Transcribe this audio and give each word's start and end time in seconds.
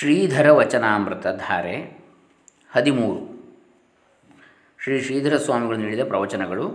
ಶ್ರೀಧರ 0.00 0.50
ವಚನಾಮೃತ 0.50 1.26
ಧಾರೆ 1.26 1.98
ಹದಿಮೂರು. 2.72 3.20
ಶ್ರೀ 4.82 5.00
ಶ್ರೀಧರ 5.00 5.36
ಸ್ವಾಮಿಗಳು 5.36 5.76
ನೀಡಿದ 5.76 6.00
ಪ್ರವಚನಗಳು 6.06 6.66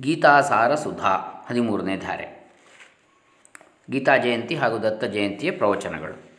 ಗೀತಾಸಾರ 0.00 0.74
ಸುಧಾ 0.74 1.44
ಹದಿಮೂರನೇ 1.50 1.96
ಧಾರೆ. 1.96 2.52
ಗೀತಾ 3.90 4.16
ಜಯಂತಿ 4.16 4.56
ಹಾಗೂ 4.56 4.78
ದತ್ತ 4.78 5.04
ಜಯಂತಿಯ 5.04 5.50
ಪ್ರವಚನಗಳು. 5.50 6.30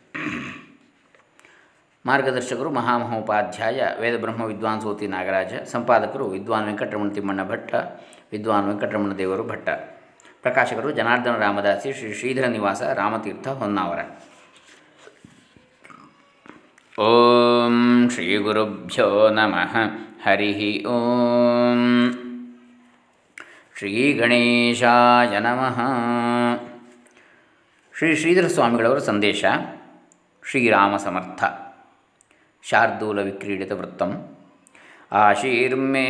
ಮಾರ್ಗದರ್ಶಕರು 2.05 2.70
ಮಹಾಮಹೋಪಾಧ್ಯಾಯ 2.70 3.82
ವೇದಬ್ರಹ್ಮ 4.00 4.42
ವಿದ್ವಾನ್ 4.42 4.82
ಸೋತಿ 4.82 5.08
ನಾಗರಾಜ, 5.08 5.54
ಸಂಪಾದಕರು 5.54 6.28
ವಿದ್ವಾನ್ 6.28 6.66
ವೆಂಕಟರಮಣ 6.66 7.10
ತಿಮ್ಮಣ್ಣ 7.10 7.50
ಭಟ್ಟ, 7.50 7.76
ವಿದ್ವಾನ್ 8.32 8.68
ವೆಂಕಟರಮಣ 8.68 9.14
ದೇವರು 9.14 9.44
ಭಟ್ಟ. 9.44 9.70
ಪ್ರಕಾಶಕರು 10.42 10.92
ಜನಾರ್ದನ 10.92 11.36
ರಾಮದಾಸಿ, 11.36 11.94
ಶ್ರೀ 11.94 12.14
ಶ್ರೀಧರ 12.14 12.48
ನಿವಾಸ 12.48 12.82
ರಾಮತೀರ್ಥ 12.82 13.48
ಹೊನ್ನಾವರ. 13.48 14.00
ಓಂ 16.98 17.74
ಶ್ರೀ 18.10 18.37
ಗುರುಭ್ಯೋ 18.37 19.29
ನಮಃ 19.29 19.74
ಹರಿ 20.24 20.86
ಓಂ 20.86 21.82
ಶ್ರೀ 23.78 24.14
ಗಣೇಶಾಯ 24.14 25.39
ನಮಃ 25.39 25.78
ಶ್ರೀ 27.93 28.15
ಶ್ರೀಧರ 28.15 28.47
ಸ್ವಾಮಿಗಳವರ 28.47 28.97
ಸಂದೇಶ, 28.97 29.46
ಶ್ರೀರಾಮ 30.43 30.97
ಸಮರ್ಥ, 30.97 31.43
ಶಾರ್ದೂಲ 32.64 33.20
ವಿಕ್ರೀಡಿತ 33.20 33.72
ವೃತ್ತಂ। 33.72 34.11
ಆಶೀರ್ಮೇ 35.11 36.09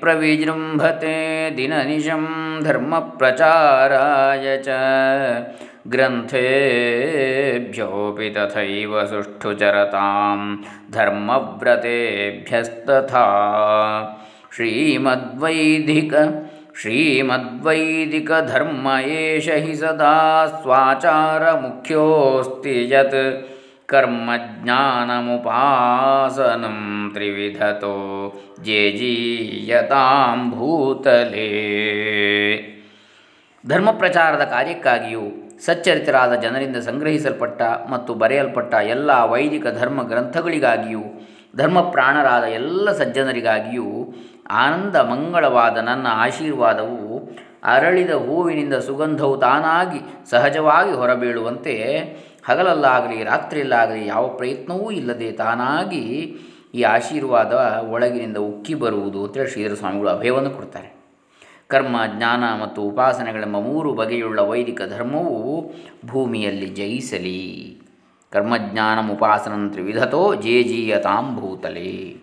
ಪ್ರವಿಜೃಂಭತೆ 0.00 1.16
ದಿನನಿಶಂ 1.56 2.24
ಧರ್ಮಪ್ರಚಾರಾಯ 2.64 4.46
ಚ। 4.62 4.68
ग्रन्थेभ्योऽपि 5.92 8.28
तथैव 8.36 8.92
सुष्ठुचरतां 9.06 10.38
धर्मव्रतेभ्यस्तथा। 10.90 13.26
श्रीमद्वैदिक 14.56 16.14
श्रीमद्वैदिकधर्म 16.76 18.84
एष 18.98 19.48
हि 19.64 19.74
सदा 19.76 20.16
स्वाचारमुख्योऽस्ति 20.62 22.74
यत् 22.92 23.16
कर्मज्ञानमुपासनं 23.88 26.78
त्रिविधतो 27.14 27.96
जे 28.60 28.90
जीयतां 28.90 30.50
भूतले। 30.50 31.48
ಧರ್ಮ 33.64 33.90
ಪ್ರಚಾರದ 33.90 34.44
ಕಾರ್ಯಕ್ಕಾಗಿಯೂ 34.44 35.47
ಸಚ್ಚರಿತರಾದ 35.66 36.34
ಜನರಿಂದ 36.34 36.76
ಸಂಗ್ರಹಿಸಲ್ಪಟ್ಟ 36.76 37.62
ಮತ್ತು 37.90 38.14
ಬರೆಯಲ್ಪಟ್ಟ 38.14 38.74
ಎಲ್ಲ 38.74 39.10
ವೈದಿಕ 39.24 39.66
ಧರ್ಮ 39.80 40.02
ಗ್ರಂಥಗಳಿಗಾಗಿಯೂ, 40.02 41.04
ಧರ್ಮಪ್ರಾಣರಾದ 41.56 42.42
ಎಲ್ಲ 42.42 42.92
ಸಜ್ಜನರಿಗಾಗಿಯೂ 42.92 44.14
ಆನಂದ 44.50 44.96
ಮಂಗಳವಾದ 44.96 45.76
ನನ್ನ 45.76 46.06
ಆಶೀರ್ವಾದವು 46.06 47.28
ಅರಳಿದ 47.64 48.10
ಹೂವಿನಿಂದ 48.10 48.74
ಸುಗಂಧವು 48.78 49.36
ತಾನಾಗಿ 49.36 50.00
ಸಹಜವಾಗಿ 50.30 50.92
ಹೊರಬೀಳುವಂತೆ 50.92 51.74
ಹಗಲಲ್ಲಾಗಲಿ 52.48 53.24
ರಾತ್ರಿಯಲ್ಲಾಗಲಿ 53.24 54.06
ಯಾವ 54.06 54.26
ಪ್ರಯತ್ನವೂ 54.28 54.90
ಇಲ್ಲದೆ 54.90 55.32
ತಾನಾಗಿ 55.32 56.04
ಈ 56.74 56.82
ಆಶೀರ್ವಾದ 56.82 57.52
ಒಳಗಿನಿಂದ 57.90 58.36
ಉಕ್ಕಿ 58.36 58.74
ಬರುವುದು 58.74 59.24
ಅಂತೇಳಿ 59.24 59.50
ಶ್ರೀಧರ 59.50 59.74
ಸ್ವಾಮಿಗಳು 59.74 60.08
ಅಭಯವನ್ನು 60.08 60.50
ಕೊಡ್ತಾರೆ. 60.50 60.97
ಕರ್ಮ, 61.68 61.96
ಜ್ಞಾನ 62.06 62.62
ಮತ್ತು 62.62 62.82
ಉಪಾಸನೆಗಳೆಂಬ 62.82 63.56
ಮೂರು 63.56 63.94
ಬಗೆಯುಳ್ಳ 63.94 64.40
ವೈದಿಕ 64.40 64.82
ಧರ್ಮವು 64.82 65.72
ಭೂಮಿಯಲ್ಲಿ 66.06 66.66
ಜಯಿಸಲಿ. 66.66 67.80
ಕರ್ಮಜ್ಞಾನ 68.32 69.12
ಉಪಾಸನ 69.12 69.68
ತ್ರಿವಿಧತೋ 69.68 70.34
ಜೇಜೀಯತಾಂ 70.34 71.36
ಭೂತಲೆ. 71.36 72.16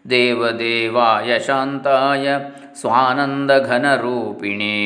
देवदेवाय 0.07 1.39
शान्ताय 1.39 2.51
स्वानन्दघनरूपिणे 2.75 4.77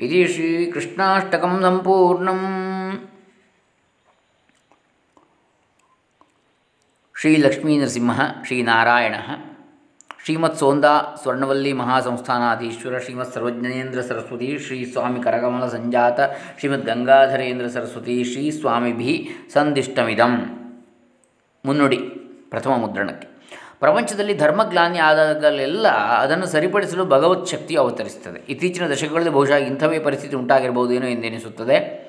इति 0.00 0.20
श्रीकृष्णाष्टकं 0.34 1.54
सम्पूर्णम् 1.62 2.63
ನರಸಿಂಹ, 7.25 8.21
ಶ್ರೀನಾರಾಯಣ, 8.45 9.15
ಶ್ರೀಮತ್ 10.25 10.57
ಸೋಂದಾ 10.57 11.15
ಸ್ವರ್ಣವಲ್ಲಿ 11.21 11.73
ಮಹಾಸಂಸ್ಥಾನಾಧೀಶ್ವರ, 11.73 12.97
ಶ್ರೀಮತ್ 12.97 13.33
ಸರ್ವಜ್ಞನೇಂದ್ರ 13.33 14.01
ಸರಸ್ವತಿ, 14.01 14.59
ಶ್ರೀ 14.59 14.85
ಸ್ವಾಮಿ 14.85 15.23
ಕರಗಮಲ 15.23 15.67
ಸಂಜಾತ, 15.67 16.19
ಶ್ರೀಮದ್ 16.59 16.85
ಗಂಗಾಧರೇಂದ್ರ 16.85 17.67
ಸರಸ್ವತಿ, 17.67 18.23
ಶ್ರೀ 18.23 18.51
ಸ್ವಾಮಿಭಿ 18.51 19.29
ಸಂದಿಷ್ಟಮಿದಂ. 19.53 20.37
ಮುನ್ನುಡಿ, 21.65 21.97
ಪ್ರಥಮ 22.49 22.69
ಮುದ್ರಣಕ್ಕೆ. 22.69 23.27
ಪ್ರಪಂಚದಲ್ಲಿ 23.79 24.37
ಧರ್ಮಗ್ಲಾನಿ 24.37 24.99
ಆದಾಗಲೆಲ್ಲ 24.99 25.87
ಅದನ್ನು 25.97 26.45
ಸರಿಪಡಿಸಲು 26.45 27.05
ಭಗವತ್ 27.05 27.47
ಶಕ್ತಿಯು 27.47 27.81
ಅವತರಿಸುತ್ತದೆ. 27.81 28.43
ಇತ್ತೀಚಿನ 28.49 28.87
ದಶಕಗಳಲ್ಲಿ 28.87 29.29
ಬಹುಶಃ 29.29 29.53
ಇಂಥವೇ 29.53 29.99
ಪರಿಸ್ಥಿತಿ 29.99 30.35
ಉಂಟಾಗಿರಬಹುದೇನೋ 30.35 31.07
ಎಂದೆನಿಸುತ್ತದೆ. 31.07 32.04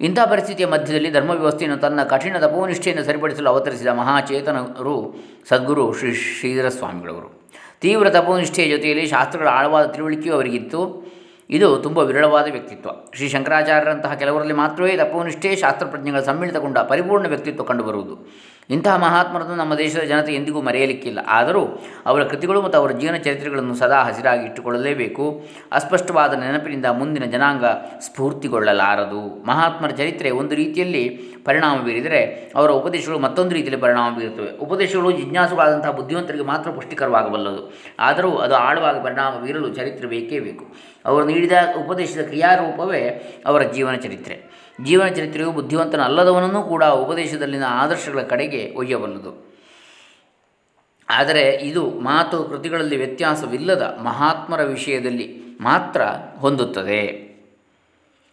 ಇಂಥ 0.00 0.18
ಪರಿಸ್ಥಿತಿಯ 0.30 0.66
ಮಧ್ಯದಲ್ಲಿ 0.66 1.10
ಧರ್ಮ 1.10 1.30
ವ್ಯವಸ್ಥೆಯನ್ನು 1.30 1.78
ತನ್ನ 1.78 2.02
ಕಠಿಣ 2.02 2.36
ತಪೋನಿಷ್ಠೆಯನ್ನು 2.38 3.04
ಸರಿಪಡಿಸಲು 3.04 3.50
ಅವತರಿಸಿದ 3.50 3.86
ಮಹಾಚೇತನರು 3.86 5.14
ಸದ್ಗುರು 5.48 5.92
ಶ್ರೀ 5.92 6.14
ಶ್ರೀಧರ 6.14 6.68
ಸ್ವಾಮಿಗಳವರು 6.68 7.38
ತೀವ್ರ 7.80 8.10
ತಪೋನಿಷ್ಠೆಯ 8.10 8.68
ಜೊತೆಯಲ್ಲಿ 8.68 9.06
ಶಾಸ್ತ್ರಗಳ 9.06 9.48
ಆಳವಾದ 9.48 9.86
ತಿಳುವಳಿಕೆಯೂ 9.86 10.34
ಅವರಿಗಿತ್ತು. 10.34 11.12
ಇದು 11.50 11.76
ತುಂಬ 11.76 11.98
ವಿರಳವಾದ 11.98 12.50
ವ್ಯಕ್ತಿತ್ವ. 12.50 12.90
ಶ್ರೀ 13.14 13.28
ಶಂಕರಾಚಾರ್ಯರಂತಹ 13.28 14.14
ಕೆಲವರಲ್ಲಿ 14.14 14.52
ಮಾತ್ರವೇ 14.52 14.96
ತಪೋನಿಷ್ಠೆ, 14.96 15.56
ಶಾಸ್ತ್ರಪ್ರಜ್ಞೆಗಳ 15.56 16.20
ಸಮ್ಮಿಳಿತಗೊಂಡ 16.20 16.78
ಪರಿಪೂರ್ಣ 16.78 17.26
ವ್ಯಕ್ತಿತ್ವ 17.26 17.62
ಕಂಡುಬರುವುದು. 17.62 18.32
ಇಂತಹ 18.70 18.96
ಮಹಾತ್ಮರನ್ನು 18.96 19.56
ನಮ್ಮ 19.56 19.74
ದೇಶದ 19.74 20.00
ಜನತೆ 20.00 20.34
ಎಂದಿಗೂ 20.34 20.62
ಮರೆಯಲಿಕ್ಕಿಲ್ಲ. 20.62 21.18
ಆದರೂ 21.26 21.82
ಅವರ 22.06 22.24
ಕೃತಿಗಳು 22.24 22.62
ಮತ್ತು 22.62 22.78
ಅವರ 22.78 22.90
ಜೀವನ 22.90 23.16
ಚರಿತ್ರೆಗಳನ್ನು 23.16 23.74
ಸದಾ 23.74 24.02
ಹಸಿರಾಗಿ 24.02 24.44
ಇಟ್ಟುಕೊಳ್ಳಲೇಬೇಕು. 24.44 25.44
ಅಸ್ಪಷ್ಟವಾದ 25.72 26.32
ನೆನಪಿನಿಂದ 26.32 26.86
ಮುಂದಿನ 26.86 27.24
ಜನಾಂಗ 27.24 27.64
ಸ್ಫೂರ್ತಿಗೊಳ್ಳಲಾರದು. 28.00 29.44
ಮಹಾತ್ಮರ 29.46 29.90
ಚರಿತ್ರೆ 29.90 30.30
ಒಂದು 30.30 30.54
ರೀತಿಯಲ್ಲಿ 30.54 31.08
ಪರಿಣಾಮ 31.44 31.78
ಬೀರಿದರೆ 31.78 32.52
ಅವರ 32.56 32.70
ಉಪದೇಶಗಳು 32.70 33.18
ಮತ್ತೊಂದು 33.18 33.54
ರೀತಿಯಲ್ಲಿ 33.54 33.80
ಪರಿಣಾಮ 33.80 34.18
ಬೀರುತ್ತವೆ. 34.18 34.58
ಉಪದೇಶಗಳು 34.58 35.10
ಜಿಜ್ಞಾಸುಗಳಾದಂತಹ 35.10 35.90
ಬುದ್ಧಿವಂತರಿಗೆ 35.90 36.44
ಮಾತ್ರ 36.44 36.70
ಪುಷ್ಟಿಕರವಾಗಬಲ್ಲದು. 36.70 37.74
ಆದರೂ 37.98 38.36
ಅದು 38.36 38.54
ಆಳವಾಗಿ 38.54 39.04
ಪರಿಣಾಮ 39.04 39.44
ಬೀರಲು 39.44 39.68
ಚರಿತ್ರೆ 39.68 40.08
ಬೇಕೇ 40.08 40.40
ಬೇಕು. 40.40 40.66
ಅವರು 41.04 41.24
ನೀಡಿದ 41.24 41.52
ಉಪದೇಶದ 41.86 42.20
ಕ್ರಿಯಾರೂಪವೇ 42.20 43.08
ಅವರ 43.46 43.62
ಜೀವನ 43.62 43.94
ಚರಿತ್ರೆ. 43.94 44.47
ಜೀವನ 44.84 45.08
ಚರಿತ್ರೆಯು 45.08 45.52
ಬುದ್ಧಿವಂತನ 45.52 46.00
ಅಲ್ಲದವನನ್ನು 46.00 46.62
ಕೂಡ 46.62 46.84
ಉಪದೇಶದಲ್ಲಿನ 46.84 47.62
ಆದರ್ಶಗಳ 47.68 48.22
ಕಡೆಗೆ 48.22 48.74
ಒಯ್ಯಬಲ್ಲದು. 48.76 49.48
ಆದರೆ 51.10 51.50
ಇದು 51.50 51.90
ಮಾತು 51.90 52.44
ಕೃತಿಗಳಲ್ಲಿ 52.44 52.96
ವ್ಯತ್ಯಾಸವಿಲ್ಲದ 52.96 53.98
ಮಹಾತ್ಮರ 54.02 54.62
ವಿಷಯದಲ್ಲಿ 54.62 55.56
ಮಾತ್ರ 55.60 56.02
ಹೊಂದುತ್ತದೆ. 56.40 57.06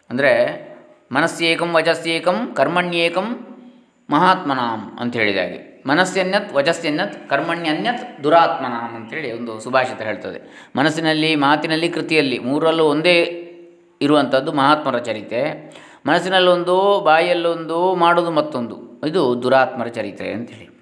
ಅಂದರೆ 0.09 0.31
ಮನಸ್ಸೇಕಂ 1.12 1.74
ವಚಸ್ಸೇಕಂ 1.74 2.53
ಕರ್ಮಣ್ಯೇಕಂ 2.53 3.57
ಮಹಾತ್ಮನಾಂ 4.09 4.97
ಅಂತ 5.00 5.15
ಹೇಳಿದಾಗೆ 5.15 5.83
ಮನಸ್ಸನ್ಯತ್ 5.88 6.53
ವಚಸ್ಸನ್ಯತ್ 6.53 7.30
ಕರ್ಮಣ್ಯನ್ಯತ್ 7.30 8.24
ದುರಾತ್ಮನಾಂ 8.24 8.95
ಅಂಥೇಳಿ 8.95 9.31
ಒಂದು 9.31 9.59
ಸುಭಾಷಿತ 9.59 10.01
ಹೇಳ್ತದೆ. 10.01 10.69
ಮನಸ್ಸಿನಲ್ಲಿ, 10.75 11.36
ಮಾತಿನಲ್ಲಿ, 11.36 11.89
ಕೃತಿಯಲ್ಲಿ 11.89 12.39
ಮೂರಲ್ಲೂ 12.39 12.83
ಒಂದೇ 12.83 13.18
ಇರುವಂಥದ್ದು 14.01 14.51
ಮಹಾತ್ಮರ 14.51 14.97
ಚರಿತೆ. 14.97 15.42
ಮನಸ್ಸಿನಲ್ಲೊಂದು, 16.07 17.02
ಬಾಯಲ್ಲೊಂದು 17.02 17.96
ಮಾಡೋದು 17.96 18.31
ಮತ್ತೊಂದು. 18.31 19.02
ಇದು 19.07 19.44
ದುರಾತ್ಮರ 19.44 19.88
ಚರಿತ್ರೆ 19.88 20.31
ಅಂಥೇಳಿ 20.31 20.75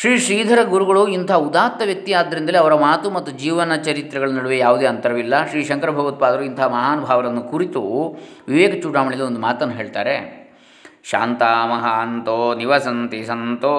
ಶ್ರೀ 0.00 0.18
ಶ್ರೀಧರ 0.18 0.58
ಗುರುಗಳು 0.62 1.08
ಇಂಥ 1.08 1.32
ಉದಾತ್ತ 1.32 1.82
ವ್ಯಕ್ತಿ 1.84 2.12
ಆದ್ದರಿಂದಲೇ 2.12 2.58
ಅವರ 2.58 2.74
ಮಾತು 2.74 3.10
ಮತ್ತು 3.10 3.32
ಜೀವನ 3.32 3.76
ಚರಿತ್ರೆಗಳ 3.76 4.30
ನಡುವೆ 4.30 4.58
ಯಾವುದೇ 4.58 4.86
ಅಂತರವಿಲ್ಲ. 4.86 5.46
ಶ್ರೀ 5.46 5.64
ಶಂಕರ 5.64 5.90
ಭಗವತ್ಪಾದರು 5.90 6.42
ಇಂಥ 6.42 6.60
ಮಹಾನುಭಾವರನ್ನು 6.60 7.42
ಕುರಿತು 7.42 7.80
ವಿವೇಕ 8.48 8.82
ಚೂಡಾಮಣಿಯಲ್ಲಿ 8.82 9.26
ಒಂದು 9.26 9.40
ಮಾತನ್ನು 9.40 9.74
ಹೇಳ್ತಾರೆ. 9.74 10.46
ಶಾಂತಾ 11.04 11.66
ಮಹಾಂತೋ, 11.66 12.54
ನಿವಸಂತಿ 12.54 13.24
ಸಂತೋ. 13.24 13.76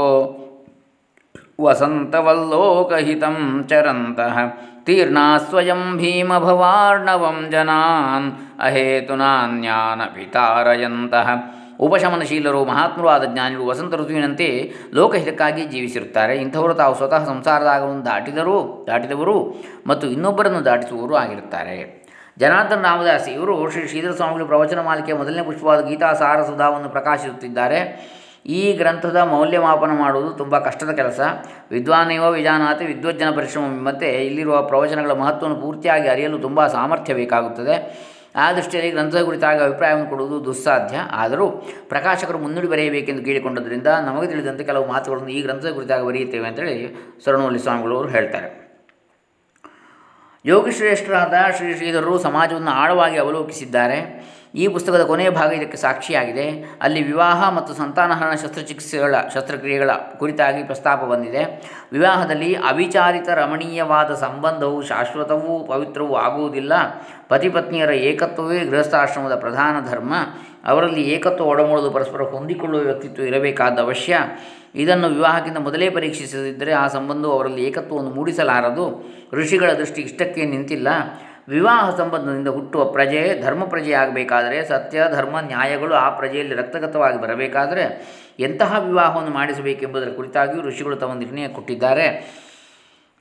ತೀರ್ಣಾ 4.86 5.38
ಸ್ವಯಂ 5.38 5.98
ಭೀಮಭವಾರ್ಣವಂ 5.98 7.48
ಜನಾನ್. 7.51 8.31
ಅಹೇತುನಾನ್ಯಾನ 8.59 10.01
ಪಿತಾರಯಂತಹ 10.06 11.30
ಉಪಶಮನಶೀಲರು 11.80 12.65
ಮಹಾತ್ಮರು 12.65 13.09
ಆದ 13.09 13.24
ಜ್ಞಾನಿಗಳು 13.24 13.65
ವಸಂತ 13.65 13.94
ಋತುವಿನಂತೆ 13.94 14.74
ಲೋಕಹಿತಕ್ಕಾಗಿ 14.94 15.65
ಜೀವಿಸಿರುತ್ತಾರೆ. 15.65 16.36
ಇಂಥವರು 16.36 16.74
ತಾವು 16.74 16.95
ಸ್ವತಃ 16.95 17.25
ಸಂಸಾರದಾಗವನ್ನು 17.25 18.06
ದಾಟಿದರು, 18.06 18.83
ದಾಟಿದವರು 18.88 19.63
ಮತ್ತು 19.88 20.07
ಇನ್ನೊಬ್ಬರನ್ನು 20.07 20.65
ದಾಟಿಸುವವರು 20.65 21.15
ಆಗಿರುತ್ತಾರೆ. 21.15 22.07
ಜನಾರ್ದನ್ 22.39 22.83
ರಾಮದಾಸ್ 22.83 23.30
ಇವರು 23.30 23.69
ಶ್ರೀ 23.69 23.88
ಶ್ರೀಧರ 23.88 24.12
ಸ್ವಾಮಿಗಳು 24.12 24.45
ಪ್ರವಚನ 24.45 24.81
ಮಾಲಿಕೆಯ 24.81 25.15
ಮೊದಲನೇ 25.15 25.44
ಪುಷ್ಪವಾದ 25.44 25.88
ಗೀತಾ 25.88 26.13
ಸಾರಸುಧಾವನ್ನು 26.13 26.89
ಪ್ರಕಾಶಿಸುತ್ತಿದ್ದಾರೆ. 26.89 28.17
ಈ 28.48 28.74
ಗ್ರಂಥದ 28.74 29.16
ಮೌಲ್ಯಮಾಪನ 29.16 29.92
ಮಾಡುವುದು 29.92 30.34
ತುಂಬ 30.34 30.60
ಕಷ್ಟದ 30.60 30.92
ಕೆಲಸ. 30.92 31.20
ವಿದ್ವಾನೇವ 31.72 32.32
ವಿಜಾನಾತಿ 32.32 32.86
ವಿದ್ವಜ್ಜನ 32.86 33.32
ಪರಿಶ್ರಮ 33.32 33.64
ಮತ್ತು 33.64 34.06
ಇಲ್ಲಿರುವ 34.06 34.62
ಪ್ರವಚನಗಳ 34.62 35.12
ಮಹತ್ವವನ್ನು 35.12 35.62
ಪೂರ್ತಿಯಾಗಿ 35.62 36.08
ಅರಿಯಲು 36.08 36.40
ತುಂಬ 36.40 36.68
ಸಾಮರ್ಥ್ಯ 36.68 37.14
ಬೇಕಾಗುತ್ತದೆ. 37.14 38.08
ಆ 38.36 38.52
ದೃಷ್ಟಿಯಲ್ಲಿ 38.52 38.92
ಗ್ರಂಥದ 38.92 39.22
ಕುರಿತಾಗಿ 39.22 39.64
ಅಭಿಪ್ರಾಯವನ್ನು 39.64 40.10
ಕೊಡುವುದು 40.10 40.46
ದುಸ್ಸಾಧ್ಯ. 40.46 40.98
ಆದರೂ 41.12 41.52
ಪ್ರಕಾಶಕರು 41.90 42.38
ಮುನ್ನುಡಿ 42.38 42.68
ಬರೆಯಬೇಕೆಂದು 42.68 43.24
ಕೇಳಿಕೊಂಡದ್ರಿಂದ 43.24 43.88
ನಮಗೆ 43.88 44.28
ತಿಳಿದಂತೆ 44.28 44.64
ಕೆಲವು 44.64 44.88
ಮಾತುಗಳನ್ನು 44.88 45.30
ಈ 45.30 45.42
ಗ್ರಂಥದ 45.42 45.70
ಕುರಿತಾಗಿ 45.70 46.06
ಬರೆಯುತ್ತೇವೆ 46.06 46.48
ಅಂತೇಳಿ 46.48 46.96
ಸ್ವರ್ಣವಲ್ಲಿ 47.24 47.60
ಸ್ವಾಮಿಗಳವರು 47.60 48.10
ಹೇಳ್ತಾರೆ. 48.10 48.68
ಯೋಗಿಶ್ರೇಷ್ಠರಾದ 50.46 51.34
ಶ್ರೀ 51.58 51.74
ಶ್ರೀಧರರು 51.74 52.18
ಸಮಾಜವನ್ನು 52.18 52.72
ಆಳವಾಗಿ 52.72 53.18
ಅವಲೋಕಿಸಿದ್ದಾರೆ. 53.18 53.98
ಈ 54.57 54.68
ಪುಸ್ತಕದ 54.68 55.04
ಕೊನೆಯ 55.04 55.30
ಭಾಗ 55.30 55.54
ಇದಕ್ಕೆ 55.54 55.77
ಸಾಕ್ಷಿಯಾಗಿದೆ. 55.77 56.77
ಅಲ್ಲಿ 56.81 57.04
ವಿವಾಹ 57.04 57.50
ಮತ್ತು 57.50 57.74
ಸಂತಾನಹರಣ 57.74 58.36
ಶಸ್ತ್ರಚಿಕಿತ್ಸೆಗಳ 58.36 59.15
ಶಸ್ತ್ರಕ್ರಿಯೆಗಳ 59.33 59.92
ಕುರಿತಾಗಿ 60.19 60.63
ಪ್ರಸ್ತಾಪ 60.63 61.04
ಬಂದಿದೆ. 61.04 61.44
ವಿವಾಹದಲ್ಲಿ 61.92 62.56
ಅವಿಚಾರಿತ 62.56 63.30
ರಮಣೀಯವಾದ 63.30 64.13
ಸಂಬಂಧವು 64.13 64.81
ಶಾಶ್ವತವೂ 64.81 65.63
ಪವಿತ್ರವೂ 65.63 66.15
ಆಗುವುದಿಲ್ಲ. 66.15 66.74
ಪತಿಪತ್ನಿಯರ 67.30 67.89
ಏಕತ್ವವೇ 67.89 68.59
ಗೃಹಸ್ಥಾಶ್ರಮದ 68.59 69.36
ಪ್ರಧಾನ 69.36 69.89
ಧರ್ಮ. 69.89 70.13
ಅವರಲ್ಲಿ 70.65 71.01
ಏಕತ್ವ 71.01 71.44
ಒಡಮೂಡಲು 71.44 71.92
ಪರಸ್ಪರ 71.92 72.21
ಹೊಂದಿಕೊಳ್ಳುವ 72.21 72.81
ವ್ಯಕ್ತಿತ್ವ 72.81 73.24
ಇರಬೇಕಾದ 73.24 73.80
ಅವಶ್ಯ. 73.80 74.19
ಇದನ್ನು 74.75 75.07
ವಿವಾಹಕ್ಕಿಂತ 75.07 75.57
ಮೊದಲೇ 75.57 75.89
ಪರೀಕ್ಷಿಸದಿದ್ದರೆ 75.89 76.74
ಆ 76.74 76.88
ಸಂಬಂಧವು 76.88 77.31
ಅವರಲ್ಲಿ 77.31 77.63
ಏಕತ್ವವನ್ನು 77.63 78.12
ಮೂಡಿಸಲಾರದು. 78.12 79.13
ಋಷಿಗಳ 79.33 79.71
ದೃಷ್ಟಿ 79.71 80.01
ಇಷ್ಟಕ್ಕೆ 80.01 80.45
ನಿಂತಿಲ್ಲ. 80.45 80.88
ವಿವಾಹ 81.48 81.98
ಸಂಬಂಧದಿಂದ 81.98 82.48
ಹುಟ್ಟುವ 82.48 82.86
ಪ್ರಜೆ 82.86 83.42
ಧರ್ಮ 83.44 83.64
ಪ್ರಜೆಯಾಗಬೇಕಾದರೆ 83.64 84.66
ಸತ್ಯ, 84.66 85.04
ಧರ್ಮ, 85.12 85.40
ನ್ಯಾಯಗಳು 85.40 85.96
ಆ 85.96 86.10
ಪ್ರಜೆಯಲ್ಲಿ 86.10 86.56
ರಕ್ತಗತವಾಗಿ 86.56 87.22
ಬರಬೇಕಾದರೆ 87.22 87.84
ಎಂತಹ 88.40 88.84
ವಿವಾಹವನ್ನು 88.88 89.32
ಮಾಡಿಸಬೇಕೆಂಬುದರ 89.32 90.10
ಕುರಿತಾಗಿಯೂ 90.16 90.64
ಋಷಿಗಳು 90.64 90.96
ತಮ್ಮ 90.96 91.20
ನಿರ್ಣಯ 91.20 91.48
ಕೊಟ್ಟಿದ್ದಾರೆ. 91.48 92.38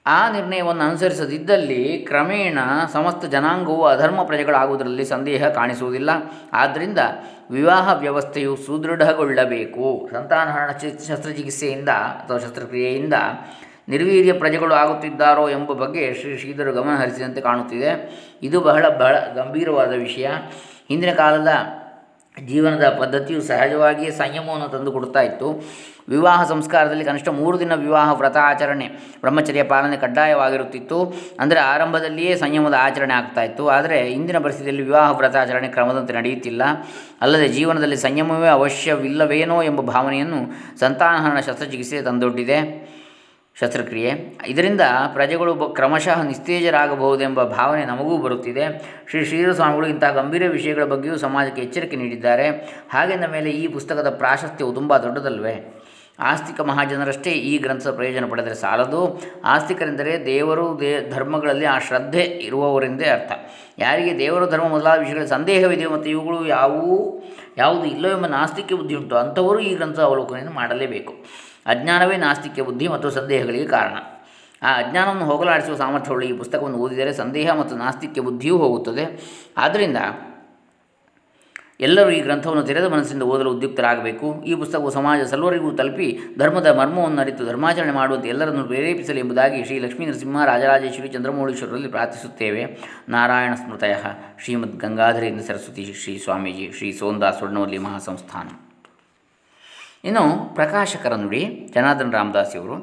ಆ 0.07 0.31
ನಿರ್ಣಯವನ್ನು 0.31 0.85
ಅನುಸರಿಸದಿದ್ದಲ್ಲಿ 0.85 1.99
ಕ್ರಮೇಣ 1.99 2.59
ಸಮಸ್ತ 2.93 3.25
ಜನಾಂಗವು 3.25 3.85
ಅಧರ್ಮ 3.85 4.23
ಪ್ರಜೆಗಳಾಗುವುದರಲ್ಲಿ 4.23 5.05
ಸಂದೇಹ 5.05 5.49
ಕಾಣಿಸುವುದಿಲ್ಲ. 5.49 6.11
ಆದ್ದರಿಂದ 6.53 6.99
ವಿವಾಹ 7.51 7.99
ವ್ಯವಸ್ಥೆಯು 7.99 8.57
ಸುದೃಢಗೊಳ್ಳಬೇಕು. 8.57 10.09
ಸಂತಾನಹರಣ 10.13 10.71
ಶಸ್ತ್ರಚಿಕಿತ್ಸೆಯಿಂದ 11.09 11.89
ಅಥವಾ 11.89 12.39
ಶಸ್ತ್ರಕ್ರಿಯೆಯಿಂದ 12.39 13.15
ನಿರ್ವೀರ್ಯ 13.89 14.33
ಪ್ರಜೆಗಳು 14.33 14.75
ಆಗುತ್ತಿದ್ದಾರೋ 14.75 15.49
ಎಂಬ 15.49 15.73
ಬಗ್ಗೆ 15.73 16.15
ಶ್ರೀ 16.15 16.39
ಶ್ರೀಧರು 16.39 16.73
ಗಮನ 16.73 16.97
ಹರಿಸಿದಂತೆ 16.97 17.41
ಕಾಣುತ್ತಿದೆ. 17.41 17.91
ಇದು 18.43 18.61
ಬಹಳ 18.61 18.89
ಬಹಳ 18.89 19.17
ಗಂಭೀರವಾದ 19.35 19.93
ವಿಷಯ. 19.95 20.29
ಹಿಂದಿನ 20.89 21.13
ಕಾಲದ 21.13 21.49
ಜೀವನದ 22.47 22.97
ಪದ್ಧತಿಯು 23.01 23.43
ಸಹಜವಾಗಿಯೇ 23.43 24.11
ಸಂಯಮವನ್ನು 24.11 24.69
ತಂದುಕೊಡ್ತಾ 24.69 25.21
ಇತ್ತು. 25.21 25.65
ವಿವಾಹ 26.09 26.49
ಸಂಸ್ಕಾರದಲ್ಲಿ 26.49 27.05
ಕನಿಷ್ಠ 27.05 27.29
ಮೂರು 27.29 27.59
ದಿನ 27.59 27.75
ವಿವಾಹ 27.75 28.13
ವ್ರತ 28.13 28.37
ಆಚರಣೆ, 28.37 28.89
ಬ್ರಹ್ಮಚರ್ಯ 29.21 29.63
ಪಾಲನೆ 29.63 29.97
ಕಡ್ಡಾಯವಾಗಿರುತ್ತಿತ್ತು. 29.97 31.15
ಅಂದರೆ 31.41 31.59
ಆರಂಭದಲ್ಲಿಯೇ 31.59 32.37
ಸಂಯಮದ 32.37 32.75
ಆಚರಣೆ 32.79 33.15
ಆಗ್ತಾ 33.15 33.43
ಇತ್ತು. 33.43 33.69
ಆದರೆ 33.69 34.13
ಇಂದಿನ 34.13 34.39
ಪರಿಸ್ಥಿತಿಯಲ್ಲಿ 34.39 34.83
ವಿವಾಹ 34.83 35.17
ವ್ರತಾಚರಣೆ 35.17 35.69
ಕ್ರಮದಂತೆ 35.69 36.13
ನಡೆಯುತ್ತಿಲ್ಲ. 36.13 36.63
ಅಲ್ಲದೆ 37.21 37.49
ಜೀವನದಲ್ಲಿ 37.49 37.97
ಸಂಯಮವೇ 37.97 38.49
ಅವಶ್ಯವಿಲ್ಲವೇನೋ 38.49 39.63
ಎಂಬ 39.63 39.81
ಭಾವನೆಯನ್ನು 39.81 40.79
ಸಂತಾನಹರಣ 40.79 41.41
ಶಸ್ತ್ರಚಿಕಿತ್ಸೆ 41.41 42.03
ತಂದೊಡ್ಡಿದೆ. 42.03 42.96
ಶಸ್ತ್ರಕ್ರಿಯೆ. 43.61 44.11
ಇದರಿಂದ 44.47 44.81
ಪ್ರಜೆಗಳು 45.13 45.55
ಬ 45.55 45.73
ಕ್ರಮಶಃ 45.73 46.23
ನಿಸ್ತೇಜರಾಗಬಹುದೆಂಬ 46.23 47.43
ಭಾವನೆ 47.43 47.85
ನಮಗೂ 47.85 48.19
ಬರುತ್ತಿದೆ. 48.19 48.65
ಶ್ರೀ 49.11 49.25
ಶ್ರೀಧರ 49.25 49.53
ಸ್ವಾಮಿಗಳು 49.53 49.87
ಇಂತಹ 49.87 50.11
ಗಂಭೀರ 50.11 50.43
ವಿಷಯಗಳ 50.49 50.85
ಬಗ್ಗೆಯೂ 50.85 51.17
ಸಮಾಜಕ್ಕೆ 51.17 51.63
ಎಚ್ಚರಿಕೆ 51.63 51.97
ನೀಡಿದ್ದಾರೆ. 51.97 52.49
ಹಾಗೆಂದ 52.93 53.25
ಮೇಲೆ 53.25 53.51
ಈ 53.51 53.67
ಪುಸ್ತಕದ 53.69 54.11
ಪ್ರಾಶಸ್ತ್ಯವು 54.11 54.73
ತುಂಬ 54.73 54.97
ದೊಡ್ಡದಲ್ವೇ? 54.97 55.83
ಆಸ್ತಿಕ 56.19 56.61
ಮಹಾಜನರಷ್ಟೇ 56.61 57.31
ಈ 57.31 57.59
ಗ್ರಂಥದ 57.59 57.95
ಪ್ರಯೋಜನ 57.95 58.25
ಪಡೆದರೆ 58.31 58.55
ಸಾಲದು? 58.55 59.23
ಆಸ್ತಿಕರೆಂದರೆ 59.45 60.27
ದೇವರು 60.27 60.81
ದೇ 60.81 61.11
ಧರ್ಮಗಳಲ್ಲಿ 61.11 61.65
ಆ 61.65 61.79
ಶ್ರದ್ಧೆ 61.79 62.21
ಇರುವವರೆಂದೇ 62.21 63.05
ಅರ್ಥ. 63.05 63.33
ಯಾರಿಗೆ 63.79 64.19
ದೇವರ 64.19 64.51
ಧರ್ಮ 64.51 64.69
ಮೊದಲಾದ 64.69 64.99
ವಿಷಯಗಳ 64.99 65.25
ಸಂದೇಹವಿದೆಯೋ 65.25 65.91
ಮತ್ತು 65.91 66.11
ಇವುಗಳು 66.11 66.47
ಯಾವುವು, 66.47 67.23
ಯಾವುದು 67.59 67.85
ಇಲ್ಲೋ 67.85 68.09
ಎಂಬ 68.09 68.27
ನಾಸ್ತಿಕ 68.27 68.73
ಬುದ್ಧಿ 68.73 68.95
ಉಂಟು, 68.95 69.17
ಅಂಥವರು 69.17 69.61
ಈ 69.61 69.75
ಗ್ರಂಥದ 69.75 70.03
ಅವಲೋಕನೆಯನ್ನು 70.03 70.53
ಮಾಡಲೇಬೇಕು. 70.53 71.15
ಅಜ್ಞಾನವೇ 71.67 72.17
ನಾಸ್ತಿಕ್ಯ 72.17 72.63
ಬುದ್ಧಿ 72.63 72.89
ಮತ್ತು 72.89 73.11
ಸಂದೇಹಗಳಿಗೆ 73.11 73.67
ಕಾರಣ. 73.67 73.97
ಆ 74.63 74.77
ಅಜ್ಞಾನವನ್ನು 74.77 75.25
ಹೋಗಲಾಡಿಸುವ 75.25 75.77
ಸಾಮರ್ಥ್ಯವುಳ್ಳ 75.77 76.25
ಈ 76.25 76.33
ಪುಸ್ತಕವನ್ನು 76.33 76.79
ಓದಿದರೆ 76.79 77.13
ಸಂದೇಹ 77.13 77.55
ಮತ್ತು 77.55 77.77
ನಾಸ್ತಿಕ್ಯ 77.77 78.21
ಬುದ್ಧಿಯೂ 78.21 78.57
ಹೋಗುತ್ತದೆ. 78.57 79.21
ಆದ್ದರಿಂದ 79.57 79.97
ಎಲ್ಲರೂ 81.81 82.11
ಈ 82.11 82.21
ಗ್ರಂಥವನ್ನು 82.21 82.63
ತೆರೆದ 82.63 82.85
ಮನಸ್ಸಿಂದ 82.85 83.23
ಓದಲು 83.23 83.53
ಉದ್ಯುಕ್ತರಾಗಬೇಕು. 83.53 84.45
ಈ 84.45 84.55
ಪುಸ್ತಕವು 84.55 84.91
ಸಮಾಜ 84.91 85.21
ಸರ್ವರಿಗೂ 85.21 85.73
ತಲುಪಿ 85.73 86.19
ಧರ್ಮದ 86.39 86.67
ಮರ್ಮವನ್ನು 86.67 87.21
ಅರಿತು 87.21 87.47
ಧರ್ಮಾಚರಣೆ 87.47 87.93
ಮಾಡುವಂತೆ 87.93 88.29
ಎಲ್ಲರನ್ನು 88.29 88.65
ಪ್ರೇರೇಪಿಸಲಿ 88.65 89.21
ಎಂಬುದಾಗಿ 89.21 89.65
ಶ್ರೀ 89.65 89.79
ಲಕ್ಷ್ಮೀ 89.79 90.07
ನರಸಿಂಹ 90.07 90.45
ರಾಜರಾಜೇಶ್ವರಿ 90.45 91.09
ಚಂದ್ರಮೌಳೀಶ್ವರರಲ್ಲಿ 91.09 91.89
ಪ್ರಾರ್ಥಿಸುತ್ತೇವೆ. 91.89 92.79
ನಾರಾಯಣ 93.09 93.55
ಸ್ಮೃತಯ. 93.55 93.95
ಶ್ರೀಮದ್ 94.45 94.79
ಗಂಗಾಧರೇಂದ್ರ 94.79 95.45
ಸರಸ್ವತಿ 95.45 95.95
ಶ್ರೀ 95.95 96.19
ಸ್ವಾಮೀಜಿ 96.19 96.73
ಶ್ರೀ 96.73 96.93
ಸೋಂದಾ 96.93 97.31
ಸ್ವರ್ಣವಲ್ಲಿ 97.31 97.79
ಮಹಾಸಂಸ್ಥಾನ. 97.79 98.66
ಇನ್ನು 100.07 100.55
ಪ್ರಕಾಶಕರ 100.55 101.15
ನುಡಿ 101.15 101.43
ಜನಾರ್ದನ್ 101.75 102.13
ರಾಮದಾಸಿಯವರು 102.13 102.77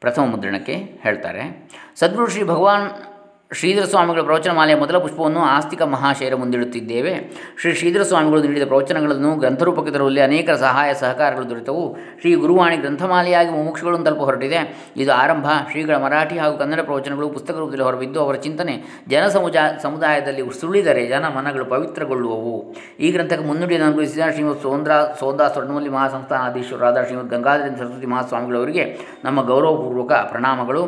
ಪ್ರಥಮ 0.00 0.24
ಮುದ್ರಣಕ್ಕೆ 0.24 0.74
ಹೇಳ್ತಾರೆ. 0.74 1.42
ಸದ್ಗುರು 1.96 2.30
ಶ್ರೀ 2.30 2.42
ಭಗವಾನ್ 2.42 2.86
ಶ್ರೀಧರ 3.52 3.84
ಸ್ವಾಮಿಗಳ 3.84 4.20
ಪ್ರವಚನ 4.20 4.52
ಮಾಲೆಯ 4.52 4.76
ಮೊದಲ 4.76 4.98
ಪುಷ್ಪವನ್ನು 4.98 5.40
ಆಸ್ತಿಕ 5.40 5.82
ಮಹಾಶಯರ 5.82 6.34
ಮುಂದಿಡುತ್ತಿದ್ದೇವೆ. 6.34 7.12
ಶ್ರೀ 7.60 7.72
ಶ್ರೀಧರ 7.72 8.02
ಸ್ವಾಮಿಗಳು 8.02 8.42
ನೀಡಿದ 8.42 8.62
ಪ್ರವಚನಗಳನ್ನು 8.66 9.36
ಗ್ರಂಥರೂಪಕ್ಕೆ 9.36 9.92
ತರುವಲ್ಲಿ 9.92 10.20
ಅನೇಕ 10.20 10.50
ಸಹಾಯ 10.50 10.94
ಸಹಕಾರಗಳು 10.94 11.50
ದೊರೆತವು. 11.50 11.96
ಶ್ರೀ 12.20 12.34
ಗುರುವಾಣಿ 12.34 12.76
ಗ್ರಂಥಮಾಲೆಯಾಗಿ 12.76 13.50
ಮುಮುಕ್ಷುಗಳನ್ನು 13.50 14.06
ತಲುಪ 14.06 14.18
ಹೊರಟಿದೆ. 14.18 14.90
ಇದು 14.96 15.12
ಆರಂಭ. 15.12 15.46
ಶ್ರೀಗಳ 15.70 15.96
ಮರಾಠಿ 15.96 16.38
ಹಾಗೂ 16.38 16.58
ಕನ್ನಡ 16.58 16.80
ಪ್ರವಚನಗಳು 16.80 17.28
ಪುಸ್ತಕ 17.28 17.56
ರೂಪದಲ್ಲಿ 17.56 17.84
ಹೊರಬಿದ್ದು 17.84 18.20
ಅವರ 18.20 18.34
ಚಿಂತನೆ 18.34 19.04
ಜನ 19.08 19.28
ಸಮುದಾಯದಲ್ಲಿ 19.82 20.60
ಸುಳಿದರೆ 20.60 21.06
ಜನ 21.06 21.24
ಮನಗಳು 21.28 21.64
ಪವಿತ್ರಗೊಳ್ಳುವವು. 21.64 22.74
ಈ 23.00 23.10
ಗ್ರಂಥಕ್ಕೆ 23.10 23.46
ಮುನ್ನುಡಿಯನ್ನು 23.46 23.86
ಅನುಗ್ರಹಿಸಿದ 23.86 24.30
ಶ್ರೀಮತ್ 24.32 24.62
ಸೋಂದ್ರ 24.62 24.92
ಸೋದಾ 25.20 25.44
ಮಹಾಸಂಸ್ಥಾನ 25.44 25.92
ಮಹಾಸಂಸ್ಥಾನಾಧೀಶ್ವರಾದ 25.92 27.04
ಶ್ರೀಮದ್ 27.04 27.30
ಗಂಗಾಧರೇಂದ್ರ 27.30 27.84
ಸರಸ್ವತಿ 27.84 28.06
ಮಹಾಸ್ವಾಮಿಗಳವರಿಗೆ 28.06 28.84
ನಮ್ಮ 29.24 29.42
ಗೌರವಪೂರ್ವಕ 29.42 30.12
ಪ್ರಣಾಮಗಳು. 30.12 30.82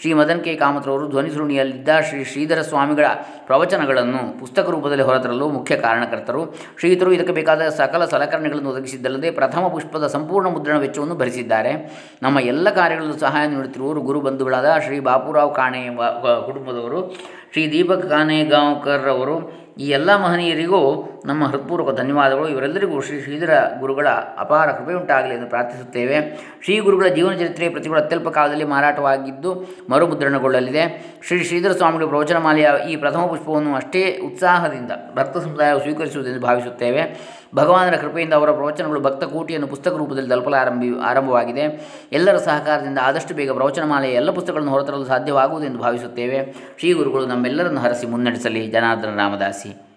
ಶ್ರೀ 0.00 0.12
ಮದನ್ 0.12 0.44
ಕೆ. 0.44 0.54
ಕಾಮತ್ರವರು 0.54 1.08
ಧ್ವನಿ 1.08 1.30
ಸುರುಣಿಯಲ್ಲಿದ್ದ 1.30 1.88
ಶ್ರೀ 2.08 2.20
ಶ್ರೀಧರ 2.24 2.60
ಸ್ವಾಮಿಗಳ 2.62 3.06
ಪ್ರವಚನಗಳನ್ನು 3.46 4.20
ಪುಸ್ತಕ 4.40 4.66
ರೂಪದಲ್ಲಿ 4.74 5.04
ಹೊರತರಲು 5.08 5.48
ಮುಖ್ಯ 5.48 5.76
ಕಾರಣಕರ್ತರು. 5.76 6.42
ಶ್ರೀಧರು 6.80 7.12
ಇದಕ್ಕೆ 7.12 7.34
ಬೇಕಾದ 7.38 7.68
ಸಕಲ 7.80 8.04
ಸಲಕರಣೆಗಳನ್ನು 8.04 8.70
ಒದಗಿಸಿದ್ದಲ್ಲದೆ 8.70 9.30
ಪ್ರಥಮ 9.30 9.68
ಪುಷ್ಪದ 9.68 10.06
ಸಂಪೂರ್ಣ 10.06 10.48
ಮುದ್ರಣ 10.48 10.78
ವೆಚ್ಚವನ್ನು 10.78 11.16
ಭರಿಸಿದ್ದಾರೆ. 11.22 11.72
ನಮ್ಮ 12.22 12.38
ಎಲ್ಲ 12.52 12.70
ಕಾರ್ಯಗಳಲ್ಲೂ 12.70 13.18
ಸಹಾಯ 13.18 13.46
ನೀಡುತ್ತಿರುವವರು 13.46 14.02
ಗುರು 14.08 14.20
ಬಂಧುಗಳಾದ 14.20 14.70
ಶ್ರೀ 14.86 14.98
ಬಾಪುರಾವ್ 15.08 15.54
ಕಾಣೆ 15.54 15.82
ಕುಟುಂಬದವರು, 16.46 17.00
ಶ್ರೀ 17.52 17.64
ದೀಪಕ್ 17.72 18.06
ಕಾನೇಗಾಂವ್ಕರ್ 18.10 19.08
ಅವರು 19.16 19.36
ಈ 19.78 19.86
ಎಲ್ಲ 19.96 20.10
ಮಹನೀಯರಿಗೂ 20.22 20.80
ನಮ್ಮ 21.26 21.46
ಹೃತ್ಪೂರ್ವಕ 21.46 21.96
ಧನ್ಯವಾದಗಳು. 21.96 22.48
ಇವರೆಲ್ಲರಿಗೂ 22.48 23.00
ಶ್ರೀ 23.00 23.20
ಶ್ರೀಧರ 23.20 23.50
ಗುರುಗಳ 23.80 24.08
ಅಪಾರ 24.38 24.70
ಕೃಪೆಯುಂಟಾಗಲಿ 24.70 25.34
ಎಂದು 25.34 25.46
ಪ್ರಾರ್ಥಿಸುತ್ತೇವೆ. 25.46 26.40
ಶ್ರೀ 26.64 26.78
ಗುರುಗಳ 26.78 27.06
ಜೀವನ 27.06 27.34
ಚರಿತ್ರೆ 27.34 27.68
ಪ್ರತಿಗಳು 27.68 28.00
ಅತ್ಯಲ್ಪ 28.00 28.28
ಕಾಲದಲ್ಲಿ 28.28 28.64
ಮಾರಾಟವಾಗಿದ್ದು 28.64 29.64
ಮರುಮುದ್ರಣಗೊಳ್ಳಲಿದೆ. 29.88 31.14
ಶ್ರೀ 31.26 31.44
ಶ್ರೀಧರ 31.44 31.72
ಸ್ವಾಮಿಗಳ 31.72 32.04
ಪ್ರವಚನಮಾಲೆಯ 32.04 32.70
ಈ 32.90 32.96
ಪ್ರಥಮ 32.96 33.26
ಪುಷ್ಪವನ್ನು 33.26 33.74
ಅಷ್ಟೇ 33.74 34.18
ಉತ್ಸಾಹದಿಂದ 34.18 34.90
ಭಕ್ತ 35.14 35.38
ಸಮುದಾಯವು 35.38 35.80
ಸ್ವೀಕರಿಸುವುದೆಂದು 35.80 36.40
ಭಾವಿಸುತ್ತೇವೆ. 36.40 37.30
ಭಗವಾನರ 37.54 37.96
ಕೃಪೆಯಿಂದ 37.96 38.34
ಅವರ 38.34 38.50
ಪ್ರವಚನಗಳು 38.50 39.00
ಭಕ್ತ 39.00 39.24
ಕೋಟಿಯನ್ನು 39.24 39.66
ಪುಸ್ತಕ 39.66 39.94
ರೂಪದಲ್ಲಿ 39.96 40.30
ತಲುಪಲಾರಂಭಿ, 40.30 40.98
ಆರಂಭವಾಗಿದೆ. 41.00 41.90
ಎಲ್ಲರ 42.12 42.36
ಸಹಕಾರದಿಂದ 42.36 42.98
ಆದಷ್ಟು 43.02 43.34
ಬೇಗ 43.34 43.50
ಪ್ರವಚನಮಾಲೆಯ 43.50 44.12
ಎಲ್ಲ 44.12 44.30
ಪುಸ್ತಕಗಳನ್ನು 44.30 44.70
ಹೊರತರಲು 44.70 45.04
ಸಾಧ್ಯವಾಗುವುದೆಂದು 45.04 45.78
ಭಾವಿಸುತ್ತೇವೆ. 45.78 46.54
ಶ್ರೀ 46.78 46.92
ಗುರುಗಳು 46.92 47.26
ನಮ್ಮೆಲ್ಲರನ್ನು 47.26 47.80
ಹರಸಿ 47.80 48.06
ಮುನ್ನಡೆಸಲಿ. 48.06 48.66
ಜನಾರ್ದನ 48.66 49.16
ರಾಮದಾಸಿ. 49.16 49.89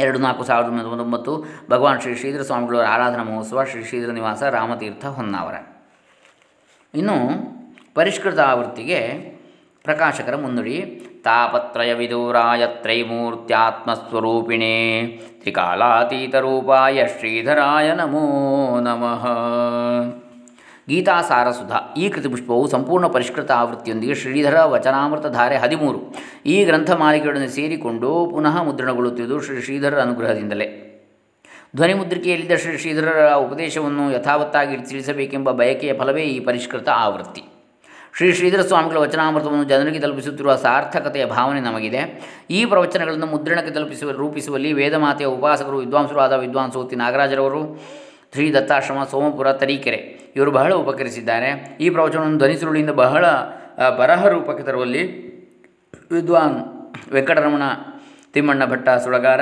ಎರಡು 0.00 0.18
ನಾಲ್ಕು 0.18 0.44
ಸಾವಿರದ 0.44 0.68
ಒಂಬೈನೂರ 0.68 0.96
ತೊಂಬತ್ತೊಂಬತ್ತು 0.96 1.70
ಭಗವಾನ್ 1.70 2.00
ಶ್ರೀ 2.00 2.14
ಶ್ರೀಧರ 2.14 2.42
ಸ್ವಾಮಿಗಳವರ 2.42 2.86
ಆರಾಧನಾ 2.86 3.22
ಮಹೋತ್ಸವ 3.22 3.64
ಶ್ರೀ 3.64 3.84
ಶ್ರೀಧರ 3.84 4.10
ನಿವಾಸ 4.10 4.42
ರಾಮತೀರ್ಥ 4.42 5.06
ಹೊನ್ನಾವರ. 5.06 5.54
ಇನ್ನು 6.94 7.14
ಪರಿಷ್ಕೃತ 7.94 8.38
ಆವೃತ್ತಿಗೆ 8.38 9.18
ಪ್ರಕಾಶಕರ 9.84 10.36
ಮುನ್ನುಡಿ, 10.36 11.06
ತಾಪತ್ರಯ 11.24 11.92
ವಿದೂರಾಯ 11.92 12.66
ತ್ರೈಮೂರ್ತ್ಯಾತ್ಮಸ್ವರೂಪಿಣೇ 12.66 15.20
ತ್ರಿಕಾಲಾತೀತರೂಪಾಯ 15.40 17.06
ಶ್ರೀಧರಾಯ 17.06 17.92
ನಮೋ 17.92 18.80
ನಮಃ. 18.80 19.26
ಗೀತಾ 20.88 21.22
ಸಾರಸುಧಾ 21.22 21.94
ಈ 21.96 22.08
ಕೃತಿಪುಷ್ಪವು 22.08 22.68
ಸಂಪೂರ್ಣ 22.68 23.06
ಪರಿಷ್ಕೃತ 23.06 23.50
ಆವೃತ್ತಿಯೊಂದಿಗೆ 23.50 24.14
ಶ್ರೀಧರ 24.14 24.62
ವಚನಾಮೃತ 24.64 25.26
ಧಾರೆ 25.26 25.58
ಹದಿಮೂರು. 25.58 26.14
ಈ 26.46 26.64
ಗ್ರಂಥಮಾಲಿಕೆಯೊಡನೆ 26.64 27.48
ಸೇರಿಕೊಂಡು 27.48 28.26
ಪುನಃ 28.30 28.62
ಮುದ್ರಣಗೊಳ್ಳುತ್ತಿದ್ದು 28.62 29.40
ಶ್ರೀ 29.40 29.60
ಶ್ರೀಧರ 29.60 30.00
ಅನುಗ್ರಹದಿಂದಲೇ. 30.00 30.84
ಧ್ವನಿಮುದ್ರಿಕೆಯಲ್ಲಿದ್ದ 31.76 32.54
ಶ್ರೀ 32.54 32.78
ಶ್ರೀಧರರ 32.78 33.32
ಉಪದೇಶವನ್ನು 33.34 34.12
ಯಥಾವತ್ತಾಗಿ 34.12 34.76
ತಿಳಿಸಬೇಕೆಂಬ 34.76 35.50
ಬಯಕೆಯ 35.50 35.98
ಫಲವೇ 35.98 36.22
ಈ 36.22 36.40
ಪರಿಷ್ಕೃತ 36.40 36.88
ಆವೃತ್ತಿ. 36.88 37.42
ಶ್ರೀ 38.16 38.32
ಶ್ರೀಧರ 38.32 38.62
ಸ್ವಾಮಿಗಳ 38.62 38.96
ವಚನಾಮೃತವನ್ನು 38.96 39.64
ಜನರಿಗೆ 39.64 39.98
ತಲುಪಿಸುತ್ತಿರುವ 39.98 40.56
ಸಾರ್ಥಕತೆಯ 40.56 41.26
ಭಾವನೆ 41.26 41.60
ನಮಗಿದೆ. 41.60 42.00
ಈ 42.50 42.64
ಪ್ರವಚನಗಳನ್ನು 42.64 43.26
ಮುದ್ರಣಕ್ಕೆ 43.26 43.74
ತಲುಪಿಸುವ 43.74 44.10
ರೂಪಿಸುವಲ್ಲಿ 44.10 44.72
ವೇದಮಾತೆಯ 44.72 45.26
ಉಪಾಸಕರು, 45.26 45.76
ವಿದ್ವಾಂಸರು 45.76 46.20
ಆದ 46.20 46.32
ವಿದ್ವಾಂಸೋತಿ 46.32 46.96
ನಾಗರಾಜರವರು 46.96 47.62
ಶ್ರೀ 48.32 48.46
ದತ್ತಾಶ್ರಮ 48.52 49.04
ಸೋಮಪುರ 49.10 49.52
ತರೀಕೆರೆ. 49.52 50.00
ಇವರು 50.36 50.50
ಬಹಳ 50.50 50.72
ಉಪಕರಿಸಿದ್ದಾರೆ. 50.72 51.76
ಈ 51.80 51.90
ಪ್ರವಚನವನ್ನು 51.90 52.38
ಧ್ವನಿಸುರುಳಿಯಿಂದ 52.38 52.90
ಬಹಳ 52.90 53.24
ಬರಹ 53.98 54.28
ರೂಪಕ್ಕೆ 54.28 54.64
ತರುವಲ್ಲಿ 54.64 55.02
ವಿದ್ವಾನ್ 56.12 56.56
ವೆಂಕಟರಮಣ 57.12 57.62
ತಿಮ್ಮಣ್ಣ 58.32 58.64
ಭಟ್ಟ 58.64 58.88
ಸುಳಗಾರ, 59.04 59.40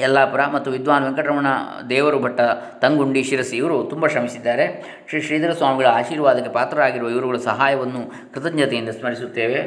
ಯಲ್ಲಾಪುರ 0.00 0.42
ಮತ್ತು 0.46 0.70
ವಿದ್ವಾನ್ 0.70 1.04
ವೆಂಕಟರಮಣ 1.04 1.46
ದೇವರು 1.90 2.18
ಭಟ್ಟ 2.20 2.40
ತಂಗುಂಡಿ 2.80 3.22
ಶಿರಸಿ 3.22 3.56
ಇವರು 3.56 3.84
ತುಂಬ 3.84 4.06
ಶ್ರಮಿಸಿದ್ದಾರೆ. 4.06 4.66
ಶ್ರೀ 5.08 5.20
ಶ್ರೀಧರ 5.20 5.52
ಸ್ವಾಮಿಗಳ 5.52 5.86
ಆಶೀರ್ವಾದಕ್ಕೆ 5.86 6.52
ಪಾತ್ರರಾಗಿರುವ 6.52 7.08
ಇವರುಗಳ 7.10 7.36
ಸಹಾಯವನ್ನು 7.36 8.02
ಕೃತಜ್ಞತೆಯಿಂದ 8.34 8.88
ಸ್ಮರಿಸುತ್ತೇವೆ. 8.88 9.60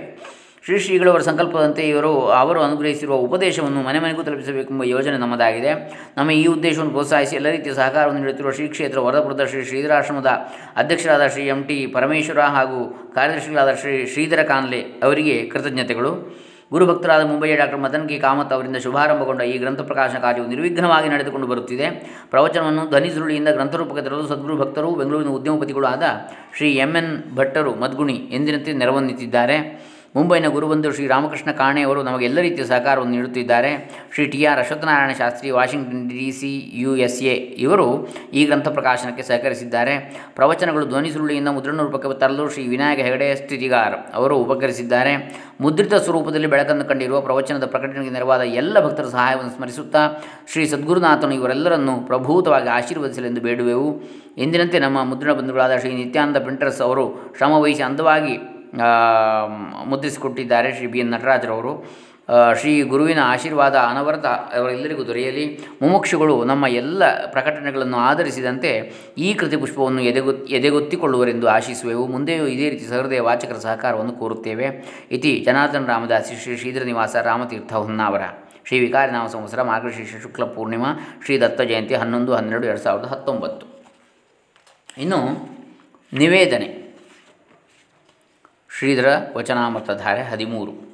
ಶ್ರೀ 0.65 0.79
ಶ್ರೀಗಳವರ 0.79 1.19
ಸಂಕಲ್ಪದಂತೆ 1.19 1.83
ಇವರು 1.89 2.27
ಅವರು 2.27 2.59
ಅನುಗ್ರಹಿಸಿರುವ 2.61 3.15
ಉಪದೇಶವನ್ನು 3.15 3.81
ಮನೆ 3.81 3.99
ಮನೆಗೂ 3.99 4.23
ತಲುಪಿಸಬೇಕೆಂಬ 4.23 4.83
ಯೋಜನೆ 4.83 5.17
ನಮ್ಮದಾಗಿದೆ. 5.17 5.71
ನಮ್ಮ 6.17 6.31
ಈ 6.31 6.45
ಉದ್ದೇಶವನ್ನು 6.45 6.91
ಪ್ರೋತ್ಸಾಹಿಸಿ 6.91 7.35
ಎಲ್ಲ 7.35 7.49
ರೀತಿಯ 7.49 7.73
ಸಹಕಾರವನ್ನು 7.73 8.21
ನೀಡುತ್ತಿರುವ 8.21 8.51
ಶ್ರೀ 8.51 8.67
ಕ್ಷೇತ್ರ 8.67 8.99
ವರದಪುರದ 8.99 9.45
ಶ್ರೀ 9.45 9.63
ಶ್ರೀಧರಾಶ್ರಮದ 9.63 10.25
ಅಧ್ಯಕ್ಷರಾದ 10.75 11.27
ಶ್ರೀ 11.27 11.47
ಎಂ 11.47 11.63
ಟಿ 11.63 11.87
ಪರಮೇಶ್ವರ 11.87 12.41
ಹಾಗೂ 12.41 13.11
ಕಾರ್ಯದರ್ಶಿಗಳಾದ 13.15 13.73
ಶ್ರೀ 13.73 14.05
ಶ್ರೀಧರ 14.05 14.43
ಕಾನ್ಲೆ 14.43 14.81
ಅವರಿಗೆ 14.81 15.45
ಕೃತಜ್ಞತೆಗಳು. 15.45 16.41
ಗುರುಭಕ್ತರಾದ 16.71 17.25
ಮುಂಬಯಿಯ 17.25 17.55
ಡಾಕ್ಟರ್ 17.55 17.79
ಮದನ್ 17.79 18.09
ಕೆ. 18.09 18.19
ಕಾಮತ್ 18.19 18.53
ಅವರಿಂದ 18.53 18.77
ಶುಭಾರಂಭಗೊಂಡ 18.77 19.41
ಈ 19.41 19.57
ಗ್ರಂಥ 19.57 19.81
ಪ್ರಕಾಶನ 19.81 20.17
ಕಾರ್ಯವು 20.17 20.47
ನಿರ್ವಿಘ್ನವಾಗಿ 20.47 21.09
ನಡೆದುಕೊಂಡು 21.09 21.47
ಬರುತ್ತಿದೆ. 21.47 21.89
ಪ್ರವಚನವನ್ನು 22.29 22.89
ಧ್ವನಿಸುರುಳಿಯಿಂದ 22.89 23.47
ಗ್ರಂಥರೂಪಕ್ಕೆ 23.47 24.03
ತರಲು 24.03 24.27
ಸದ್ಗುರು 24.27 24.57
ಭಕ್ತರು, 24.57 24.91
ಬೆಂಗಳೂರಿನ 24.95 25.29
ಉದ್ಯಮಪತಿಗಳು 25.29 25.87
ಆದ 25.87 26.03
ಶ್ರೀ 26.57 26.71
ಎಂ 26.75 26.95
ಎನ್ 26.95 27.35
ಭಟ್ಟರು 27.35 27.75
ಮದ್ಗುಣಿ 27.75 28.13
ಎಂದಿನಂತೆ 28.13 28.73
ನೆರವನ್ನಿತ್ತಿದ್ದಾರೆ. 28.73 29.57
ಮುಂಬೈನ 30.15 30.47
ಗುರುಬಂಧು 30.55 30.89
ಶ್ರೀ 30.95 31.07
ರಾಮಕೃಷ್ಣ 31.07 31.49
ಕಾಣೆಯವರು 31.59 32.03
ನಮಗೆ 32.03 32.25
ಎಲ್ಲ 32.25 32.39
ರೀತಿಯ 32.45 32.63
ಸಹಕಾರವನ್ನು 32.71 33.13
ನೀಡುತ್ತಿದ್ದಾರೆ. 33.17 33.69
Shri 34.13 34.25
T 34.33 34.39
R 34.49 34.59
Ashwathanarayana 34.63 35.13
Shastri, 35.19 35.49
Washington 35.57 36.09
D 36.09 36.31
C, 36.39 36.51
U 36.73 36.95
S 37.05 37.19
A 37.33 37.35
ಇವರು 37.65 37.85
ಈ 38.39 38.41
ಗ್ರಂಥ 38.45 38.67
ಪ್ರಕಾಶನಕ್ಕೆ 38.67 39.23
ಸಹಕರಿಸಿದ್ದಾರೆ. 39.29 39.93
ಪ್ರವಚನಗಳು 40.35 40.85
ಧ್ವನಿ 40.85 41.11
ಸುರುಳಿಯಿಂದ 41.11 41.47
ಮುದ್ರಣ 41.57 41.77
ರೂಪಕ್ಕೆ 41.87 42.19
ತರಲು 42.23 42.49
ಶ್ರೀ 42.49 42.67
ವಿನಾಯಕ 42.67 42.99
ಹೆಗಡೆ 43.07 43.35
ಸ್ಥಿತಿಗಾರ್ 43.35 43.95
ಅವರು 44.13 44.37
ಉಪಕರಿಸಿದ್ದಾರೆ. 44.45 45.15
ಮುದ್ರಿತ 45.63 45.95
ಸ್ವರೂಪದಲ್ಲಿ 46.05 46.47
ಬೆಳಕನ್ನು 46.47 46.85
ಕಂಡಿರುವ 46.91 47.17
ಪ್ರವಚನದ 47.21 47.65
ಪ್ರಕಟಣೆಗೆ 47.73 48.13
ನೆರವಾದ 48.17 48.43
ಎಲ್ಲ 48.61 48.75
ಭಕ್ತರ 48.85 49.07
ಸಹಾಯವನ್ನು 49.17 49.55
ಸ್ಮರಿಸುತ್ತಾ 49.57 50.03
ಶ್ರೀ 50.51 50.65
ಸದ್ಗುರುನಾಥನು 50.67 51.35
ಇವರೆಲ್ಲರನ್ನು 51.39 51.95
ಪ್ರಭೂತವಾಗಿ 52.11 52.69
ಆಶೀರ್ವದಿಸಲೆಂದು 52.79 53.41
ಬೇಡುವೆವು. 53.41 53.89
ಎಂದಿನಂತೆ 54.45 54.79
ನಮ್ಮ 54.79 55.03
ಮುದ್ರಣ 55.03 55.33
ಬಂಧುಗಳಾದ 55.39 55.75
ಶ್ರೀ 55.83 55.93
ನಿತ್ಯಾನಂದ 56.03 56.39
ಪ್ರಿಂಟರ್ಸ್ 56.47 56.81
ಅವರು 56.87 57.05
ಶ್ರಮವಹಿಸಿ 57.37 57.83
ಅಂದವಾಗಿ 57.89 58.35
ಮುದ್ರಿಸಿಕೊಟ್ಟಿದ್ದಾರೆ 59.85 60.75
ಶ್ರೀ 60.75 60.87
ಬಿ 60.87 60.99
ಎನ್ 60.99 61.11
ನಟರಾಜರವರು. 61.11 62.01
ಶ್ರೀ 62.59 62.81
ಗುರುವಿನ 62.81 63.19
ಆಶೀರ್ವಾದ 63.23 63.75
ಅನವರತ 63.75 64.25
ಅವರೆಲ್ಲರಿಗೂ 64.25 65.05
ದೊರೆಯಲಿ. 65.05 65.59
ಮುಮುಕ್ಷುಗಳು 65.81 66.45
ನಮ್ಮ 66.45 66.67
ಎಲ್ಲ 66.67 67.25
ಪ್ರಕಟಣೆಗಳನ್ನು 67.25 67.97
ಆಧರಿಸಿದಂತೆ 67.97 68.91
ಈ 69.17 69.33
ಕೃತಿ 69.33 69.57
ಪುಷ್ಪವನ್ನು 69.57 70.01
ಎದೆಗೊ, 70.01 70.31
ಎದೆಗೊತ್ತಿಕೊಳ್ಳುವರೆಂದು 70.31 71.47
ಆಶಿಸುವೆವು. 71.47 72.07
ಮುಂದೆಯೂ 72.07 72.47
ಇದೇ 72.47 72.69
ರೀತಿ 72.69 72.85
ಸಹೃದಯ 72.85 73.19
ವಾಚಕರ 73.19 73.55
ಸಹಕಾರವನ್ನು 73.55 74.11
ಕೋರುತ್ತೇವೆ. 74.11 74.67
ಇತಿ 75.11 75.43
ಜನಾರ್ದನ 75.45 75.85
ರಾಮದಾಸಿ, 75.85 76.43
ಶ್ರೀ 76.43 76.57
ಶ್ರೀಧರ 76.57 76.83
ನಿವಾಸ 76.83 77.15
ರಾಮತೀರ್ಥ 77.15 77.73
ಹೊನ್ನಾವರ. 77.73 78.21
ಶ್ರೀ 78.65 78.79
ವಿಕಾರಿ 78.79 79.11
ನಾಮ 79.11 79.27
ಸಂವತ್ಸರ 79.27 79.61
ಮಾರ್ಗಶೀರ್ಷ 79.61 80.15
ಶುಕ್ಲ 80.21 80.43
ಪೂರ್ಣಿಮಾ, 80.43 80.99
ಶ್ರೀ 81.25 81.39
ದತ್ತ 81.39 81.61
ಜಯಂತಿ 81.61 81.93
ಹನ್ನೊಂದು, 81.93 82.35
ಹನ್ನೆರಡು, 82.35 82.67
ಎರಡು 82.67 82.79
ಸಾವಿರದ 82.79 83.05
ಹತ್ತೊಂಬತ್ತು. 83.05 83.65
ಇನ್ನು 84.97 85.19
ನಿವೇದನೆ. 86.13 86.80
ಶ್ರೀಧರ 88.81 89.17
ವಚನಾಮೃತಧಾರೆ 89.37 90.23
ಹದಿಮೂರು. 90.23 90.91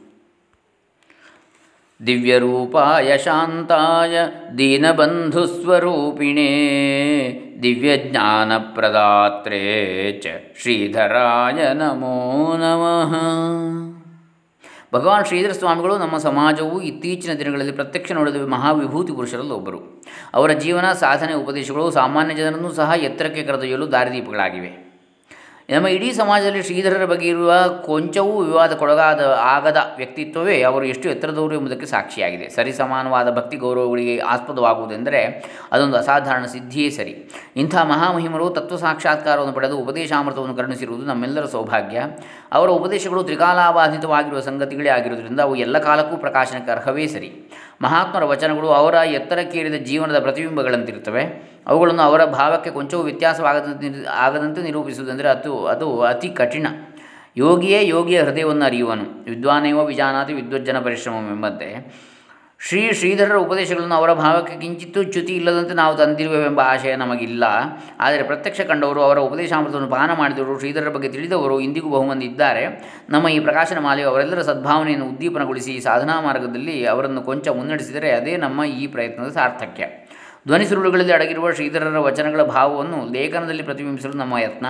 ದಿವ್ಯರೂಪಾಯ 2.08 3.18
ಶಾಂತಾಯ 3.18 4.20
ದೀನಬಂಧುಸ್ವರೂಪಿಣೇ 4.58 6.50
ದಿವ್ಯಜ್ಞಾನಪ್ರದಾತ್ರೇ 7.64 10.22
ಚ 10.24 10.28
ಶ್ರೀಧರಾಯ 10.62 11.74
ನಮೋ 11.74 12.58
ನಮಃ. 12.58 13.16
ಭಗವಾನ್ 14.94 15.26
ಶ್ರೀಧರ 15.26 15.52
ಸ್ವಾಮಿಗಳು 15.52 15.98
ನಮ್ಮ 15.98 16.18
ಸಮಾಜವು 16.18 16.82
ಇತ್ತೀಚಿನ 16.82 17.34
ದಿನಗಳಲ್ಲಿ 17.34 17.72
ಪ್ರತ್ಯಕ್ಷ 17.72 18.12
ನೋಡಿದ 18.12 18.36
ಮಹಾವಿಭೂತಿ 18.36 19.14
ಪುರುಷರಲ್ಲಿ 19.14 19.52
ಒಬ್ಬರು. 19.52 20.04
ಅವರ 20.34 20.52
ಜೀವನ, 20.52 20.94
ಸಾಧನೆ, 20.94 21.34
ಉಪದೇಶಗಳು 21.34 21.92
ಸಾಮಾನ್ಯ 21.92 22.36
ಜನರನ್ನು 22.36 22.72
ಸಹ 22.72 22.92
ಎತ್ತರಕ್ಕೆ 22.98 23.44
ಕರೆದೊಯ್ಯಲು 23.44 23.92
ದಾರಿದೀಪಗಳಾಗಿವೆ. 23.92 24.87
ನಮ್ಮ 25.70 25.88
ಇಡೀ 25.88 26.12
ಸಮಾಜದಲ್ಲಿ 26.12 26.64
ಶ್ರೀಧರರ 26.64 27.06
ಬಗ್ಗೆ 27.06 27.28
ಇರುವ 27.28 27.54
ಕೊಂಚವೂ 27.86 28.42
ವಿವಾದಕ್ಕೊಳಗಾದ 28.42 29.40
ಆಗದ 29.42 29.78
ವ್ಯಕ್ತಿತ್ವವೇ 29.96 30.62
ಅವರು 30.62 30.86
ಎಷ್ಟು 30.86 31.10
ಎತ್ತರದವರು 31.10 31.56
ಎಂಬುದಕ್ಕೆ 31.56 31.86
ಸಾಕ್ಷಿಯಾಗಿದೆ. 31.86 32.50
ಸರಿ 32.50 32.74
ಸಮಾನವಾದ 32.74 33.36
ಭಕ್ತಿ 33.36 33.58
ಗೌರವಗಳಿಗೆ 33.58 34.20
ಆಸ್ಪದವಾಗುವುದೆಂದರೆ 34.20 35.22
ಅದೊಂದು 35.72 35.98
ಅಸಾಧಾರಣ 35.98 36.46
ಸಿದ್ಧಿಯೇ 36.46 36.90
ಸರಿ. 36.90 37.30
ಇಂಥ 37.56 37.76
ಮಹಾಮಹಿಮರು 37.76 38.50
ತತ್ವ 38.50 38.78
ಸಾಕ್ಷಾತ್ಕಾರವನ್ನು 38.78 39.54
ಪಡೆದು 39.54 39.78
ಉಪದೇಶಾಮೃತವನ್ನು 39.78 40.56
ಕರುಣಿಸಿರುವುದು 40.56 41.06
ನಮ್ಮೆಲ್ಲರ 41.06 41.46
ಸೌಭಾಗ್ಯ. 41.46 42.04
ಅವರ 42.52 42.70
ಉಪದೇಶಗಳು 42.70 43.24
ತ್ರಿಕಾಲಾಬಾಧಿತವಾಗಿರುವ 43.24 44.40
ಸಂಗತಿಗಳೇ 44.40 44.90
ಆಗಿರುವುದರಿಂದ 44.90 45.40
ಅವು 45.40 45.56
ಎಲ್ಲ 45.56 45.78
ಕಾಲಕ್ಕೂ 45.78 46.18
ಪ್ರಕಾಶನಕ್ಕೆ 46.18 46.72
ಅರ್ಹವೇ 46.72 47.08
ಸರಿ. 47.08 47.52
ಮಹಾತ್ಮರ 47.82 48.24
ವಚನಗಳು 48.24 48.68
ಅವರ 48.68 48.94
ಎತ್ತರಕ್ಕೇರಿದ 48.94 49.74
ಜೀವನದ 49.74 50.20
ಪ್ರತಿಬಿಂಬಗಳಂತಿರುತ್ತವೆ. 50.20 51.52
ಅವುಗಳನ್ನು 51.68 52.02
ಅವರ 52.02 52.26
ಭಾವಕ್ಕೆ 52.26 52.70
ಕೊಂಚವೂ 52.70 53.02
ವ್ಯತ್ಯಾಸವಾಗದಂತೆ 53.02 54.06
ಆಗದಂತೆ 54.06 54.62
ನಿರೂಪಿಸುವುದೆಂದರೆ 54.62 55.30
ಅದು 55.30 55.68
ಅದು 55.68 56.02
ಅತಿ 56.02 56.30
ಕಠಿಣ. 56.30 56.68
ಯೋಗಿಯೇ 57.38 57.88
ಯೋಗಿಯ 57.88 58.24
ಹೃದಯವನ್ನು 58.24 58.66
ಅರಿಯುವನು. 58.66 59.24
ವಿದ್ವಾನೇವ 59.24 59.86
ವಿಜಾನಾತಿ 59.86 60.34
ವಿದ್ವಜ್ಜನ 60.34 60.78
ಎಂಬಂತೆ 61.32 61.68
ಶ್ರೀ 62.60 62.92
ಶ್ರೀಧರರ 62.92 63.36
ಉಪದೇಶಗಳನ್ನು 63.36 63.96
ಅವರ 63.96 64.14
ಭಾವಕ್ಕೆ 64.14 64.60
ಕಿಂಚಿತ್ತೂ 64.60 65.04
ಚ್ಯುತಿ 65.04 65.34
ಇಲ್ಲದಂತೆ 65.36 65.74
ನಾವು 65.74 65.98
ತಂದಿರುವೆವೆಂಬ 65.98 66.60
ಆಶಯ 66.60 66.96
ನಮಗಿಲ್ಲ. 66.96 67.44
ಆದರೆ 68.00 68.24
ಪ್ರತ್ಯಕ್ಷ 68.24 68.62
ಕಂಡವರು 68.62 69.02
ಅವರ 69.02 69.20
ಉಪದೇಶಾಮೃತವನ್ನು 69.20 69.90
ಪಾನ 69.90 70.14
ಮಾಡಿದವರು, 70.14 70.60
ಶ್ರೀಧರರ 70.60 70.90
ಬಗ್ಗೆ 70.90 71.10
ತಿಳಿದವರು 71.10 71.60
ಇಂದಿಗೂ 71.60 71.90
ಬಹುಮಂದಿ 71.90 72.26
ಇದ್ದಾರೆ. 72.26 72.66
ನಮ್ಮ 73.10 73.28
ಈ 73.28 73.40
ಪ್ರಕಾಶನ 73.40 73.80
ಮಾಲೆಯು 73.80 74.10
ಅವರೆಲ್ಲರ 74.10 74.42
ಸದ್ಭಾವನೆಯನ್ನು 74.42 75.08
ಉದ್ದೀಪನಗೊಳಿಸಿ 75.10 75.80
ಸಾಧನಾ 75.80 76.22
ಮಾರ್ಗದಲ್ಲಿ 76.22 76.86
ಅವರನ್ನು 76.86 77.22
ಕೊಂಚ 77.22 77.48
ಮುನ್ನಡೆಸಿದರೆ 77.48 78.12
ಅದೇ 78.12 78.38
ನಮ್ಮ 78.38 78.64
ಈ 78.64 78.88
ಪ್ರಯತ್ನದ 78.88 79.30
ಸಾರ್ಥಕ್ಯ. 79.30 79.84
ಧ್ವನಿಸುರುಳುಗಳಲ್ಲಿ 80.48 81.14
ಅಡಗಿರುವ 81.14 81.52
ಶ್ರೀಧರರ 81.52 81.98
ವಚನಗಳ 81.98 82.44
ಭಾವವನ್ನು 82.44 83.14
ಲೇಖನದಲ್ಲಿ 83.14 83.64
ಪ್ರತಿಬಿಂಬಿಸಲು 83.64 84.14
ನಮ್ಮ 84.14 84.38
ಯತ್ನ. 84.38 84.66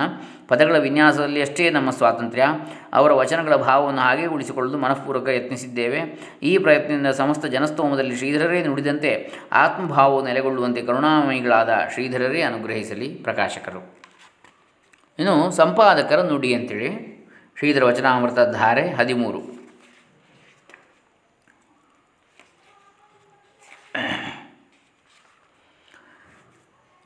ಪದಗಳ 0.48 0.78
ವಿನ್ಯಾಸದಲ್ಲಿ 0.78 1.40
ಅಷ್ಟೇ 1.40 1.70
ನಮ್ಮ 1.70 1.90
ಸ್ವಾತಂತ್ರ್ಯ. 1.90 2.46
ಅವರ 2.92 3.12
ವಚನಗಳ 3.12 3.56
ಭಾವವನ್ನು 3.56 4.00
ಹಾಗೇ 4.00 4.26
ಉಳಿಸಿಕೊಳ್ಳಲು 4.26 4.78
ಮನಃಪೂರ್ವಕ 4.78 5.28
ಯತ್ನಿಸಿದ್ದೇವೆ. 5.28 6.00
ಈ 6.42 6.58
ಪ್ರಯತ್ನದಿಂದ 6.58 7.06
ಸಮಸ್ತ 7.06 7.46
ಜನಸ್ತೋಮದಲ್ಲಿ 7.46 8.16
ಶ್ರೀಧರರೇ 8.16 8.64
ನುಡಿದಂತೆ 8.64 9.32
ಆತ್ಮಭಾವವು 9.52 10.24
ನೆಲೆಗೊಳ್ಳುವಂತೆ 10.24 10.82
ಕರುಣಾಮಯಿಗಳಾದ 10.82 11.68
ಶ್ರೀಧರರೇ 11.92 12.42
ಅನುಗ್ರಹಿಸಲಿ 12.42 13.08
ಪ್ರಕಾಶಕರು. 13.08 13.94
ಇನ್ನು 15.18 15.50
ಸಂಪಾದಕರ 15.50 16.20
ನುಡಿ 16.20 16.54
ಅಂತೇಳಿ. 16.54 17.18
ಶ್ರೀಧರ 17.58 17.84
ವಚನಾಮೃತ 17.84 18.38
ಧಾರೆ 18.52 18.88
ಹದಿಮೂರು. 18.88 19.57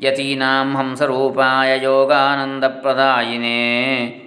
ಯತೀನಾಂ 0.02 0.76
ಹಂಸರೂಪಾಯ 0.76 1.84
ಯೋಗಾನಂದಪ್ರದಾಯಿನೇ 1.84 3.58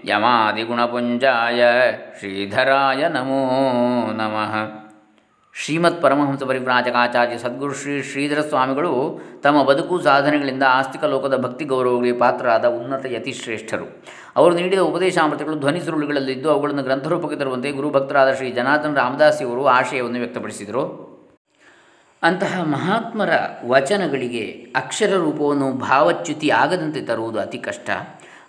ಯಮಾದಿಗುಣಪುಂಜಾಯ 0.06 1.62
ಶ್ರೀಧರಾಯ 2.20 3.08
ನಮೋ 3.08 3.42
ನಮಃ 4.12 4.54
ಶ್ರೀಮತ್ 5.64 6.02
ಪರಮಹಂಸ 6.02 6.44
ಪರಿವ್ರಾಜಕಾಚಾರ್ಯ 6.44 7.38
ಸದ್ಗುರು 7.38 7.74
ಶ್ರೀ 7.74 8.02
ಶ್ರೀಧರ 8.02 8.42
ಸ್ವಾಮಿಗಳು 8.42 9.20
ತಮ್ಮ 9.44 9.64
ಬದುಕು 9.64 10.02
ಸಾಧನೆಗಳಿಂದ 10.02 10.64
ಆಸ್ತಿಕ 10.68 11.04
ಲೋಕದ 11.04 11.38
ಭಕ್ತಿ 11.38 11.66
ಗೌರವಗಳಿಗೆ 11.66 12.18
ಪಾತ್ರರಾದ 12.18 12.66
ಉನ್ನತ 12.66 13.06
ಯತಿಶ್ರೇಷ್ಠರು. 13.06 14.04
ಅವರು 14.36 14.56
ನೀಡಿದ 14.56 14.80
ಉಪದೇಶಾಮೃತಗಳು 14.80 15.56
ಧ್ವನಿ 15.56 15.82
ಸುರುಳುಗಳಲ್ಲಿದ್ದು 15.82 16.52
ಅವುಗಳನ್ನು 16.52 16.84
ಗ್ರಂಥರೂಪಕ್ಕೆ 16.84 17.38
ತರುವಂತೆ 17.38 17.72
ಗುರುಭಕ್ತರಾದ 17.72 18.34
ಶ್ರೀ 18.34 18.52
ಜನಾರ್ದನ್ 18.52 18.96
ರಾಮದಾಸಿಯವರು 18.96 19.66
ಆಶಯವನ್ನು 19.66 20.18
ವ್ಯಕ್ತಪಡಿಸಿದರು. 20.18 21.05
ಅಂತಹ 22.26 22.64
ಮಹಾತ್ಮರ 22.64 23.30
ವಚನಗಳಿಗೆ 23.68 24.42
ಅಕ್ಷರ 24.76 25.14
ರೂಪವನ್ನು 25.16 25.72
ಭಾವಚ್ಯುತಿ 25.72 26.50
ಆಗದಂತೆ 26.50 27.02
ತರುವುದು 27.02 27.40
ಅತಿ 27.40 27.58
ಕಷ್ಟ. 27.58 27.90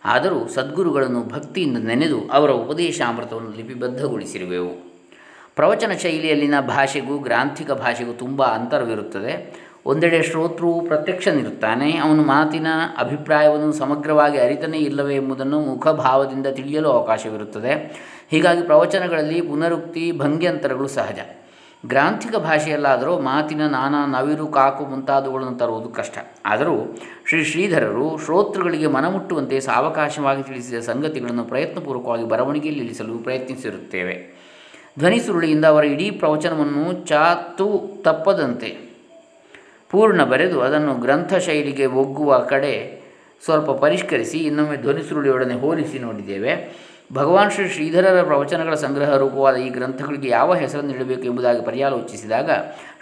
ಆದರೂ 0.04 0.48
ಸದ್ಗುರುಗಳನ್ನು 0.48 1.22
ಭಕ್ತಿಯಿಂದ 1.22 1.86
ನೆನೆದು 1.86 2.28
ಅವರ 2.32 2.50
ಉಪದೇಶಾಮೃತವನ್ನು 2.50 3.50
ಲಿಪಿಬದ್ಧಗೊಳಿಸಿರುವೆವು. 3.50 4.96
ಪ್ರವಚನ 5.54 5.92
ಶೈಲಿಯಲ್ಲಿನ 5.92 6.54
ಭಾಷೆಗೂ 6.60 7.18
ಗ್ರಾಂಥಿಕ 7.18 7.70
ಭಾಷೆಗೂ 7.70 8.12
ತುಂಬ 8.12 8.44
ಅಂತರವಿರುತ್ತದೆ. 8.44 9.54
ಒಂದೆಡೆ 9.86 10.22
ಶ್ರೋತೃವು 10.22 10.80
ಪ್ರತ್ಯಕ್ಷನಿರುತ್ತಾನೆ 10.80 11.96
ಅವನು 11.96 12.22
ಮಾತಿನ 12.22 12.66
ಅಭಿಪ್ರಾಯವನ್ನು 12.98 13.72
ಸಮಗ್ರವಾಗಿ 13.72 14.38
ಅರಿತನೇ 14.38 14.78
ಇಲ್ಲವೇ 14.78 15.16
ಎಂಬುದನ್ನು 15.16 15.60
ಮುಖಭಾವದಿಂದ 15.60 16.46
ತಿಳಿಯಲು 16.46 16.88
ಅವಕಾಶವಿರುತ್ತದೆ. 16.88 17.72
ಹೀಗಾಗಿ 18.30 18.62
ಪ್ರವಚನಗಳಲ್ಲಿ 18.62 19.40
ಪುನರುಕ್ತಿ, 19.40 20.12
ಭಂಗ್ಯಂತರಗಳು 20.12 20.88
ಸಹಜ. 20.88 21.18
ಗ್ರಾಂಥಿಕ 21.86 22.36
ಭಾಷೆಯಲ್ಲಾದರೂ 22.36 23.18
ಮಾತಿನ 23.18 23.66
ನಾನಾ 23.66 24.06
ನವಿರು 24.06 24.46
ಕಾಕು 24.46 24.84
ಮುಂತಾದವುಗಳನ್ನು 24.84 25.58
ತರುವುದು 25.58 25.88
ಕಷ್ಟ. 25.88 26.18
ಆದರೂ 26.44 26.98
ಶ್ರೀ 27.28 27.44
ಶ್ರೀಧರರು 27.44 28.18
ಶ್ರೋತೃಗಳಿಗೆ 28.24 28.86
ಮನಮುಟ್ಟುವಂತೆ 28.86 29.60
ಸಾವಕಾಶವಾಗಿ 29.60 30.42
ತಿಳಿಸಿದ 30.42 30.80
ಸಂಗತಿಗಳನ್ನು 30.80 31.44
ಪ್ರಯತ್ನಪೂರ್ವಕವಾಗಿ 31.44 32.28
ಬರವಣಿಗೆಯಲ್ಲಿ 32.28 32.84
ಇಳಿಸಲು 32.84 33.18
ಪ್ರಯತ್ನಿಸಿರುತ್ತೇವೆ. 33.18 34.46
ಧ್ವನಿ 34.98 35.20
ಸುರುಳಿಯಿಂದ 35.20 35.64
ಅವರ 35.64 35.84
ಇಡೀ 35.84 36.10
ಪ್ರವಚನವನ್ನು 36.10 37.06
ಚಾತು 37.06 38.00
ತಪ್ಪದಂತೆ 38.02 38.86
ಪೂರ್ಣ 39.90 40.24
ಬರೆದು 40.24 40.60
ಅದನ್ನು 40.60 40.94
ಗ್ರಂಥ 40.94 41.34
ಶೈಲಿಗೆ 41.34 41.86
ಒಗ್ಗುವ 41.86 42.38
ಕಡೆ 42.38 43.06
ಸ್ವಲ್ಪ 43.44 43.70
ಪರಿಷ್ಕರಿಸಿ 43.70 44.38
ಇನ್ನೊಮ್ಮೆ 44.38 44.76
ಧ್ವನಿ 44.76 45.02
ಸುರುಳಿಯೊಡನೆ 45.02 45.54
ಹೋಲಿಸಿ 45.54 45.98
ನೋಡಿದ್ದೇವೆ. 45.98 46.85
ಭಗವಾನ್ 47.12 47.50
ಶ್ರೀ 47.50 47.68
ಶ್ರೀಧರರ 47.68 48.22
ಪ್ರವಚನಗಳ 48.22 48.74
ಸಂಗ್ರಹ 48.74 49.16
ರೂಪವಾದ 49.16 49.56
ಈ 49.56 49.68
ಗ್ರಂಥಗಳಿಗೆ 49.68 50.28
ಯಾವ 50.28 50.54
ಹೆಸರನ್ನು 50.54 50.92
ನೀಡಬೇಕು 50.92 51.22
ಎಂಬುದಾಗಿ 51.22 51.62
ಪರ್ಯಾಲೋಚಿಸಿದಾಗ 51.62 52.50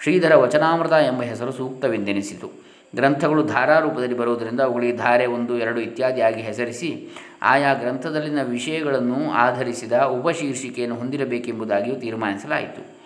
ಶ್ರೀಧರ 0.03 0.35
ವಚನಾಮೃತ 0.37 0.93
ಎಂಬ 0.93 1.23
ಹೆಸರು 1.23 1.53
ಸೂಕ್ತವೆಂದೆನಿಸಿತು. 1.53 2.51
ಗ್ರಂಥಗಳು 2.95 3.43
ಧಾರಾರೂಪದಲ್ಲಿ 3.43 4.17
ಬರುವುದರಿಂದ 4.17 4.61
ಅವುಗಳಿಗೆ 4.61 4.97
ಧಾರೆ 4.97 5.27
ಒಂದು, 5.27 5.59
ಎರಡು 5.59 5.81
ಇತ್ಯಾದಿಯಾಗಿ 5.81 6.41
ಹೆಸರಿಸಿ 6.41 7.09
ಆಯಾ 7.43 7.75
ಗ್ರಂಥದಲ್ಲಿನ 7.75 8.43
ವಿಷಯಗಳನ್ನು 8.43 9.31
ಆಧರಿಸಿದ 9.31 9.93
ಉಪಶೀರ್ಷಿಕೆಯನ್ನು 9.93 10.97
ಹೊಂದಿರಬೇಕೆಂಬುದಾಗಿಯೂ 10.97 11.97
ತೀರ್ಮಾನಿಸಲಾಯಿತು. 11.97 12.97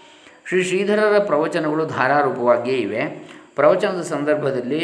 ಶ್ರೀ 0.48 0.64
ಶ್ರೀಧರರ 0.64 1.18
ಪ್ರವಚನಗಳು 1.18 1.86
ಧಾರಾರೂಪವಾಗಿಯೇ 1.86 2.76
ಇವೆ. 2.76 3.28
ಪ್ರವಚನದ 3.54 4.02
ಸಂದರ್ಭದಲ್ಲಿ 4.02 4.80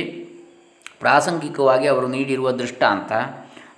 ಪ್ರಾಸಂಗಿಕವಾಗಿ 1.01 1.87
ಅವರು 1.87 2.09
ನೀಡಿರುವ 2.09 2.51
ದೃಷ್ಟಾಂತ 2.51 3.13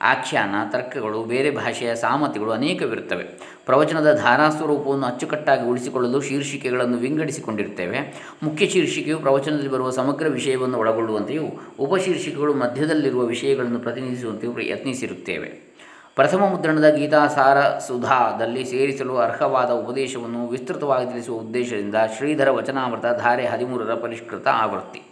ಆಖ್ಯಾನ, 0.01 0.55
ತರ್ಕಗಳು, 0.71 1.25
ಬೇರೆ 1.25 1.51
ಭಾಷೆಯ 1.51 1.95
ಸಾಮತಿಗಳು 1.95 2.53
ಅನೇಕವಿರುತ್ತವೆ. 2.53 3.57
ಪ್ರವಚನದ 3.67 4.17
ಧಾರಾಸ್ವರೂಪವನ್ನು 4.17 5.07
ಅಚ್ಚುಕಟ್ಟಾಗಿ 5.07 5.67
ಉಳಿಸಿಕೊಳ್ಳಲು 5.67 6.21
ಶೀರ್ಷಿಕೆಗಳನ್ನು 6.21 6.97
ವಿಂಗಡಿಸಿಕೊಂಡಿರುತ್ತೇವೆ 6.97 8.31
ಮುಖ್ಯ 8.43 8.67
ಶೀರ್ಷಿಕೆಯು 8.67 9.19
ಪ್ರವಚನದಲ್ಲಿ 9.19 9.71
ಬರುವ 9.71 9.91
ಸಮಗ್ರ 9.91 10.29
ವಿಷಯವನ್ನು 10.29 10.79
ಒಳಗೊಳ್ಳುವಂತೆಯೂ 10.79 11.45
ಉಪಶೀರ್ಷಿಕೆಗಳು 11.81 12.55
ಮಧ್ಯದಲ್ಲಿರುವ 12.55 13.23
ವಿಷಯಗಳನ್ನು 13.25 13.79
ಪ್ರತಿನಿಧಿಸುವಂತೆಯೂ 13.79 14.53
ಪ್ರಯತ್ನಿಸಿರುತ್ತೇವೆ. 14.53 15.67
ಪ್ರಥಮ 16.15 16.45
ಮುದ್ರಣದ 16.45 16.95
ಗೀತಾಸಾರ 16.95 17.79
ಸುಧಾದಲ್ಲಿ 17.79 18.65
ಸೇರಿಸಲು 18.65 19.17
ಅರ್ಹವಾದ 19.17 19.71
ಉಪದೇಶವನ್ನು 19.71 20.49
ವಿಸ್ತೃತವಾಗಿ 20.49 21.11
ತಿಳಿಸುವ 21.11 21.41
ಉದ್ದೇಶದಿಂದ 21.41 21.95
ಶ್ರೀಧರ 22.17 22.51
ವಚನಾಮೃತ 22.51 23.03
ಧಾರೆ 23.03 23.47
ಹದಿಮೂರರ 23.47 23.95
ಪರಿಷ್ಕೃತ 23.95 24.49
ಆವೃತ್ತಿ. 24.49 25.03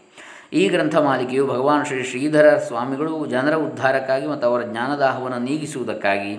ಈ 0.55 0.69
ಗ್ರಂಥ 0.69 0.97
ಮಾಲಿಕೆಯು 0.97 1.47
ಭಗವಾನ್ 1.47 1.87
ಶ್ರೀ 1.87 2.03
ಶ್ರೀಧರ 2.03 2.49
ಸ್ವಾಮಿಗಳು 2.59 3.27
ಜನರ 3.27 3.55
ಉದ್ಧಾರಕ್ಕಾಗಿ 3.55 4.27
ಮತ್ತು 4.27 4.47
ಅವರ 4.47 4.63
ಜ್ಞಾನದಾಹವನ್ನು 4.63 5.39
ನೀಗಿಸುವುದಕ್ಕಾಗಿ 5.39 6.33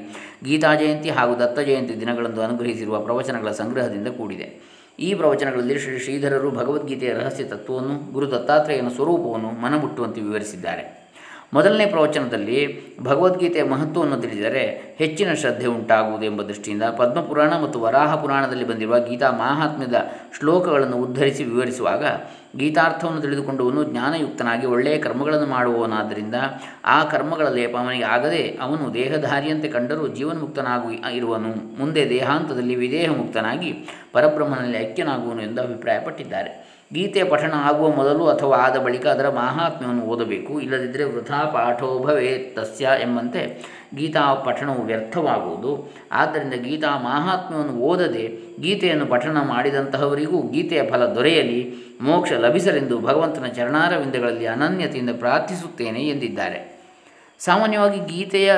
ಗೀತಾ 0.44 0.76
ಜಯಂತಿ 0.76 1.10
ಹಾಗೂ 1.10 1.34
ದತ್ತ 1.36 1.60
ಜಯಂತಿ 1.60 2.00
ದಿನಗಳಂದು 2.00 2.42
ಅನುಗ್ರಹಿಸಿರುವ 2.42 3.00
ಪ್ರವಚನಗಳ 3.00 3.52
ಸಂಗ್ರಹದಿಂದ 3.52 4.08
ಕೂಡಿದೆ. 4.08 4.48
ಈ 5.00 5.14
ಪ್ರವಚನಗಳಲ್ಲಿ 5.14 5.80
ಶ್ರೀ 5.80 6.00
ಶ್ರೀಧರರು 6.00 6.52
ಭಗವದ್ಗೀತೆಯ 6.52 7.14
ರಹಸ್ಯ 7.14 7.44
ತತ್ವವನ್ನು, 7.44 8.14
ಗುರು 8.14 8.32
ದತ್ತಾತ್ರೇಯನ 8.32 8.88
ಸ್ವರೂಪವನ್ನು 8.88 9.52
ಮನಮುಟ್ಟುವಂತೆ 9.62 10.22
ವಿವರಿಸಿದ್ದಾರೆ. 10.22 11.06
ಮೊದಲನೇ 11.54 11.86
ಪ್ರವಚನದಲ್ಲಿ 11.86 12.60
ಭಗವದ್ಗೀತೆಯ 13.04 13.64
ಮಹತ್ವವನ್ನು 13.64 14.18
ತಿಳಿದರೆ 14.22 14.64
ಹೆಚ್ಚಿನ 14.98 15.34
ಶ್ರದ್ಧೆ 15.34 15.68
ಉಂಟಾಗುವುದು 15.68 16.26
ಎಂಬ 16.26 16.42
ದೃಷ್ಟಿಯಿಂದ 16.42 16.84
ಪದ್ಮಪುರಾಣ 16.98 17.54
ಮತ್ತು 17.64 17.80
ವರಾಹ 17.80 18.16
ಪುರಾಣದಲ್ಲಿ 18.16 18.66
ಬಂದಿರುವ 18.66 19.00
ಗೀತಾ 19.00 19.32
ಮಾಹಾತ್ಮ್ಯದ 19.32 20.00
ಶ್ಲೋಕಗಳನ್ನು 20.40 20.98
ಉದ್ಧರಿಸಿ 20.98 21.44
ವಿವರಿಸುವಾಗ 21.44 22.04
ಗೀತಾರ್ಥವನ್ನು 22.58 23.22
ತಿಳಿದುಕೊಂಡವನು 23.22 23.84
ಜ್ಞಾನಯುಕ್ತನಾಗಿ 23.84 24.66
ಒಳ್ಳೆಯ 24.68 24.98
ಕರ್ಮಗಳನ್ನು 24.98 25.48
ಮಾಡುವವನಾದ್ದರಿಂದ 25.48 26.36
ಆ 26.86 27.04
ಕರ್ಮಗಳ 27.04 27.48
ಲೇಪ 27.50 27.78
ಅವನಿಗೆ 27.78 28.04
ಆಗದೆ 28.04 28.58
ಅವನು 28.62 28.94
ದೇಹಧಾರಿಯಂತೆ 28.94 29.68
ಕಂಡರೂ 29.68 30.08
ಜೀವನ್ಮುಕ್ತನಾಗು 30.08 30.92
ಇರುವನು. 30.92 31.80
ಮುಂದೆ 31.80 32.10
ದೇಹಾಂತದಲ್ಲಿ 32.10 32.76
ವಿದೇಹ 32.76 33.10
ಮುಕ್ತನಾಗಿ 33.12 33.74
ಪರಬ್ರಹ್ಮನಲ್ಲಿ 34.14 34.78
ಐಕ್ಯನಾಗುವನು 34.78 35.42
ಎಂದು 35.42 35.62
ಅಭಿಪ್ರಾಯಪಟ್ಟಿದ್ದಾರೆ. 35.62 36.65
ಗೀತೆಯ 36.94 37.24
ಪಠಣ 37.24 37.54
ಆಗುವ 37.58 37.90
ಮೊದಲು 37.90 38.28
ಅಥವಾ 38.28 38.58
ಆದ 38.58 38.78
ಬಳಿಕ 38.78 39.08
ಅದರ 39.08 39.30
ಮಹಾತ್ಮ್ಯವನ್ನು 39.30 40.02
ಓದಬೇಕು. 40.02 40.62
ಇಲ್ಲದಿದ್ದರೆ 40.62 41.04
ವೃಥಾ 41.04 41.46
ಪಾಠೋ 41.46 42.00
ಭವೇ 42.00 42.54
ತಸ್ಯ 42.56 42.90
ಎಂಬಂತೆ 43.02 43.64
ಗೀತಾ 43.96 44.34
ಪಠಣವು 44.34 44.82
ವ್ಯರ್ಥವಾಗುವುದು. 44.82 45.94
ಆದ್ದರಿಂದ 46.12 46.54
ಗೀತಾ 46.54 46.98
ಮಾಹಾತ್ಮ್ಯವನ್ನು 46.98 47.74
ಓದದೆ 47.74 48.40
ಗೀತೆಯನ್ನು 48.62 49.06
ಪಠಣ 49.06 49.38
ಮಾಡಿದಂತಹವರಿಗೂ 49.42 50.42
ಗೀತೆಯ 50.42 50.90
ಫಲ 50.90 51.06
ದೊರೆಯಲಿ, 51.06 51.76
ಮೋಕ್ಷ 52.02 52.32
ಲಭಿಸಲೆಂದು 52.32 53.00
ಭಗವಂತನ 53.00 53.46
ಚರಣಾರವಿಂದಗಳಲ್ಲಿ 53.46 54.46
ಅನನ್ಯತೆಯಿಂದ 54.46 55.10
ಪ್ರಾರ್ಥಿಸುತ್ತೇನೆ 55.20 56.00
ಎಂದಿದ್ದಾರೆ. 56.00 56.76
ಸಾಮಾನ್ಯವಾಗಿ 57.40 58.00
ಗೀತೆಯ 58.00 58.56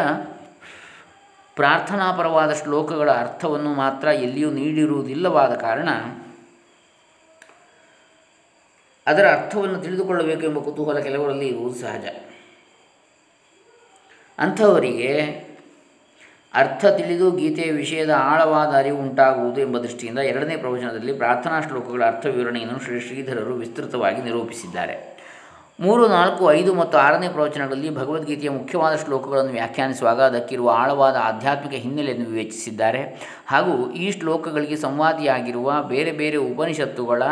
ಪ್ರಾರ್ಥನಾಪರವಾದ 1.55 2.53
ಶ್ಲೋಕಗಳ 2.53 3.11
ಅರ್ಥವನ್ನು 3.11 3.73
ಮಾತ್ರ 3.73 4.07
ಎಲ್ಲಿಯೂ 4.07 4.51
ನೀಡಿರುವುದಿಲ್ಲವಾದ 4.51 5.53
ಕಾರಣ 5.53 5.89
ಅದರ 9.07 9.25
ಅರ್ಥವನ್ನು 9.25 9.81
ತಿಳಿದುಕೊಳ್ಳಬೇಕು 9.81 10.41
ಎಂಬ 10.41 10.59
ಕುತೂಹಲ 10.59 10.99
ಕೆಲವರಲ್ಲಿ 10.99 11.47
ಇರುವುದು 11.47 11.75
ಸಹಜ. 11.75 12.05
ಅಂಥವರಿಗೆ 14.39 15.47
ಅರ್ಥ 16.53 16.85
ತಿಳಿದು 16.85 17.31
ಗೀತೆಯ 17.31 17.71
ವಿಷಯದ 17.71 18.09
ಆಳವಾದ 18.09 18.69
ಅರಿವು 18.69 18.97
ಉಂಟಾಗುವುದು 18.97 19.61
ಎಂಬ 19.61 19.77
ದೃಷ್ಟಿಯಿಂದ 19.77 20.19
ಎರಡನೇ 20.19 20.57
ಪ್ರವಚನದಲ್ಲಿ 20.57 21.13
ಪ್ರಾರ್ಥನಾ 21.13 21.61
ಶ್ಲೋಕಗಳ 21.61 22.03
ಅರ್ಥ 22.05 22.25
ವಿವರಣೆಯನ್ನು 22.25 22.83
ಶ್ರೀ 22.83 22.99
ಶ್ರೀಧರರು 22.99 23.55
ವಿಸ್ತೃತವಾಗಿ 23.55 24.21
ನಿರೂಪಿಸಿದ್ದಾರೆ. 24.21 25.17
ಮೂರು, 25.79 26.07
ನಾಲ್ಕು, 26.07 26.51
ಐದು 26.51 26.73
ಮತ್ತು 26.73 26.97
ಆರನೇ 26.97 27.29
ಪ್ರವಚನಗಳಲ್ಲಿ 27.29 27.95
ಭಗವದ್ಗೀತೆಯ 27.95 28.49
ಮುಖ್ಯವಾದ 28.49 28.95
ಶ್ಲೋಕಗಳನ್ನು 28.95 29.51
ವ್ಯಾಖ್ಯಾನಿಸುವಾಗ 29.51 30.21
ಅದಕ್ಕಿರುವ 30.21 30.71
ಆಳವಾದ 30.77 31.15
ಆಧ್ಯಾತ್ಮಿಕ 31.15 31.81
ಹಿನ್ನೆಲೆಯನ್ನು 31.81 32.25
ವಿವೇಚಿಸಿದ್ದಾರೆ. 32.25 33.01
ಹಾಗೂ 33.47 33.91
ಈ 33.91 34.11
ಶ್ಲೋಕಗಳಿಗೆ 34.11 34.75
ಸಂವಾದಿಯಾಗಿರುವ 34.75 35.83
ಬೇರೆ 35.87 36.11
ಬೇರೆ 36.11 36.37
ಉಪನಿಷತ್ತುಗಳ 36.37 37.23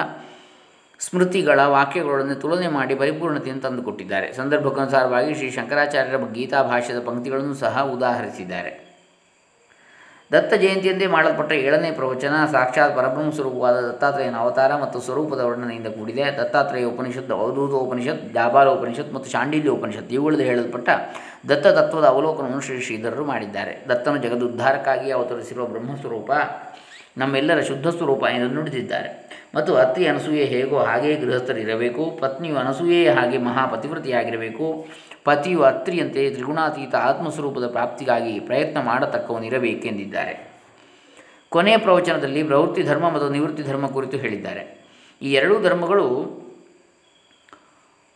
ಸ್ಮೃತಿಗಳ 0.99 1.59
ವಾಕ್ಯಗಳೊಡನೆ 1.59 2.35
ತುಲನೆ 2.35 2.67
ಮಾಡಿ 2.67 2.95
ಪರಿಪೂರ್ಣತೆಯನ್ನು 2.95 3.61
ತಂದುಕೊಟ್ಟಿದ್ದಾರೆ 3.61 4.33
ಸಂದರ್ಭಕ್ಕನುಸಾರವಾಗಿ 4.33 5.35
ಶ್ರೀ 5.35 5.51
ಶಂಕರಾಚಾರ್ಯರ 5.51 6.17
ಗೀತಾ 6.33 6.63
ಭಾಷ್ಯದ 6.63 7.05
ಪಂಕ್ತಿಗಳನ್ನು 7.05 7.53
ಸಹ 7.53 7.81
ಉದಾಹರಿಸಿದ್ದಾರೆ. 7.81 8.85
ದತ್ತ 10.33 10.53
ಜಯಂತಿಯಂದೇ 10.53 11.07
ಮಾಡಲ್ಪಟ್ಟ 11.07 11.51
ಏಳನೇ 11.51 11.91
ಪ್ರವಚನ 11.91 12.45
ಸಾಕ್ಷಾತ್ 12.51 12.95
ಪರಬ್ರಹ್ಮ 12.95 13.31
ಸ್ವರೂಪವಾದ 13.31 13.87
ದತ್ತಾತ್ರೇಯನ 13.87 14.35
ಅವತಾರ 14.35 14.75
ಮತ್ತು 14.75 14.99
ಸ್ವರೂಪದ 14.99 15.39
ವರ್ಣನೆಯಿಂದ 15.39 15.87
ಕೂಡಿದೆ. 15.87 16.37
ದತ್ತಾತ್ರೇಯ 16.37 16.85
ಉಪನಿಷತ್ 16.85 17.31
ಅವಧೂತ 17.31 17.71
ಉಪನಿಷತ್ 17.71 19.13
ಮತ್ತು 19.13 19.31
ಶಾಂಡಿಲ್ಯ 19.31 19.69
ಉಪನಿಷತ್ 19.69 20.13
ಇವುಗಳಲ್ಲಿ 20.13 20.43
ಹೇಳಲ್ಪಟ್ಟ 20.43 20.89
ದತ್ತ 21.49 21.67
ತತ್ವದ 21.67 22.05
ಅವಲೋಕನವನ್ನು 22.05 22.61
ಶ್ರೀ 22.61 22.81
ಶ್ರೀಧರರು 22.81 23.25
ಮಾಡಿದ್ದಾರೆ. 23.25 23.85
ದತ್ತನು 23.89 24.17
ಜಗದುದ್ಧಾರಕ್ಕಾಗಿ 24.17 25.11
ಅವತರಿಸಿರುವ 25.11 25.65
ಬ್ರಹ್ಮಸ್ವರೂಪ 25.65 26.31
ನಮ್ಮೆಲ್ಲರ 27.17 27.61
ಶುದ್ಧ 27.61 27.87
ಸ್ವರೂಪ 27.87 28.23
ಎಂದು 28.23 28.55
ನುಡಿದಿದ್ದಾರೆ. 28.55 29.24
ಮತ್ತು 29.55 29.75
ಅತ್ತಿ 29.75 30.07
ಅನಸೂಯೆ 30.07 30.45
ಹೇಗೋ 30.45 30.77
ಹಾಗೆಯೇ 30.77 31.15
ಗೃಹಸ್ಥರಿರಬೇಕು, 31.15 32.17
ಪತ್ನಿಯು 32.21 32.55
ಅನಸೂಯೆಯೇ 32.55 33.09
ಹಾಗೆ 33.09 33.37
ಮಹಾಪತಿವ್ರತಿಯಾಗಿರಬೇಕು, 33.37 34.87
ಪತಿಯು 35.23 35.61
ಅತ್ರಿಯಂತೆ 35.61 36.29
ತ್ರಿಗುಣಾತೀತ 36.29 36.95
ಆತ್ಮಸ್ವರೂಪದ 36.95 37.67
ಪ್ರಾಪ್ತಿಗಾಗಿ 37.67 38.39
ಪ್ರಯತ್ನ 38.39 38.81
ಮಾಡತಕ್ಕವನಿರಬೇಕೆಂದಿದ್ದಾರೆ. 38.81 40.55
ಕೊನೆಯ 41.49 41.77
ಪ್ರವಚನದಲ್ಲಿ 41.77 42.43
ಪ್ರವೃತ್ತಿ 42.43 42.83
ಧರ್ಮ 42.83 43.09
ಮತ್ತು 43.09 43.29
ನಿವೃತ್ತಿ 43.29 43.63
ಧರ್ಮ 43.63 43.87
ಕುರಿತು 43.87 44.17
ಹೇಳಿದ್ದಾರೆ. 44.17 44.85
ಈ 45.21 45.33
ಎರಡೂ 45.33 45.61
ಧರ್ಮಗಳು 45.61 46.07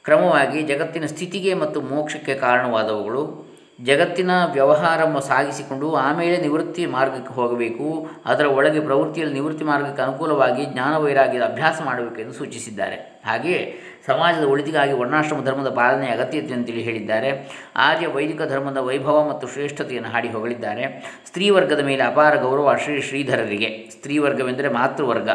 ಕ್ರಮವಾಗಿ 0.04 0.62
ಜಗತ್ತಿನ 0.62 1.06
ಸ್ಥಿತಿಗೆ 1.06 1.54
ಮತ್ತು 1.54 1.82
ಮೋಕ್ಷಕ್ಕೆ 1.82 2.36
ಕಾರಣವಾದವುಗಳು. 2.36 3.49
ಜಗತ್ತಿನ 3.84 4.32
ವ್ಯವಹಾರ 4.54 5.20
ಸಾಗಿಸಿಕೊಂಡು 5.20 5.96
ಆಮೇಲೆ 5.96 6.38
ನಿವೃತ್ತಿ 6.38 6.86
ಮಾರ್ಗಕ್ಕೆ 6.86 7.34
ಹೋಗಬೇಕು, 7.34 8.08
ಅದರ 8.26 8.46
ಒಳಗೆ 8.46 8.80
ಪ್ರವೃತ್ತಿಯಲ್ಲಿ 8.80 9.34
ನಿವೃತ್ತಿ 9.34 9.63
ಮಾರ್ಗಕ್ಕೆ 9.63 10.02
ಅನುಕೂಲವಾಗಿ 10.02 10.65
ಜ್ಞಾನ 10.65 10.98
ವೈರಾಗ್ಯದ 10.98 11.42
ಅಭ್ಯಾಸ 11.42 11.82
ಮಾಡಬೇಕೆಂದು 11.86 12.34
ಸೂಚಿಸಿದ್ದಾರೆ. 12.34 13.22
ಹಾಗೆಯೇ 13.26 13.80
ಸಮಾಜದ 14.08 14.44
ಒಳಿತಿಗಾಗಿ 14.44 14.94
ವರ್ಣಾಶ್ರಮ 14.94 15.44
ಧರ್ಮದ 15.44 15.70
ಪಾಲನೆ 15.70 16.08
ಅಗತ್ಯತೆ 16.08 16.54
ಅಂತೇಳಿ 16.54 16.82
ಹೇಳಿದ್ದಾರೆ. 16.82 17.50
ಆರ್ಯ 17.76 18.08
ವೈದಿಕ 18.08 18.42
ಧರ್ಮದ 18.42 18.78
ವೈಭವ 18.78 19.30
ಮತ್ತು 19.30 19.48
ಶ್ರೇಷ್ಠತೆಯನ್ನು 19.48 20.10
ಹಾಡಿ 20.10 20.30
ಹೊಗಳಿದ್ದಾರೆ. 20.30 21.13
ಸ್ತ್ರೀವರ್ಗದ 21.28 21.84
ಮೇಲೆ 21.84 22.04
ಅಪಾರ 22.04 22.36
ಗೌರವ 22.36 22.76
ಶ್ರೀ 22.84 23.02
ಶ್ರೀಧರರಿಗೆ. 23.02 23.89
ಸ್ತ್ರೀವರ್ಗವೆಂದರೆ 23.92 24.70
ಮಾತೃವರ್ಗ. 24.70 25.30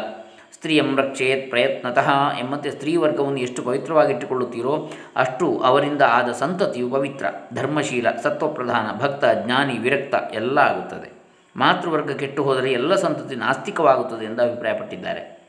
ಸ್ತ್ರೀಯಂ 0.65 0.97
ರಕ್ಷೇತ್ 0.97 1.49
ಪ್ರಯತ್ನತಃ 1.49 2.07
ಎಂಬಂತೆ 2.39 2.69
ಸ್ತ್ರೀ 2.71 2.95
ವರ್ಗವನ್ನು 2.95 3.39
ಎಷ್ಟು 3.39 3.63
ಪವಿತ್ರವಾಗಿಟ್ಟುಕೊಳ್ಳುತ್ತೀರೋ 3.63 4.89
ಅಷ್ಟು 5.15 5.59
ಅವರಿಂದ 5.59 6.01
ಆದ 6.07 6.31
ಸಂತತಿಯು 6.31 6.89
ಪವಿತ್ರ. 6.89 7.25
ಧರ್ಮಶೀಲ, 7.55 8.07
ಸತ್ವಪ್ರಧಾನ, 8.23 8.97
ಭಕ್ತ, 9.01 9.25
ಜ್ಞಾನಿ, 9.45 9.77
ವಿರಕ್ತ 9.77 10.15
ಎಲ್ಲ 10.33 10.57
ಆಗುತ್ತದೆ. 10.57 11.11
ಮಾತೃವರ್ಗ 11.55 12.11
ಕೆಟ್ಟು 12.11 12.43
ಹೋದರೆ 12.43 12.71
ಎಲ್ಲ 12.71 12.95
ಸಂತತಿ 12.95 13.35
ನಾಸ್ತಿಕವಾಗುತ್ತದೆ 13.35 14.25
ಎಂದು 14.25 14.41
ಅಭಿಪ್ರಾಯಪಟ್ಟಿದ್ದಾರೆ. 14.41 15.39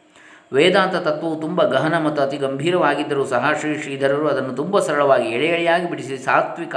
ವೇದಾಂತ 0.53 0.95
ತತ್ವವು 0.95 1.41
ತುಂಬ 1.41 1.63
ಗಹನ 1.63 2.07
ಮತ್ತು 2.07 2.23
ಅತಿ 2.23 2.37
ಗಂಭೀರವಾಗಿದ್ದರೂ 2.37 3.25
ಸಹ 3.27 3.53
ಶ್ರೀ 3.61 3.79
ಶ್ರೀಧರರು 3.79 4.29
ಅದನ್ನು 4.29 4.53
ತುಂಬ 4.53 4.79
ಸರಳವಾಗಿ 4.79 5.29
ಎಳೆ 5.29 5.47
ಎಳೆಯಾಗಿ 5.47 5.91
ಬಿಡಿಸಿ 5.91 6.19
ಸಾತ್ವಿಕ, 6.19 6.75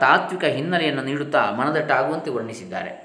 ತಾತ್ವಿಕ 0.00 0.44
ಹಿನ್ನೆಲೆಯನ್ನು 0.44 1.02
ನೀಡುತ್ತಾ 1.02 1.50
ಮನದಟ್ಟಾಗುವಂತೆ 1.50 2.30
ವರ್ಣಿಸಿದ್ದಾರೆ. 2.30 3.03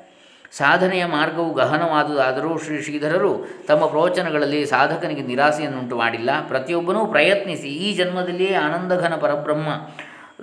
ಸಾಧನೆಯ 0.52 1.06
ಮಾರ್ಗವು 1.06 1.54
ಗಹನವಾದುದಾದರೂ 1.54 2.58
ಶ್ರೀ 2.58 2.82
ಶ್ರೀಧರರು 2.82 3.46
ತಮ್ಮ 3.68 3.86
ಪ್ರವಚನಗಳಲ್ಲಿ 3.86 4.66
ಸಾಧಕನಿಗೆ 4.66 5.22
ನಿರಾಸೆಯನ್ನುಂಟು 5.22 5.98
ಮಾಡಿಲ್ಲ. 5.98 6.30
ಪ್ರತಿಯೊಬ್ಬನೂ 6.48 7.06
ಪ್ರಯತ್ನಿಸಿ 7.06 7.68
ಈ 7.68 7.96
ಜನ್ಮದಲ್ಲಿಯೇ 7.96 8.54
ಆನಂದಘನ 8.54 9.16
ಪರಬ್ರಹ್ಮ 9.16 9.68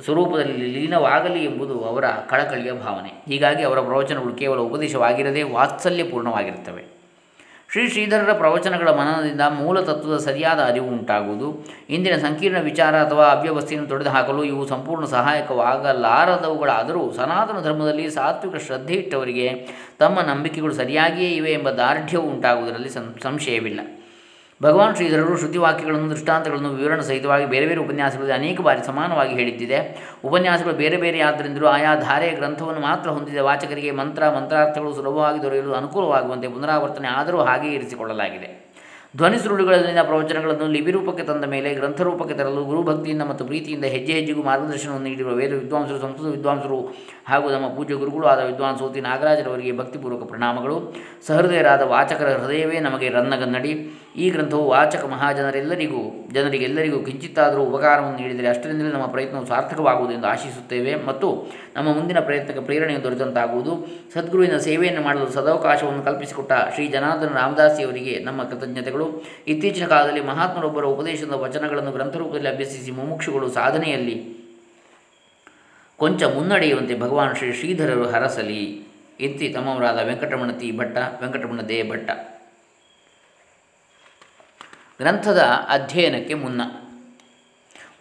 ಸ್ವರೂಪದಲ್ಲಿ 0.04 0.52
ಲೀನವಾಗಲಿ 0.52 1.44
ಎಂಬುದು 1.44 1.84
ಅವರ 1.84 2.04
ಕಳಕಳಿಯ 2.06 2.72
ಭಾವನೆ. 2.72 3.08
ಹೀಗಾಗಿ 3.08 3.62
ಅವರ 3.62 3.80
ಪ್ರವಚನಗಳು 3.80 4.34
ಕೇವಲ 4.34 4.58
ಉಪದೇಶವಾಗಿರದೆ 4.58 5.42
ವಾತ್ಸಲ್ಯಪೂರ್ಣವಾಗಿರುತ್ತವೆ. 5.42 6.95
ಶ್ರೀ 7.72 7.88
ಶ್ರೀಧರರ 7.88 8.32
ಪ್ರವಚನಗಳ 8.32 8.90
ಮನನದಿಂದ 8.90 9.40
ಮೂಲ 9.40 9.80
ತತ್ವದ 9.80 10.16
ಸರಿಯಾದ 10.16 10.60
ಅರಿವು 10.60 10.86
ಉಂಟಾಗುವುದು. 10.86 11.66
ಇಂದಿನ 11.90 12.16
ಸಂಕೀರ್ಣ 12.16 12.58
ವಿಚಾರ 12.58 13.02
ಅಥವಾ 13.02 13.24
ಅವ್ಯವಸ್ಥೆಯನ್ನು 13.24 13.88
ತೊಡೆದು 13.88 14.10
ಹಾಕಲು 14.10 14.44
ಇವು 14.44 14.66
ಸಂಪೂರ್ಣ 14.66 15.04
ಸಹಾಯಕವಾಗಲಾರದವುಗಳಾದರೂ 15.04 17.12
ಸನಾತನ 17.12 17.62
ಧರ್ಮದಲ್ಲಿ 17.62 18.10
ಸಾತ್ವಿಕ 18.10 18.66
ಶ್ರದ್ಧೆ 18.66 18.94
ಇಟ್ಟವರಿಗೆ 18.94 19.68
ತಮ್ಮ 19.98 20.20
ನಂಬಿಕೆಗಳು 20.20 20.74
ಸರಿಯಾಗಿಯೇ 20.74 21.30
ಇವೆ 21.30 21.52
ಎಂಬ 21.52 21.70
ದಾರ್ಢ್ಯವು 21.70 22.30
ಉಂಟಾಗುವುದರಲ್ಲಿ 22.30 22.88
ಸಂಶಯವಿಲ್ಲ. 23.22 23.80
ಭಗವಾನ್ 24.62 24.94
ಶ್ರೀಧರರು 24.96 25.36
ಶ್ರುತಿವಾಕ್ಯಗಳನ್ನು, 25.36 26.10
ದೃಷ್ಟಾಂತಗಳನ್ನು, 26.10 26.68
ವಿವರಣ 26.70 27.00
ಸಹಿತವಾಗಿ 27.00 27.46
ಬೇರೆ 27.46 27.66
ಬೇರೆ 27.66 27.80
ಉಪನ್ಯಾಸಗಳಲ್ಲಿ 27.80 28.34
ಅನೇಕ 28.34 28.60
ಬಾರಿ 28.60 28.86
ಸಮಾನವಾಗಿ 28.86 29.34
ಹೇಳಿದ್ದಿದೆ. 29.34 29.78
ಉಪನ್ಯಾಸಗಳು 30.24 30.74
ಬೇರೆ 30.74 30.96
ಬೇರೆ 30.96 31.20
ಆದ್ದರಿಂದಲೂ 31.20 31.66
ಆಯಾ 31.66 31.94
ಧಾರೆಯ 31.94 32.30
ಗ್ರಂಥವನ್ನು 32.30 32.80
ಮಾತ್ರ 32.80 33.10
ಹೊಂದಿದ 33.10 33.38
ವಾಚಕರಿಗೆ 33.38 33.90
ಮಂತ್ರ, 33.90 34.30
ಮಂತ್ರಾರ್ಥಗಳು 34.30 34.94
ಸುಲಭವಾಗಿ 34.94 35.42
ದೊರೆಯಲು 35.42 35.72
ಅನುಕೂಲವಾಗುವಂತೆ 35.72 36.48
ಪುನರಾವರ್ತನೆ 36.48 37.08
ಆದರೂ 37.08 37.42
ಹಾಗೆ 37.42 37.68
ಇರಿಸಿಕೊಳ್ಳಲಾಗಿದೆ. 37.68 38.66
ಧ್ವನಿ 39.16 39.38
ಸುರುಳುಗಳಲ್ಲಿನ 39.38 40.02
ಪ್ರವಚನಗಳನ್ನು 40.02 40.66
ಲಿಪಿರೂಪಕ್ಕೆ 40.66 41.22
ತಂದ 41.22 41.44
ಮೇಲೆ 41.44 41.74
ಗ್ರಂಥರೂಪಕ್ಕೆ 41.74 42.34
ತರಲು 42.34 42.64
ಗುರುಭಕ್ತಿಯಿಂದ 42.64 43.22
ಮತ್ತು 43.22 43.44
ಪ್ರೀತಿಯಿಂದ 43.44 43.84
ಹೆಜ್ಜೆ 43.84 44.12
ಹೆಜ್ಜೆಗೂ 44.12 44.42
ಮಾರ್ಗದರ್ಶನವನ್ನು 44.42 45.08
ನೀಡಿರುವ 45.08 45.32
ವೇದ 45.32 45.52
ವಿದ್ವಾಂಸರು, 45.52 45.98
ಸಂಸ್ಕೃತ 45.98 46.26
ವಿದ್ವಾಂಸರು 46.26 46.80
ಹಾಗೂ 47.26 47.50
ನಮ್ಮ 47.50 47.68
ಪೂಜ್ಯ 47.68 47.94
ಗುರುಗಳು 47.94 48.26
ಆದ 48.26 48.38
ವಿದ್ವಾಂಸೋತಿ 48.38 49.00
ನಾಗರಾಜರವರಿಗೆ 49.00 49.72
ಭಕ್ತಿಪೂರ್ವಕ 49.76 50.28
ಪ್ರಣಾಮಗಳು. 50.28 50.94
ಸಹೃದಯರಾದ 51.26 51.80
ವಾಚಕರ 51.80 52.28
ಹೃದಯವೇ 52.36 52.80
ನಮಗೆ 52.80 53.08
ರನ್ನಗನ್ನಡಿ. 53.08 53.72
ಈ 54.16 54.30
ಗ್ರಂಥವು 54.30 54.68
ವಾಚಕ 54.68 55.04
ಮಹಾಜನರೆಲ್ಲರಿಗೂ, 55.04 56.28
ಜನರಿಗೆಲ್ಲರಿಗೂ 56.32 56.98
ಕಿಂಚಿತ್ತಾದರೂ 57.04 57.62
ಉಪಕಾರವನ್ನು 57.62 58.18
ನೀಡಿದರೆ 58.18 58.48
ಅಷ್ಟರಿಂದಲೇ 58.48 58.88
ನಮ್ಮ 58.88 59.06
ಪ್ರಯತ್ನವು 59.06 59.46
ಸಾರ್ಥಕವಾಗುವುದು 59.46 60.14
ಎಂದು 60.14 60.26
ಆಶಿಸುತ್ತೇವೆ 60.26 60.94
ಮತ್ತು 60.94 61.52
ನಮ್ಮ 61.76 61.94
ಮುಂದಿನ 61.94 62.20
ಪ್ರಯತ್ನಕ್ಕೆ 62.20 62.64
ಪ್ರೇರಣೆಯು 62.64 63.02
ದೊರೆತಂತಾಗುವುದು. 63.02 63.86
ಸದ್ಗುರುವಿನ 64.14 64.56
ಸೇವೆಯನ್ನು 64.56 65.02
ಮಾಡಲು 65.02 65.30
ಸದಾವಕಾಶವನ್ನು 65.30 66.02
ಕಲ್ಪಿಸಿಕೊಟ್ಟ 66.02 66.52
ಶ್ರೀ 66.74 66.88
ಜನಾರ್ದನ 66.88 67.28
ರಾಮದಾಸಿಯವರಿಗೆ 67.28 68.18
ನಮ್ಮ 68.18 68.42
ಕೃತಜ್ಞತೆಗಳು. 68.42 69.24
ಇತ್ತೀಚಿನ 69.46 69.86
ಕಾಲದಲ್ಲಿ 69.86 70.20
ಮಹಾತ್ಮರೊಬ್ಬರ 70.20 70.84
ಉಪದೇಶದ 70.84 71.32
ವಚನಗಳನ್ನು 71.32 71.92
ಗ್ರಂಥರೂಪದಲ್ಲಿ 71.92 72.48
ಅಭ್ಯಸಿಸಿ 72.48 72.90
ಮುಮುಕ್ಷುಗಳು 72.90 73.48
ಸಾಧನೆಯಲ್ಲಿ 73.50 74.36
ಕೊಂಚ 75.96 76.22
ಮುನ್ನಡೆಯುವಂತೆ 76.22 77.00
ಭಗವಾನ್ 77.00 77.36
ಶ್ರೀ 77.36 77.52
ಶ್ರೀಧರರು 77.52 78.08
ಹರಸಲಿ. 78.08 78.88
ಇತ್ತಿ 79.20 79.48
ತಮ್ಮವರಾದ 79.48 79.98
ವೆಂಕಟರಮಣ 80.04 80.50
ತಿ 80.50 80.76
ಭಟ್ಟ 80.76 80.98
ವೆಂಕಟಮಣ 80.98 81.60
ದೇ 81.60 81.82
ಭಟ್ಟ. 81.82 82.10
ಗ್ರಂಥದ 85.00 85.38
ಅಧ್ಯಯನಕ್ಕೆ 85.68 86.34
ಮುನ್ನ. 86.34 86.60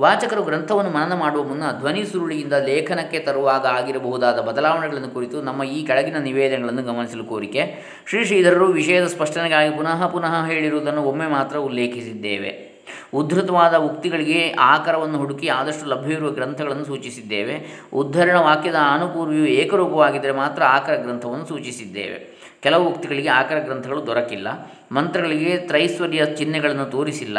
ವಾಚಕರು 0.02 0.44
ಗ್ರಂಥವನ್ನು 0.44 0.92
ಮನನ 0.92 1.14
ಮಾಡುವ 1.14 1.44
ಮುನ್ನ 1.44 1.64
ಧ್ವನಿ 1.80 2.06
ಸುರುಳಿಯಿಂದ 2.06 2.54
ಲೇಖನಕ್ಕೆ 2.54 3.20
ತರುವಾಗ 3.20 3.66
ಆಗಿರಬಹುದಾದ 3.66 4.40
ಬದಲಾವಣೆಗಳನ್ನು 4.40 5.10
ಕುರಿತು 5.10 5.42
ನಮ್ಮ 5.42 5.64
ಈ 5.64 5.86
ಕೆಳಗಿನ 5.86 6.18
ನಿವೇದನೆಗಳನ್ನು 6.18 6.84
ಗಮನಿಸಲು 6.84 7.24
ಕೋರಿಕೆ. 7.24 7.84
ಶ್ರೀ 8.10 8.26
ಶ್ರೀಧರರು 8.26 8.66
ವಿಷಯದ 8.66 9.08
ಸ್ಪಷ್ಟನೆಗಾಗಿ 9.08 9.78
ಪುನಃ 9.78 10.08
ಪುನಃ 10.08 10.46
ಹೇಳಿರುವುದನ್ನು 10.46 11.04
ಒಮ್ಮೆ 11.04 11.28
ಮಾತ್ರ 11.28 11.58
ಉಲ್ಲೇಖಿಸಿದ್ದೇವೆ. 11.58 12.76
ಉದ್ಧೃತವಾದ 13.14 13.76
ಉಕ್ತಿಗಳಿಗೆ 13.76 14.52
ಆಕರವನ್ನು 14.52 15.18
ಹುಡುಕಿ 15.18 15.48
ಆದಷ್ಟು 15.48 15.86
ಲಭ್ಯವಿರುವ 15.86 16.30
ಗ್ರಂಥಗಳನ್ನು 16.30 16.86
ಸೂಚಿಸಿದ್ದೇವೆ. 16.86 17.86
ಉದ್ಧರಣ 17.94 18.36
ವಾಕ್ಯದ 18.36 18.76
ಅನುಪೂರ್ವಿಯು 18.76 19.46
ಏಕರೂಪವಾಗಿದ್ದರೆ 19.46 20.32
ಮಾತ್ರ 20.32 20.64
ಆಕರ 20.64 20.96
ಗ್ರಂಥವನ್ನು 20.96 21.46
ಸೂಚಿಸಿದ್ದೇವೆ. 21.46 22.35
ಕೆಲವು 22.66 22.90
ಉಕ್ತಿಗಳಿಗೆ 22.90 23.30
ಆಕರ 23.30 23.60
ಗ್ರಂಥಗಳು 23.60 24.08
ದೊರಕಿಲ್ಲ. 24.08 24.48
ಮಂತ್ರಗಳಿಗೆ 24.92 25.58
ತ್ರೈಶ್ವರ್ಯ 25.58 26.26
ಚಿಹ್ನೆಗಳನ್ನು 26.26 26.86
ತೋರಿಸಿಲ್ಲ. 26.86 27.38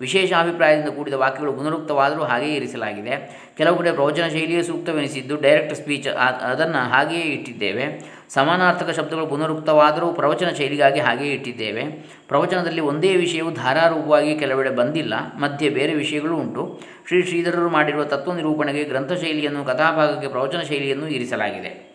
ವಿಶೇಷ 0.00 0.32
ಅಭಿಪ್ರಾಯದಿಂದ 0.32 0.88
ಕೂಡಿದ 0.88 1.14
ವಾಕ್ಯಗಳು 1.14 1.52
ಪುನರುಕ್ತವಾದರೂ 1.52 2.22
ಹಾಗೆಯೇ 2.22 2.54
ಇರಿಸಲಾಗಿದೆ. 2.54 3.14
ಕೆಲವು 3.56 3.76
ಕಡೆ 3.78 3.92
ಪ್ರವಚನ 3.92 4.28
ಶೈಲಿಯೇ 4.28 4.62
ಸೂಕ್ತವೆನಿಸಿದ್ದು 4.62 5.36
ಡೈರೆಕ್ಟ್ 5.36 5.74
ಸ್ಪೀಚ್ 5.74 6.08
ಅದನ್ನು 6.50 6.90
ಹಾಗೆಯೇ 6.90 7.22
ಇಟ್ಟಿದ್ದೇವೆ. 7.22 7.86
ಸಮಾನಾರ್ಥಕ 8.28 8.90
ಶಬ್ದಗಳು 8.90 9.26
ಪುನರುಕ್ತವಾದರೂ 9.26 10.12
ಪ್ರವಚನ 10.12 10.48
ಶೈಲಿಗಾಗಿ 10.58 11.00
ಹಾಗೆಯೇ 11.00 11.32
ಇಟ್ಟಿದ್ದೇವೆ. 11.32 11.84
ಪ್ರವಚನದಲ್ಲಿ 12.28 12.80
ಒಂದೇ 12.80 13.16
ವಿಷಯವು 13.16 13.54
ಧಾರಾರೂಪವಾಗಿ 13.54 14.38
ಕೆಲವೆಡೆ 14.38 14.70
ಬಂದಿಲ್ಲ. 14.70 15.14
ಮಧ್ಯೆ 15.36 15.68
ಬೇರೆ 15.68 15.94
ವಿಷಯಗಳು 15.94 16.36
ಉಂಟು. 16.36 16.80
ಶ್ರೀ 17.08 17.22
ಶ್ರೀಧರರು 17.22 17.68
ಮಾಡಿರುವ 17.68 18.04
ತತ್ವ 18.04 18.32
ನಿರೂಪಣೆಗೆ 18.32 18.84
ಗ್ರಂಥ 18.84 19.12
ಶೈಲಿಯನ್ನು 19.12 19.64
ಕಥಾಭಾಗಕ್ಕೆ 19.64 20.28
ಪ್ರವಚನ 20.28 20.60
ಶೈಲಿಯನ್ನು 20.60 21.08
ಇರಿಸಲಾಗಿದೆ. 21.08 21.87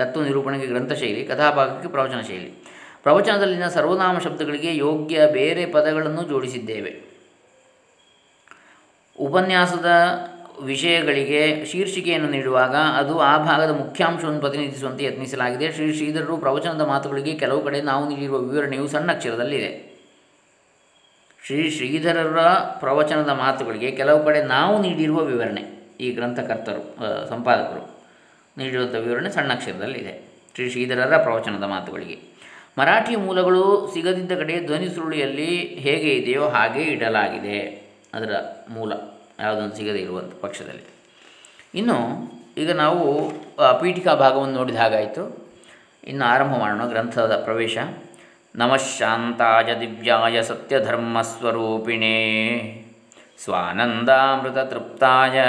ತತ್ವ 0.00 0.24
ನಿರೂಪಣೆಗೆ 0.24 0.66
ಗ್ರಂಥ 0.72 0.92
ಶೈಲಿ, 1.02 1.22
ಕಥಾಭಾಗಕ್ಕೆ 1.30 1.88
ಪ್ರವಚನ 1.88 2.20
ಶೈಲಿ. 2.28 2.50
ಪ್ರವಚನದಲ್ಲಿನ 3.04 3.66
ಸರ್ವನಾಮ 3.68 4.16
ಶಬ್ದಗಳಿಗೆ 4.18 4.70
ಯೋಗ್ಯ 4.76 5.26
ಬೇರೆ 5.38 5.62
ಪದಗಳನ್ನು 5.66 6.22
ಜೋಡಿಸಿದ್ದೇವೆ. 6.22 6.92
ಉಪನ್ಯಾಸದ 9.18 9.88
ವಿಷಯಗಳಿಗೆ 10.62 11.42
ಶೀರ್ಷಿಕೆಯನ್ನು 11.70 12.28
ನೀಡುವಾಗ 12.30 12.74
ಅದು 13.00 13.14
ಆ 13.18 13.30
ಭಾಗದ 13.44 13.72
ಮುಖ್ಯಾಂಶವನ್ನು 13.80 14.40
ಪ್ರತಿನಿಧಿಸುವಂತೆ 14.40 15.04
ಯತ್ನಿಸಲಾಗಿದೆ. 15.04 15.66
ಶ್ರೀ 15.72 15.86
ಶ್ರೀಧರರು 15.92 16.34
ಪ್ರವಚನದ 16.36 16.84
ಮಾತುಗಳಿಗೆ 16.86 17.32
ಕೆಲವು 17.34 17.60
ಕಡೆ 17.64 17.78
ನಾವು 17.82 18.02
ನೀಡಿರುವ 18.08 18.38
ವಿವರಣೆಯು 18.48 18.88
ಸಣ್ಣ 18.88 19.08
ಅಕ್ಷರದಲ್ಲಿದೆ. 19.12 19.70
ಶ್ರೀ 21.46 21.62
ಶ್ರೀಧರರ 21.70 22.40
ಪ್ರವಚನದ 22.82 23.32
ಮಾತುಗಳಿಗೆ 23.44 23.90
ಕೆಲವು 23.90 24.20
ಕಡೆ 24.24 24.40
ನಾವು 24.42 24.74
ನೀಡಿರುವ 24.82 25.20
ವಿವರಣೆ, 25.22 25.62
ಈ 26.00 26.10
ಗ್ರಂಥಕರ್ತರು 26.10 26.82
ಸಂಪಾದಕರು. 27.28 27.99
ನೀಡಿರುವಂಥ 28.58 28.94
ವಿವರಣೆ 28.94 29.30
ಸಣ್ಣ 29.30 29.52
ಅಕ್ಷರದಲ್ಲಿದೆ. 29.52 30.28
ಶ್ರೀ 30.54 30.70
ಶ್ರೀಧರರ 30.70 31.16
ಪ್ರವಚನದ 31.22 31.64
ಮಾತುಗಳಿಗೆ. 31.64 32.18
ಮರಾಠಿ 32.78 33.16
ಮೂಲಗಳು 33.16 33.90
ಸಿಗದಿದ್ದ 33.94 34.32
ಕಡೆ 34.32 34.66
ಧ್ವನಿ 34.66 34.88
ಸುರುಳಿಯಲ್ಲಿ 34.88 35.46
ಹೇಗೆ 35.66 36.10
ಇದೆಯೋ 36.14 36.48
ಹಾಗೆ 36.48 36.82
ಇಡಲಾಗಿದೆ. 36.82 37.58
ಅದರ 38.14 38.34
ಮೂಲ 38.70 38.92
ಯಾವುದೊಂದು 39.40 39.76
ಸಿಗದೇ 39.76 39.98
ಇರುವಂಥ 39.98 40.32
ಪಕ್ಷದಲ್ಲಿ. 40.40 40.82
ಇನ್ನು 41.74 41.96
ಈಗ 42.58 42.70
ನಾವು 42.72 43.30
ಪೀಠಿಕಾ 43.80 44.14
ಭಾಗವನ್ನು 44.14 44.54
ನೋಡಿದ 44.54 44.76
ಹಾಗಾಯಿತು. 44.76 45.52
ಇನ್ನು 46.04 46.24
ಆರಂಭ 46.24 46.56
ಮಾಡೋಣ 46.56 46.86
ಗ್ರಂಥದ 46.86 47.40
ಪ್ರವೇಶ. 47.44 47.78
ನಮಃಶಾಂತಾಯ 48.56 49.74
ದಿವ್ಯಾಯ 49.80 50.42
ಸತ್ಯಧರ್ಮಸ್ವರೂಪಿಣೇ. 50.42 52.16
ಸ್ವಾನಂದಾಮೃತ 53.44 54.58
ತೃಪ್ತಾಯ. 54.58 55.40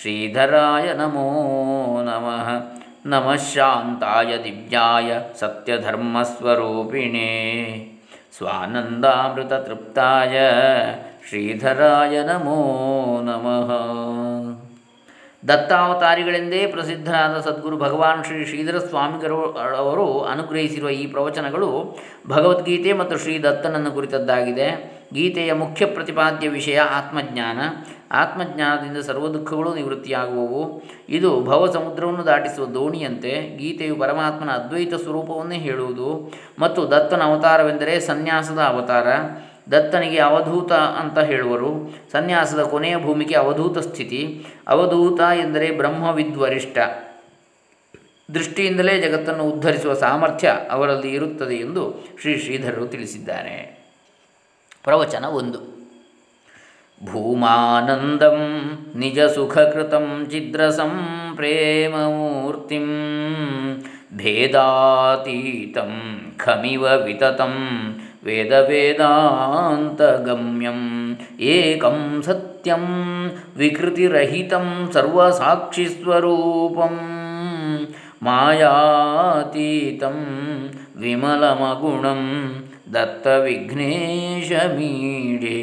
ಶ್ರೀಧರಾಯ 0.00 0.92
ನಮೋ 0.92 2.02
ನಮಃ. 2.02 2.74
ನಮಃ 3.06 3.36
ಶಾಂತಾಯ 3.36 4.44
ದಿವ್ಯಾಯ 4.44 5.20
ಸತ್ಯಧರ್ಮಸ್ವರೂಪಿಣೇ. 5.38 7.92
ಸ್ವಾನಂದಾಮೃತತೃಪ್ತಾಯ 8.36 10.38
ಶ್ರೀಧರಾಯ 11.28 12.22
ನಮೋ 12.22 13.22
ನಮಃ. 13.22 13.70
ದತ್ತಾವತಾರಿಗಳೆಂದೇ 15.48 16.66
ಪ್ರಸಿದ್ಧರಾದ 16.66 17.40
ಸದ್ಗುರು 17.40 17.76
ಭಗವಾನ್ 17.76 18.24
ಶ್ರೀ 18.24 18.44
ಶ್ರೀಧರ 18.44 18.78
ಸ್ವಾಮಿಗರು 18.78 19.52
ಅವರು 19.52 20.22
ಅನುಗ್ರಹಿಸಿರುವ 20.22 20.90
ಈ 20.90 21.06
ಪ್ರವಚನಗಳು 21.06 21.98
ಭಗವದ್ಗೀತೆ 22.28 22.92
ಮತ್ತು 22.92 23.18
ಶ್ರೀ 23.18 23.38
ದತ್ತನನ್ನು 23.38 23.92
ಕುರಿತದ್ದಾಗಿದೆ. 23.92 24.96
ಗೀತೆಯ 25.14 25.52
ಮುಖ್ಯ 25.52 25.86
ಪ್ರತಿಪಾದ್ಯ 25.86 26.48
ವಿಷಯ 26.48 26.80
ಆತ್ಮಜ್ಞಾನ. 26.80 27.58
ಆತ್ಮಜ್ಞಾನದಿಂದ 28.10 29.02
ಸರ್ವ 29.02 29.28
ದುಃಖಗಳು 29.28 29.74
ನಿವೃತ್ತಿಯಾಗುವವು. 29.74 30.82
ಇದು 31.08 31.40
ಭವ 31.40 31.70
ಸಮುದ್ರವನ್ನು 31.70 32.26
ದಾಟಿಸುವ 32.26 32.66
ದೋಣಿಯಂತೆ 32.66 33.56
ಗೀತೆಯು 33.56 33.96
ಪರಮಾತ್ಮನ 33.96 34.50
ಅದ್ವೈತ 34.50 34.94
ಸ್ವರೂಪವನ್ನೇ 34.94 35.58
ಹೇಳುವುದು. 35.58 36.32
ಮತ್ತು 36.58 36.90
ದತ್ತನ 36.90 37.22
ಅವತಾರವೆಂದರೆ 37.22 38.00
ಸನ್ಯಾಸದ 38.00 38.58
ಅವತಾರ. 38.58 39.06
ದತ್ತನಿಗೆ 39.72 40.18
ಅವಧೂತ 40.18 40.72
ಅಂತ 40.72 41.18
ಹೇಳುವರು. 41.18 41.94
ಸನ್ಯಾಸದ 42.12 42.62
ಕೊನೆಯ 42.62 42.96
ಭೂಮಿಗೆ 42.96 43.34
ಅವಧೂತ 43.34 43.78
ಸ್ಥಿತಿ. 43.78 44.46
ಅವಧೂತ 44.68 45.20
ಎಂದರೆ 45.20 45.70
ಬ್ರಹ್ಮವಿದ್ವರಿಷ್ಠ. 45.70 46.78
ದೃಷ್ಟಿಯಿಂದಲೇ 48.34 49.00
ಜಗತ್ತನ್ನು 49.00 49.44
ಉದ್ಧರಿಸುವ 49.44 49.94
ಸಾಮರ್ಥ್ಯ 49.94 50.52
ಅವರಲ್ಲಿ 50.70 51.14
ಇರುತ್ತದೆ 51.14 51.54
ಎಂದು 51.54 52.04
ಶ್ರೀ 52.20 52.38
ಶ್ರೀಧರರು 52.38 52.86
ತಿಳಿಸಿದ್ದಾರೆ. 52.86 53.86
ಪ್ರವಚನ 54.84 55.24
ಒಂದು. 55.24 55.75
ಭೂಮಾನಂದಂ 57.00 58.38
ನಿಜ 58.96 59.20
ಸುಖಕೃತಂ 59.34 60.06
ಚಿದ್ರಸಂ 60.30 60.92
ಪ್ರೇಮಮೂರ್ತಿಂ 61.36 62.88
ಭೇದಾತೀತಂ 64.18 65.92
ಖಮಿವ 66.44 66.84
ವಿತತಂ 67.04 67.54
ವೇದ 68.26 68.52
ವೇದಾಂತಗಮ್ಯಂ 68.68 69.10
ಏಕಂ 71.50 71.98
ಸತ್ಯಂ 72.26 72.84
ವಿಕೃತಿರಹಿತಂ 73.56 74.66
ಸರ್ವಸಾಕ್ಷಿಸ್ವರೂಪಂ 74.94 76.96
ಮಾಯಾತೀತಂ 78.26 80.18
ವಿಮಲಮಗುಣಂ 80.96 82.22
ದತ್ತವಿಘ್ನೇಶಮೀಡೇ 84.06 85.56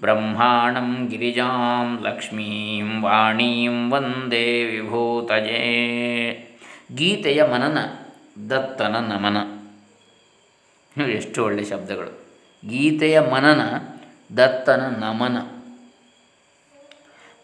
ಬ್ರಹ್ಮಾಣಂ 0.00 1.08
ಗಿರಿಜಾಂ 1.10 2.02
ಲಕ್ಷ್ಮೀಂ 2.02 3.02
ವಾಣೀಂ 3.02 3.92
ವಂದೇ 3.92 4.64
ವಿಭೂತಜೇ 4.64 5.58
ಗೀತೆಯ 6.94 7.42
ಮನನ 7.42 7.78
ದತ್ತನ 8.50 8.86
ನಮನ. 8.86 9.36
ಎಷ್ಟು 11.10 11.44
ಒಳ್ಳೆಯ 11.44 11.64
ಶಬ್ದಗಳು. 11.64 12.26
ಗೀತೆಯ 12.68 13.20
ಮನನ 13.20 13.60
ದತ್ತನ 14.36 14.94
ನಮನ. 14.98 15.51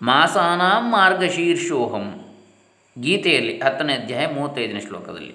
ಮಾಸಾನಾಂ 0.02 0.90
ಮಾರ್ಗಶೀರ್ಷೋಹಂ. 0.90 2.24
ಗೀತೆಯಲ್ಲಿ 3.00 3.61
ಹತ್ತನೇ 3.61 3.92
ಅಧ್ಯಾಯ 3.92 4.26
ಮೂವತ್ತೈದನೇ 4.26 4.80
ಶ್ಲೋಕದಲ್ಲಿ. 4.80 5.34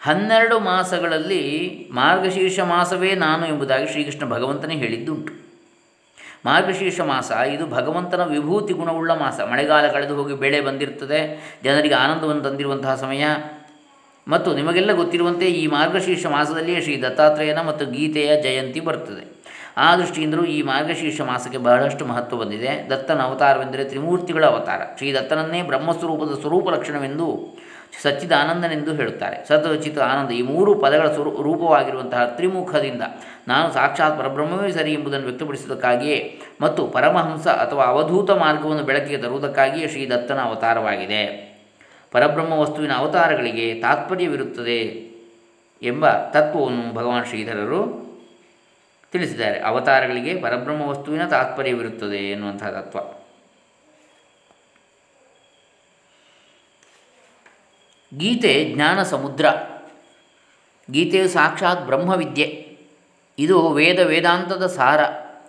ಹನ್ನೆರಡು 0.00 0.58
ಮಾಸಗಳಲ್ಲಿ 0.58 1.84
ಮಾರ್ಗಶೀರ್ಷ 1.92 2.60
ಮಾಸವೇ 2.60 3.14
ನಾನು 3.14 3.46
ಎಂಬುದಾಗಿ 3.46 3.86
ಶ್ರೀಕೃಷ್ಣ 3.86 4.28
ಭಗವಂತನೇ 4.28 4.74
ಹೇಳಿದ್ದುಂಟು. 4.74 5.32
ಮಾರ್ಗಶೀರ್ಷ 6.44 7.00
ಮಾಸ, 7.00 7.30
ಇದು 7.30 7.66
ಭಗವಂತನ 7.66 8.24
ವಿಭೂತಿ 8.24 8.72
ಗುಣವುಳ್ಳ 8.72 9.12
ಮಾಸ. 9.12 9.40
ಮಳೆಗಾಲ 9.40 9.86
ಕಳೆದು 9.86 10.16
ಹೋಗಿ 10.16 10.34
ಬೆಳೆ 10.34 10.60
ಬಂದಿರ್ತದೆ, 10.60 11.52
ಜನರಿಗೆ 11.64 11.94
ಆನಂದವನ್ನು 11.94 12.42
ತಂದಿರುವಂತಹ 12.42 12.94
ಸಮಯ. 12.94 13.24
ಮತ್ತು 14.28 14.54
ನಿಮಗೆಲ್ಲ 14.54 14.92
ಗೊತ್ತಿರುವಂತೆ 14.92 15.46
ಈ 15.46 15.66
ಮಾರ್ಗಶೀರ್ಷ 15.66 16.26
ಮಾಸದಲ್ಲಿಯೇ 16.26 16.80
ಶ್ರೀ 16.80 17.02
ದತ್ತಾತ್ರೇಯನ 17.02 17.60
ಮತ್ತು 17.60 17.86
ಗೀತೆಯ 17.86 18.42
ಜಯಂತಿ 18.42 18.80
ಬರ್ತದೆ. 18.80 19.37
ಆ 19.78 19.96
ದೃಷ್ಟಿಯಿಂದಲೂ 19.96 20.44
ಈ 20.44 20.62
ಮಾರ್ಗಶೀರ್ಷ 20.62 21.20
ಮಾಸಕ್ಕೆ 21.20 21.58
ಬಹಳಷ್ಟು 21.58 22.06
ಮಹತ್ವ 22.06 22.36
ಬಂದಿದೆ. 22.36 22.90
ದತ್ತನ 22.90 23.20
ಅವತಾರವೆಂದರೆ 23.22 23.84
ತ್ರಿಮೂರ್ತಿಗಳ 23.84 24.44
ಅವತಾರ. 24.46 24.80
ಶ್ರೀ 24.98 25.14
ದತ್ತನನ್ನೇ 25.14 25.62
ಬ್ರಹ್ಮಸ್ವರೂಪದ 25.62 26.40
ಸ್ವರೂಪ 26.40 26.68
ಲಕ್ಷಣವೆಂದು 26.68 27.58
ಸಚ್ಚಿದ 28.02 28.32
ಆನಂದನೆಂದು 28.32 28.94
ಹೇಳುತ್ತಾರೆ. 28.94 29.48
ಸತಚಿತ 29.48 29.98
ಆನಂದ 29.98 30.30
ಈ 30.30 30.42
ಮೂರು 30.42 30.74
ಪದಗಳ 30.74 31.12
ಸ್ವರೂ 31.12 31.42
ರೂಪವಾಗಿರುವಂತಹ 31.42 32.24
ತ್ರಿಮುಖದಿಂದ 32.24 33.02
ನಾನು 33.48 33.74
ಸಾಕ್ಷಾತ್ 33.74 34.18
ಪರಬ್ರಹ್ಮವೇ 34.18 34.70
ಸರಿ 34.72 34.92
ಎಂಬುದನ್ನು 34.92 35.26
ವ್ಯಕ್ತಪಡಿಸುವುದಕ್ಕಾಗಿಯೇ 35.26 36.40
ಮತ್ತು 36.60 36.86
ಪರಮಹಂಸ 36.86 37.48
ಅಥವಾ 37.48 37.84
ಅವಧೂತ 37.84 38.30
ಮಾರ್ಗವನ್ನು 38.30 38.82
ಬೆಳಕಿಗೆ 38.82 39.16
ತರುವುದಕ್ಕಾಗಿಯೇ 39.16 39.88
ಶ್ರೀ 39.88 40.10
ದತ್ತನ 40.10 40.40
ಅವತಾರವಾಗಿದೆ. 40.40 41.48
ಪರಬ್ರಹ್ಮ 42.12 42.52
ವಸ್ತುವಿನ 42.52 42.92
ಅವತಾರಗಳಿಗೆ 42.96 43.74
ತಾತ್ಪರ್ಯವಿರುತ್ತದೆ 43.74 44.80
ಎಂಬ 45.82 46.10
ತತ್ವವನ್ನು 46.10 46.94
ಭಗವಾನ್ 46.94 47.26
ಶ್ರೀಧರರು 47.26 48.07
ತಿಳಿಸಿದ್ದಾರೆ. 49.12 49.60
ಅವತಾರಗಳಿಗೆ 49.60 50.40
ಪರಬ್ರಹ್ಮ 50.40 50.82
ವಸ್ತುವಿನ 50.82 51.28
ತಾತ್ಪರ್ಯವಿರುತ್ತದೆ 51.28 52.30
ಎನ್ನುವಂತಹ 52.30 52.70
ತತ್ವ. 52.70 52.98
ಗೀತೆ 58.18 58.72
ಜ್ಞಾನ 58.74 59.02
ಸಮುದ್ರ. 59.02 59.46
ಗೀತೆಯು 60.90 61.28
ಸಾಕ್ಷಾತ್ 61.28 61.86
ಬ್ರಹ್ಮವಿದ್ಯೆ. 61.86 62.78
ಇದು 63.38 63.70
ವೇದ 63.70 63.98
ವೇದಾಂತದ 63.98 64.66
ಸಾರ. 64.66 65.04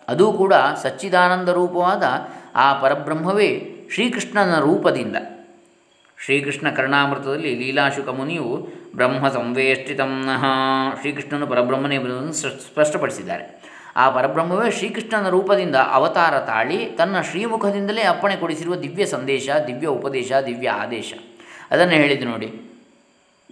ಅದೂ 0.08 0.34
ಕೂಡ 0.34 0.54
ಸಚ್ಚಿದಾನಂದ 0.54 1.50
ರೂಪವಾದ 1.50 2.04
ಆ 2.56 2.82
ಪರಬ್ರಹ್ಮವೇ 2.82 3.76
ಶ್ರೀಕೃಷ್ಣನ 3.94 4.60
ರೂಪದಿಂದ. 4.60 5.16
ಶ್ರೀಕೃಷ್ಣ 6.26 6.70
ಕರ್ಣಾಮೃತದಲ್ಲಿ 6.70 7.56
ಲೀಲಾಶುಕ 7.56 8.10
ಮುನಿಯು 8.10 8.68
ಬ್ರಹ್ಮ 8.96 9.30
ಸಂವೇಷ್ಟಿತಂನಃ 9.30 10.46
ಶ್ರೀಕೃಷ್ಣನು 11.00 11.48
ಪರಬ್ರಹ್ಮನೇ 11.48 12.00
ಸ್ಪಷ್ಟಪಡಿಸಿದ್ದಾರೆ. 12.32 13.70
ಆ 13.96 14.10
ಪರಬ್ರಹ್ಮವೇ 14.10 14.72
ಶ್ರೀಕೃಷ್ಣನ 14.72 15.30
ರೂಪದಿಂದ 15.30 15.76
ಅವತಾರ 15.76 16.40
ತಾಳಿ, 16.40 16.86
ತನ್ನ 16.86 17.22
ಶ್ರೀಮುಖದಿಂದಲೇ 17.22 18.02
ಅಪ್ಪಣೆ 18.02 18.36
ಕೊಡಿಸಿರುವ 18.36 18.76
ದಿವ್ಯ 18.76 19.06
ಸಂದೇಶ, 19.06 19.50
ದಿವ್ಯ 19.68 19.88
ಉಪದೇಶ, 19.88 20.32
ದಿವ್ಯ 20.46 20.70
ಆದೇಶ. 20.70 21.14
ಅದನ್ನು 21.72 21.94
ಹೇಳಿದ್ದು 21.94 22.26
ನೋಡಿ. 22.26 22.62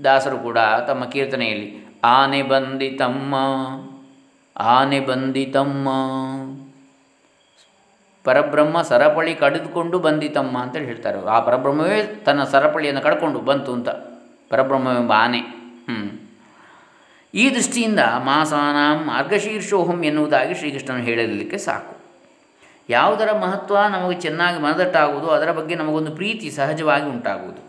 ದಾಸರು 0.03 0.37
ಕೂಡ 0.37 0.57
ತಮ್ಮ 0.87 1.05
ಕೀರ್ತನೆಯಲ್ಲಿ, 1.05 1.99
ಆನೆ 2.03 2.41
ಬಂದಿತಮ್ಮ 2.41 3.35
ಆನೆ 4.57 4.99
ಬಂದಿತಮ್ಮ. 4.99 5.87
ಪರಬ್ರಹ್ಮ 8.27 8.81
ಸರಪಳಿ 8.81 9.35
ಕಡಿದುಕೊಂಡು 9.35 9.99
ಬಂದಿತಮ್ಮ 9.99 10.57
ಅಂತೇಳಿ 10.57 10.85
ಹೇಳ್ತಾರೆ. 10.85 11.25
ಆ 11.25 11.39
ಪರಬ್ರಹ್ಮವೇ 11.39 12.21
ತನ್ನ 12.25 12.43
ಸರಪಳಿಯನ್ನು 12.43 13.01
ಕಡ್ಕೊಂಡು 13.01 13.39
ಬಂತು 13.39 13.73
ಅಂತ. 13.73 13.89
ಪರಬ್ರಹ್ಮವೆಂಬ 14.49 15.13
ಆನೆ. 15.15 15.39
ಹ್ಞೂ 15.39 16.29
ಈ 17.33 17.55
ದೃಷ್ಟಿಯಿಂದ 17.55 17.99
ಮಾಸಾನಾಂ 17.99 19.07
ಮಾರ್ಗಶೀರ್ಷೋಹಂ 19.07 20.03
ಎನ್ನುವುದಾಗಿ 20.03 20.53
ಶ್ರೀಕೃಷ್ಣನು 20.53 20.97
ಹೇಳಲಿಕ್ಕೆ 20.97 21.57
ಸಾಕು. 21.57 21.95
ಯಾವುದರ 22.89 23.37
ಮಹತ್ವ 23.37 23.81
ನಮಗೆ 23.81 24.21
ಚೆನ್ನಾಗಿ 24.21 24.61
ಮನದಟ್ಟಾಗುವುದು 24.61 25.27
ಅದರ 25.27 25.51
ಬಗ್ಗೆ 25.51 25.75
ನಮಗೊಂದು 25.75 26.11
ಪ್ರೀತಿ 26.11 26.51
ಸಹಜವಾಗಿ 26.51 27.05
ಉಂಟಾಗುವುದು. 27.05 27.67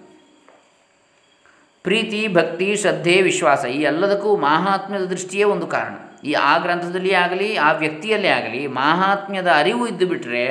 ಪ್ರೀತಿ, 1.82 2.28
ಭಕ್ತಿ, 2.28 2.76
ಶ್ರದ್ಧೆ, 2.76 3.22
ವಿಶ್ವಾಸ 3.22 3.64
ಈ 3.64 3.82
ಎಲ್ಲದಕ್ಕೂ 3.82 4.36
ಮಾಹಾತ್ಮ್ಯದ 4.36 5.04
ದೃಷ್ಟಿಯೇ 5.04 5.44
ಒಂದು 5.44 5.66
ಕಾರಣ. 5.66 6.07
ಈ 6.24 6.32
ಆ 6.32 6.58
ಗ್ರಂಥದಲ್ಲಿ 6.58 7.14
ಆಗಲಿ, 7.14 7.56
ಆ 7.56 7.72
ವ್ಯಕ್ತಿಯಲ್ಲೇ 7.72 8.28
ಆಗಲಿ, 8.28 8.66
ಮಾಹಾತ್ಮ್ಯದ 8.66 9.48
ಅರಿವು 9.56 9.86
ಇದ್ದು 9.86 10.06
ಬಿಟ್ಟರೆ 10.06 10.44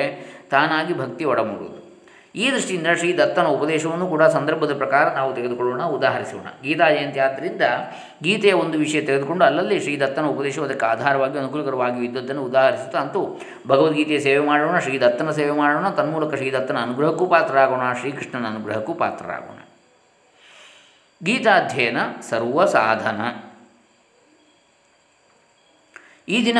ತಾನಾಗಿ 0.50 0.98
ಭಕ್ತಿ 0.98 1.24
ಒಡಮೂಡುವುದು. 1.24 1.78
ಈ 2.34 2.50
ದೃಷ್ಟಿಯಿಂದ 2.52 2.86
ಶ್ರೀ 2.98 3.16
ದತ್ತನ 3.16 3.46
ಉಪದೇಶವನ್ನು 3.46 4.06
ಕೂಡ 4.08 4.22
ಸಂದರ್ಭದ 4.22 4.76
ಪ್ರಕಾರ 4.76 5.12
ನಾವು 5.14 5.34
ತೆಗೆದುಕೊಳ್ಳೋಣ, 5.34 5.82
ಉದಾಹರಿಸೋಣ. 5.82 6.46
ಗೀತಾ 6.62 6.90
ಜಯಂತಿ 6.90 7.20
ಆದ್ದರಿಂದ 7.20 7.62
ಗೀತೆಯ 8.22 8.52
ಒಂದು 8.52 8.78
ವಿಷಯ 8.78 9.00
ತೆಗೆದುಕೊಂಡು 9.00 9.44
ಅಲ್ಲಲ್ಲಿ 9.44 9.80
ಶ್ರೀ 9.80 10.00
ದತ್ತನ 10.00 10.24
ಉಪದೇಶವು 10.24 10.64
ಅದಕ್ಕೆ 10.64 10.86
ಆಧಾರವಾಗಿ 10.86 11.38
ಅನುಕೂಲಕರವಾಗಿ 11.38 12.04
ಇದ್ದದ್ದನ್ನು 12.04 12.44
ಉದಾಹರಿಸುತ್ತಾ 12.44 12.98
ಅಂತೂ 12.98 13.40
ಭಗವದ್ಗೀತೆಯ 13.68 14.18
ಸೇವೆ 14.18 14.46
ಮಾಡೋಣ 14.46 14.78
ಶ್ರೀ 14.78 14.98
ದತ್ತನ 14.98 15.30
ಸೇವೆ 15.30 15.50
ಮಾಡೋಣ, 15.50 15.90
ತನ್ಮೂಲಕ 15.90 16.34
ಶ್ರೀ 16.34 16.52
ದತ್ತನ 16.52 16.76
ಅನುಗ್ರಹಕ್ಕೂ 16.82 17.26
ಪಾತ್ರರಾಗೋಣ, 17.26 17.92
ಶ್ರೀಕೃಷ್ಣನ 18.00 18.46
ಅನುಗ್ರಹಕ್ಕೂ 18.46 18.94
ಪಾತ್ರರಾಗೋಣ. 18.94 19.58
ಗೀತಾಧ್ಯಯನ 21.24 21.96
ಸರ್ವ 22.30 22.66
ಸಾಧನ 22.66 23.20
ಈ 26.28 26.44
ದಿನ 26.44 26.58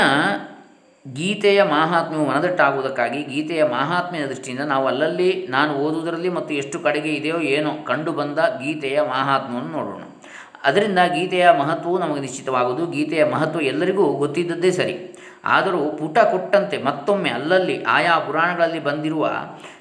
ಗೀತೆಯ 1.13 1.63
ಮಾಹಾತ್ಮ್ಯವು 1.63 2.27
ಮನದಟ್ಟಾಗುವುದಕ್ಕಾಗಿ 2.27 3.23
ಗೀತೆಯ 3.23 3.65
ಮಾಹಾತ್ಮ್ಯದ 3.65 4.27
ದೃಷ್ಟಿಯಿಂದ 4.27 4.65
ನಾವು 4.65 4.87
ಅಲ್ಲಲ್ಲಿ 4.87 5.47
ನಾನು 5.51 5.75
ಓದುವುದರಲ್ಲಿ 5.75 6.29
ಮತ್ತು 6.29 6.55
ಎಷ್ಟು 6.55 6.79
ಕಡೆಗೆ 6.79 7.09
ಇದೆಯೋ 7.09 7.39
ಏನೋ 7.39 7.85
ಕಂಡು 7.85 8.13
ಬಂದ 8.13 8.39
ಗೀತೆಯ 8.39 9.01
ಮಹಾತ್ಮವನ್ನು 9.03 9.71
ನೋಡೋಣ. 9.71 10.03
ಅದರಿಂದ 10.65 10.99
ಗೀತೆಯ 11.15 11.51
ಮಹತ್ವವು 11.51 11.99
ನಮಗೆ 11.99 12.21
ನಿಶ್ಚಿತವಾಗುವುದು. 12.21 12.87
ಗೀತೆಯ 12.87 13.25
ಮಹತ್ವ 13.25 13.61
ಎಲ್ಲರಿಗೂ 13.61 14.05
ಗೊತ್ತಿದ್ದದ್ದೇ 14.05 14.71
ಸರಿ. 14.71 15.17
ಆದರೂ 15.45 15.79
ಪುಟ 15.79 16.19
ಕೊಟ್ಟಂತೆ 16.19 16.83
ಮತ್ತೊಮ್ಮೆ 16.83 17.31
ಅಲ್ಲಲ್ಲಿ 17.31 17.85
ಆಯಾ 17.85 18.19
ಪುರಾಣಗಳಲ್ಲಿ 18.19 18.79
ಬಂದಿರುವ 18.79 19.31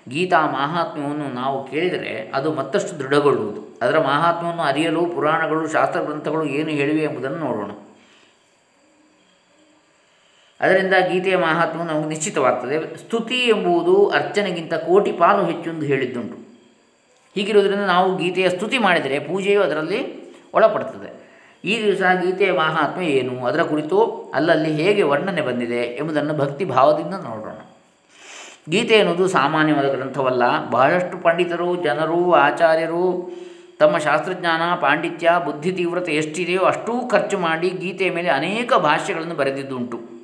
ಗೀತಾ 0.09 0.45
ಮಾಹಾತ್ಮ್ಯವನ್ನು 0.45 1.33
ನಾವು 1.33 1.71
ಕೇಳಿದರೆ 1.71 2.31
ಅದು 2.33 2.53
ಮತ್ತಷ್ಟು 2.53 2.99
ದೃಢಗೊಳ್ಳುವುದು. 2.99 3.77
ಅದರ 3.81 3.99
ಮಹಾತ್ಮವನ್ನು 3.99 4.61
ಅರಿಯಲು 4.61 5.05
ಪುರಾಣಗಳು 5.05 5.67
ಶಾಸ್ತ್ರ 5.67 5.99
ಗ್ರಂಥಗಳು 6.01 6.45
ಏನು 6.45 6.69
ಹೇಳಿವೆ 6.69 7.03
ಎಂಬುದನ್ನು 7.03 7.37
ನೋಡೋಣ. 7.37 7.71
ಅದರಿಂದ 10.61 10.93
ಗೀತೆಯ 11.11 11.37
ಮಹಾತ್ಮ 11.37 11.83
ನಮಗೆ 11.83 12.07
ನಿಶ್ಚಿತವಾಗ್ತದೆ. 12.07 12.97
ಸ್ತುತಿ 12.97 13.35
ಎಂಬುದು 13.35 14.09
ಅರ್ಚನೆಗಿಂತ 14.09 14.73
ಕೋಟಿ 14.73 15.11
ಪಾಲು 15.11 15.45
ಹೆಚ್ಚು 15.45 15.71
ಎಂದು 15.71 15.85
ಹೇಳಿದ್ದುಂಟು. 15.85 16.47
ಹೀಗಿರುವುದರಿಂದ 17.35 17.81
ನಾವು 17.81 18.17
ಗೀತೆಯ 18.17 18.49
ಸ್ತುತಿ 18.49 18.77
ಮಾಡಿದರೆ 18.77 19.19
ಪೂಜೆಯು 19.19 19.61
ಅದರಲ್ಲಿ 19.61 20.31
ಒಳಪಡ್ತದೆ 20.53 21.27
ಈ 21.65 21.83
ದಿವಸ 21.83 22.01
ಗೀತೆಯ 22.25 22.51
ಮಹಾತ್ಮ 22.51 23.01
ಏನು? 23.01 23.45
ಅದರ 23.45 23.61
ಕುರಿತು 23.61 24.31
ಅಲ್ಲಲ್ಲಿ 24.33 24.71
ಹೇಗೆ 24.71 25.03
ವರ್ಣನೆ 25.03 25.41
ಬಂದಿದೆ 25.41 25.81
ಎಂಬುದನ್ನು 25.81 26.33
ಭಕ್ತಿ 26.33 26.65
ಭಾವದಿಂದ 26.65 27.13
ನೋಡೋಣ. 27.13 27.65
ಗೀತೆ 28.69 28.95
ಎನ್ನುವುದು 28.95 29.27
ಸಾಮಾನ್ಯವಾದ 29.27 29.87
ಗ್ರಂಥವಲ್ಲ. 29.87 30.69
ಬಹಳಷ್ಟು 30.69 31.17
ಪಂಡಿತರು, 31.17 31.75
ಜನರು, 31.75 32.33
ಆಚಾರ್ಯರು 32.33 33.31
ತಮ್ಮ 33.79 33.97
ಶಾಸ್ತ್ರಜ್ಞಾನ, 33.97 34.75
ಪಾಂಡಿತ್ಯ, 34.75 35.31
ಬುದ್ಧಿ 35.45 35.71
ತೀವ್ರತೆ 35.71 36.11
ಎಷ್ಟಿದೆಯೋ 36.11 36.61
ಅಷ್ಟೂ 36.61 37.07
ಖರ್ಚು 37.07 37.37
ಮಾಡಿ 37.37 37.69
ಗೀತೆಯ 37.69 38.11
ಮೇಲೆ 38.11 38.29
ಅನೇಕ 38.29 38.73
ಭಾಷೆಗಳನ್ನು 38.73 39.35
ಬರೆದಿದ್ದುಂಟು. 39.35 40.16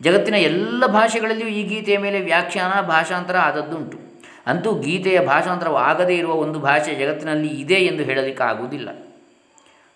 ಜಗತ್ತಿನ 0.00 0.34
ಎಲ್ಲ 0.34 0.86
ಭಾಷೆಗಳಲ್ಲಿಯೂ 0.86 1.48
ಈ 1.48 1.62
ಗೀತೆಯ 1.62 1.98
ಮೇಲೆ 1.98 2.20
ವ್ಯಾಖ್ಯಾನ, 2.20 2.80
ಭಾಷಾಂತರ 2.80 3.36
ಆದದ್ದುಂಟು. 3.36 3.98
ಅಂತೂ 4.46 4.74
ಗೀತೆಯ 4.74 5.20
ಭಾಷಾಂತರವಾಗದೇ 5.20 6.14
ಇರುವ 6.14 6.32
ಒಂದು 6.32 6.58
ಭಾಷೆ 6.58 6.94
ಜಗತ್ತಿನಲ್ಲಿ 6.94 7.48
ಇದೆ 7.48 7.74
ಎಂದು 7.74 8.02
ಹೇಳಲಿಕ್ಕಾಗುವುದಿಲ್ಲ. 8.02 8.88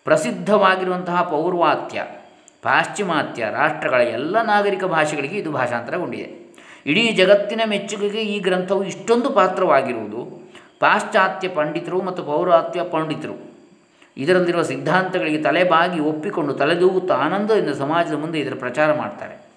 ಪ್ರಸಿದ್ಧವಾಗಿರುವಂತಹ 0.04 1.22
ಪೌರ್ವಾತ್ಯ, 1.22 2.04
ಪಾಶ್ಚಿಮಾತ್ಯ, 2.62 3.44
ರಾಷ್ಟ್ರಗಳ 3.50 4.00
ಎಲ್ಲ 4.00 4.42
ನಾಗರಿಕ 4.42 4.84
ಭಾಷೆಗಳಿಗೆ 4.84 5.36
ಇದು 5.36 5.52
ಭಾಷಾಂತರಗೊಂಡಿದೆ. 5.52 6.48
ಇಡೀ 6.86 7.10
ಜಗತ್ತಿನ 7.10 7.60
ಮೆಚ್ಚುಗೆಗೆ 7.66 8.20
ಈ 8.20 8.38
ಗ್ರಂಥವು 8.38 8.84
ಇಷ್ಟೊಂದು 8.84 9.30
ಪಾತ್ರವಾಗಿರುವುದು 9.30 10.50
ಪಾಶ್ಚಾತ್ಯ 10.80 11.48
ಪಂಡಿತರು 11.48 12.02
ಮತ್ತು 12.02 12.22
ಪೌರಾತ್ಯ 12.22 12.82
ಪಂಡಿತರು. 12.82 13.58
ಇದರಲ್ಲಿರುವ 14.16 14.62
ಸಿದ್ಧಾಂತಗಳಿಗೆ 14.62 15.42
ತಲೆಬಾಗಿ 15.42 16.00
ಒಪ್ಪಿಕೊಂಡು 16.00 16.54
ತಲೆದೂಗುತ್ತಾ 16.54 17.14
ಆನಂದದಿಂದ 17.14 17.74
ಸಮಾಜದ 17.74 18.14
ಮುಂದೆ 18.14 18.40
ಇದರ 18.40 18.54
ಪ್ರಚಾರ 18.58 18.94
ಮಾಡ್ತಾರೆ. 18.94 19.47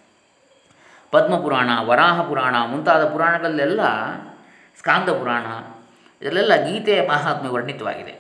ಪದ್ಮಪುರಾಣ 1.12 1.70
ವರಾಹ 1.80 2.22
ಪುರಾಣ 2.22 2.56
ಮುಂತಾದ 2.68 3.08
ಪುರಾಣಗಳಲ್ಲೆಲ್ಲ 3.08 3.80
ಸ್ಕಾಂದ 4.78 5.10
ಪುರಾಣ 5.10 5.46
ಇದರಲ್ಲೆಲ್ಲ 6.22 6.72
ಗೀತೆಯ 6.72 7.08
ಮಹಾತ್ಮೆ 7.10 7.50
ವರ್ಣಿತವಾಗಿದೆ. 7.50 8.14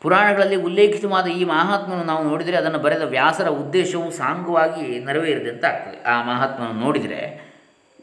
ಪುರಾಣಗಳಲ್ಲಿ 0.00 0.56
ಉಲ್ಲೇಖಿತವಾದ 0.56 1.26
ಈ 1.26 1.44
ಮಹಾತ್ಮವನ್ನು 1.44 2.06
ನಾವು 2.06 2.28
ನೋಡಿದರೆ 2.28 2.56
ಅದನ್ನು 2.56 2.78
ಬರೆದ 2.78 3.02
ವ್ಯಾಸರ 3.02 3.48
ಉದ್ದೇಶವು 3.48 4.10
ಸಾಂಗವಾಗಿ 4.10 5.04
ನೆರವೇರಿದೆ 5.04 5.66
ಆಗ್ತದೆ. 5.66 6.02
ಆ 6.02 6.22
ಮಹಾತ್ಮನ್ನು 6.22 6.80
ನೋಡಿದರೆ 6.80 7.52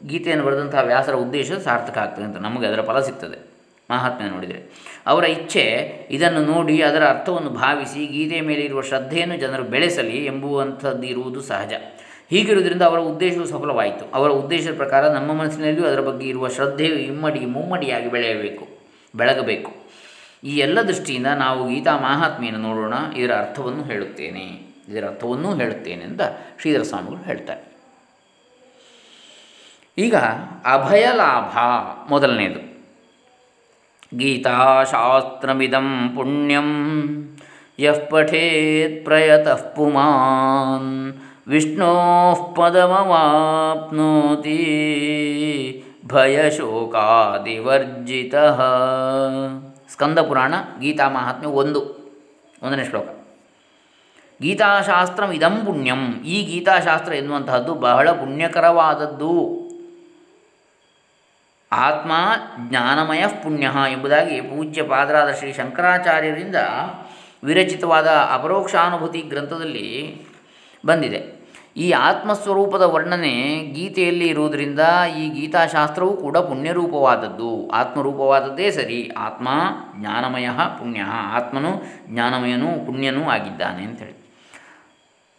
ಗೀತೆಯನ್ನು 0.06 0.44
ಬರೆದಂತಹ 0.44 0.78
ವ್ಯಾಸರ 0.78 1.14
ಉದ್ದೇಶ 1.14 1.52
ಸಾರ್ಥಕ 1.52 1.98
ಆಗ್ತದೆ 1.98 2.24
ಅಂತ 2.24 2.36
ನಮಗೆ 2.36 2.66
ಅದರ 2.66 2.82
ಫಲ 2.82 3.00
ಸಿಗ್ತದೆ. 3.00 3.38
ಮಹಾತ್ಮೆ 3.90 4.28
ನೋಡಿದರೆ 4.28 4.60
ಅವರ 5.06 5.24
ಇಚ್ಛೆ 5.24 5.62
ಇದನ್ನು 6.10 6.40
ನೋಡಿ 6.40 6.82
ಅದರ 6.82 7.04
ಅರ್ಥವನ್ನು 7.08 7.50
ಭಾವಿಸಿ 7.50 8.06
ಗೀತೆಯ 8.06 8.40
ಮೇಲೆ 8.40 8.60
ಇರುವ 8.60 8.80
ಶ್ರದ್ಧೆಯನ್ನು 8.80 9.36
ಜನರು 9.36 9.62
ಬೆಳೆಸಲಿ 9.62 10.24
ಎಂಬುವಂಥದ್ದು 10.24 11.02
ಇರುವುದು 11.02 11.40
ಸಹಜ. 11.40 11.72
ಹೀಗಿರುವುದರಿಂದ 12.30 12.82
ಅವರ 12.82 12.98
ಉದ್ದೇಶವು 12.98 13.46
ಸಫಲವಾಯಿತು. 13.46 14.10
ಅವರ 14.14 14.30
ಉದ್ದೇಶದ 14.30 14.76
ಪ್ರಕಾರ 14.76 15.08
ನಮ್ಮ 15.08 15.32
ಮನಸ್ಸಿನಲ್ಲಿಯೂ 15.32 15.86
ಅದರ 15.86 16.00
ಬಗ್ಗೆ 16.00 16.28
ಇರುವ 16.28 16.48
ಶ್ರದ್ಧೆಯು 16.48 16.94
ಇಮ್ಮಡಿ, 16.94 17.46
ಮುಮ್ಮಡಿಯಾಗಿ 17.46 18.10
ಬೆಳೆಯಬೇಕು, 18.10 18.68
ಬೆಳಗಬೇಕು. 19.14 19.72
ಈ 20.44 20.56
ಎಲ್ಲ 20.56 20.82
ದೃಷ್ಟಿಯಿಂದ 20.82 21.26
ನಾವು 21.26 21.68
ಗೀತಾ 21.68 21.96
ಮಹಾತ್ಮೆಯನ್ನು 21.96 22.60
ನೋಡೋಣ. 22.60 22.94
ಇದರ 23.16 23.32
ಅರ್ಥವನ್ನು 23.32 23.84
ಹೇಳುತ್ತೇನೆ. 23.84 24.70
ಇದರ 24.88 25.04
ಅರ್ಥವನ್ನೂ 25.04 25.54
ಹೇಳುತ್ತೇನೆ 25.54 26.04
ಅಂತ 26.04 26.20
ಶ್ರೀಧರ 26.60 26.82
ಸ್ವಾಮಿಗಳು 26.82 27.24
ಹೇಳ್ತಾರೆ. 27.24 27.70
ಈಗ 29.98 30.14
ಅಭಯ 30.64 31.06
ಲಾಭ 31.16 31.58
ಮೊದಲನೇದು 32.10 32.70
ಗೀತಾಶಾಸ್ತ್ರಮಿದಂ 34.18 36.12
ಪುಣ್ಯಂ 36.16 36.68
ಯಃ 37.78 38.08
ಪಠೇತ್ 38.10 39.04
ಪ್ರಯತಃ 39.04 39.74
ಪುಮಾನ್. 39.74 41.12
ವಿಷ್ಣೋ 41.48 42.54
ಪದಮವಾಪ್ನೋತಿ 42.56 44.56
ಭಯಶೋಕಾದಿವರ್ಜಿತ. 46.06 48.34
ಸ್ಕಂದಪುರಾಣ 49.92 50.54
ಗೀತಾ 50.80 51.08
ಮಹಾತ್ಮೆ 51.08 51.46
ಒಂದು, 51.46 52.12
ಒಂದನೇ 52.62 52.84
ಶ್ಲೋಕ. 52.84 53.08
ಗೀತಾಶಾಸ್ತ್ರ 54.42 55.24
ಇದಂ 55.24 55.62
ಪುಣ್ಯಂ. 55.66 56.12
ಈ 56.12 56.42
ಗೀತಾಶಾಸ್ತ್ರ 56.42 57.12
ಎನ್ನುವಂತಹದ್ದು 57.12 57.74
ಬಹಳ 57.74 58.10
ಪುಣ್ಯಕರವಾದದ್ದು. 58.10 59.60
ಆತ್ಮ 61.72 62.12
ಜ್ಞಾನಮಯ 62.68 63.26
ಪುಣ್ಯ 63.26 63.70
ಎಂಬುದಾಗಿ 63.92 64.40
ಪೂಜ್ಯ 64.40 64.82
ಪಾದರಾದ 64.82 65.32
ಶ್ರೀ 65.32 65.52
ಶಂಕರಾಚಾರ್ಯರಿಂದ 65.52 66.56
ವಿರಚಿತವಾದ 67.44 68.06
ಅಪರೋಕ್ಷಾನುಭೂತಿ 68.06 69.20
ಗ್ರಂಥದಲ್ಲಿ 69.20 70.20
ಬಂದಿದೆ. 70.86 71.40
ಈ 71.76 71.90
ಆತ್ಮಸ್ವರೂಪದ 71.90 72.82
ವರ್ಣನೆ 72.82 73.58
ಗೀತೆಯಲ್ಲಿ 73.74 74.28
ಇರುವುದರಿಂದ 74.28 74.80
ಈ 75.18 75.28
ಗೀತಾಶಾಸ್ತ್ರವೂ 75.28 76.12
ಕೂಡ 76.12 76.38
ಪುಣ್ಯರೂಪವಾದದ್ದು. 76.38 77.70
ಆತ್ಮರೂಪವಾದದ್ದೇ 77.70 78.70
ಸರಿ. 78.70 79.10
ಆತ್ಮ 79.18 79.48
ಜ್ಞಾನಮಯ, 80.00 80.48
ಪುಣ್ಯ. 80.78 81.00
ಆತ್ಮನು 81.36 81.82
ಜ್ಞಾನಮಯನೂ 82.06 82.86
ಪುಣ್ಯನೂ 82.86 83.24
ಆಗಿದ್ದಾನೆ 83.24 83.82
ಅಂತೇಳಿ. 83.82 84.34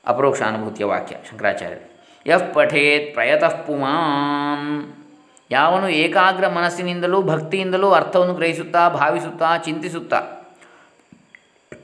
ಅಪರೋಕ್ಷಾನುಭೂತಿಯ 0.08 0.86
ವಾಕ್ಯ 0.86 1.16
ಶಂಕರಾಚಾರ್ಯರು. 1.32 1.92
ಯಹ್ 2.30 2.54
ಪಠೇತ್ 2.54 3.14
ಪ್ರಯತಃ 3.14 3.62
ಪುಮಾನ್. 3.62 4.94
ಯಾವನು 5.52 5.90
ಏಕಾಗ್ರ 5.90 6.48
ಮನಸ್ಸಿನಿಂದಲೂ 6.48 7.22
ಭಕ್ತಿಯಿಂದಲೂ 7.22 7.92
ಅರ್ಥವನ್ನು 7.92 8.34
ಗ್ರಹಿಸುತ್ತಾ, 8.34 8.90
ಭಾವಿಸುತ್ತಾ, 8.90 9.58
ಚಿಂತಿಸುತ್ತಾ 9.58 10.41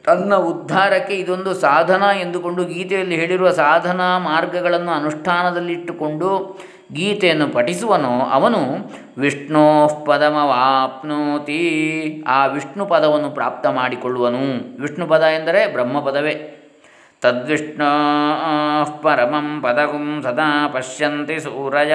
ತನ್ನ 0.07 0.35
ಉದ್ಧಾರಕ್ಕೆ 0.35 1.13
ಇದೊಂದು 1.13 1.53
ಸಾಧನ 1.53 2.03
ಎಂದುಕೊಂಡು 2.21 2.63
ಗೀತೆಯಲ್ಲಿ 2.63 3.15
ಹೇಳಿರುವ 3.15 3.49
ಸಾಧನಾ 3.49 4.19
ಮಾರ್ಗಗಳನ್ನು 4.19 4.91
ಅನುಷ್ಠಾನದಲ್ಲಿಟ್ಟುಕೊಂಡು 4.91 6.59
ಗೀತೆಯನ್ನು 6.93 7.49
ಪಠಿಸುವನು 7.49 8.21
ಅವನು 8.21 8.91
ವಿಷ್ಣೋ 9.17 9.87
ಪದಮವಾಪ್ನೋತಿ. 10.05 11.63
ಆ 12.27 12.45
ವಿಷ್ಣು 12.45 12.85
ಪದವನ್ನು 12.85 13.29
ಪ್ರಾಪ್ತ 13.29 13.67
ಮಾಡಿಕೊಳ್ಳುವನು. 13.67 14.81
ವಿಷ್ಣು 14.81 15.07
ಪದ 15.07 15.21
ಎಂದರೆ 15.21 15.71
ಬ್ರಹ್ಮಪದವೇ. 15.71 16.53
ತದ್ವಿಷ್ಣು 17.21 19.01
ಪರಮಂ 19.01 19.61
ಪದಗುಂ 19.61 20.21
ಸದಾ 20.23 20.67
ಪಶ್ಯಂತಿ 20.67 21.39
ಸೂರಯ. 21.39 21.93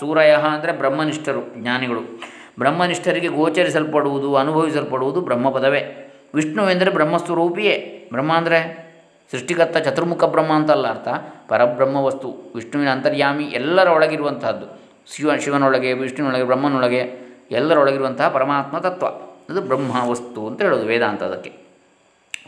ಸೂರಯ 0.00 0.32
ಅಂದರೆ 0.32 0.72
ಬ್ರಹ್ಮನಿಷ್ಠರು, 0.72 1.54
ಜ್ಞಾನಿಗಳು. 1.56 2.20
ಬ್ರಹ್ಮನಿಷ್ಠರಿಗೆ 2.58 3.28
ಗೋಚರಿಸಲ್ಪಡುವುದು, 3.28 4.36
ಅನುಭವಿಸಲ್ಪಡುವುದು 4.36 5.20
ಬ್ರಹ್ಮಪದವೇ. 5.20 6.09
ವಿಷ್ಣು 6.34 6.70
ಎಂದರೆ 6.70 6.90
ಬ್ರಹ್ಮಸ್ವರೂಪಿಯೇ. 6.90 8.06
ಬ್ರಹ್ಮ 8.12 8.32
ಅಂದರೆ 8.32 8.90
ಸೃಷ್ಟಿಕರ್ತ 9.30 9.76
ಚತುರ್ಮುಖ 9.76 10.24
ಬ್ರಹ್ಮ 10.24 10.52
ಅಂತಲ್ಲ 10.52 10.88
ಅರ್ಥ. 10.88 11.08
ಪರಬ್ರಹ್ಮ 11.48 11.96
ವಸ್ತು 11.96 12.52
ವಿಷ್ಣುವಿನ 12.54 12.90
ಅಂತರ್ಯಾಮಿ 12.90 13.44
ಎಲ್ಲರ 13.44 13.88
ಒಳಗಿರುವಂತಹದ್ದು. 13.88 14.80
ಶಿವ, 15.14 15.36
ಶಿವನೊಳಗೆ, 15.36 15.92
ವಿಷ್ಣುವಿನೊಳಗೆ, 15.92 16.44
ಬ್ರಹ್ಮನೊಳಗೆ 16.44 17.30
ಎಲ್ಲರೊಳಗಿರುವಂತಹ 17.50 18.28
ಪರಮಾತ್ಮ 18.28 18.78
ತತ್ವ. 18.78 19.06
ಅದು 19.52 19.60
ಬ್ರಹ್ಮ 19.60 20.08
ವಸ್ತು 20.08 20.46
ಅಂತ 20.46 20.62
ಹೇಳೋದು 20.62 20.86
ವೇದಾಂತ 20.86 21.22
ಅದಕ್ಕೆ. 21.22 21.52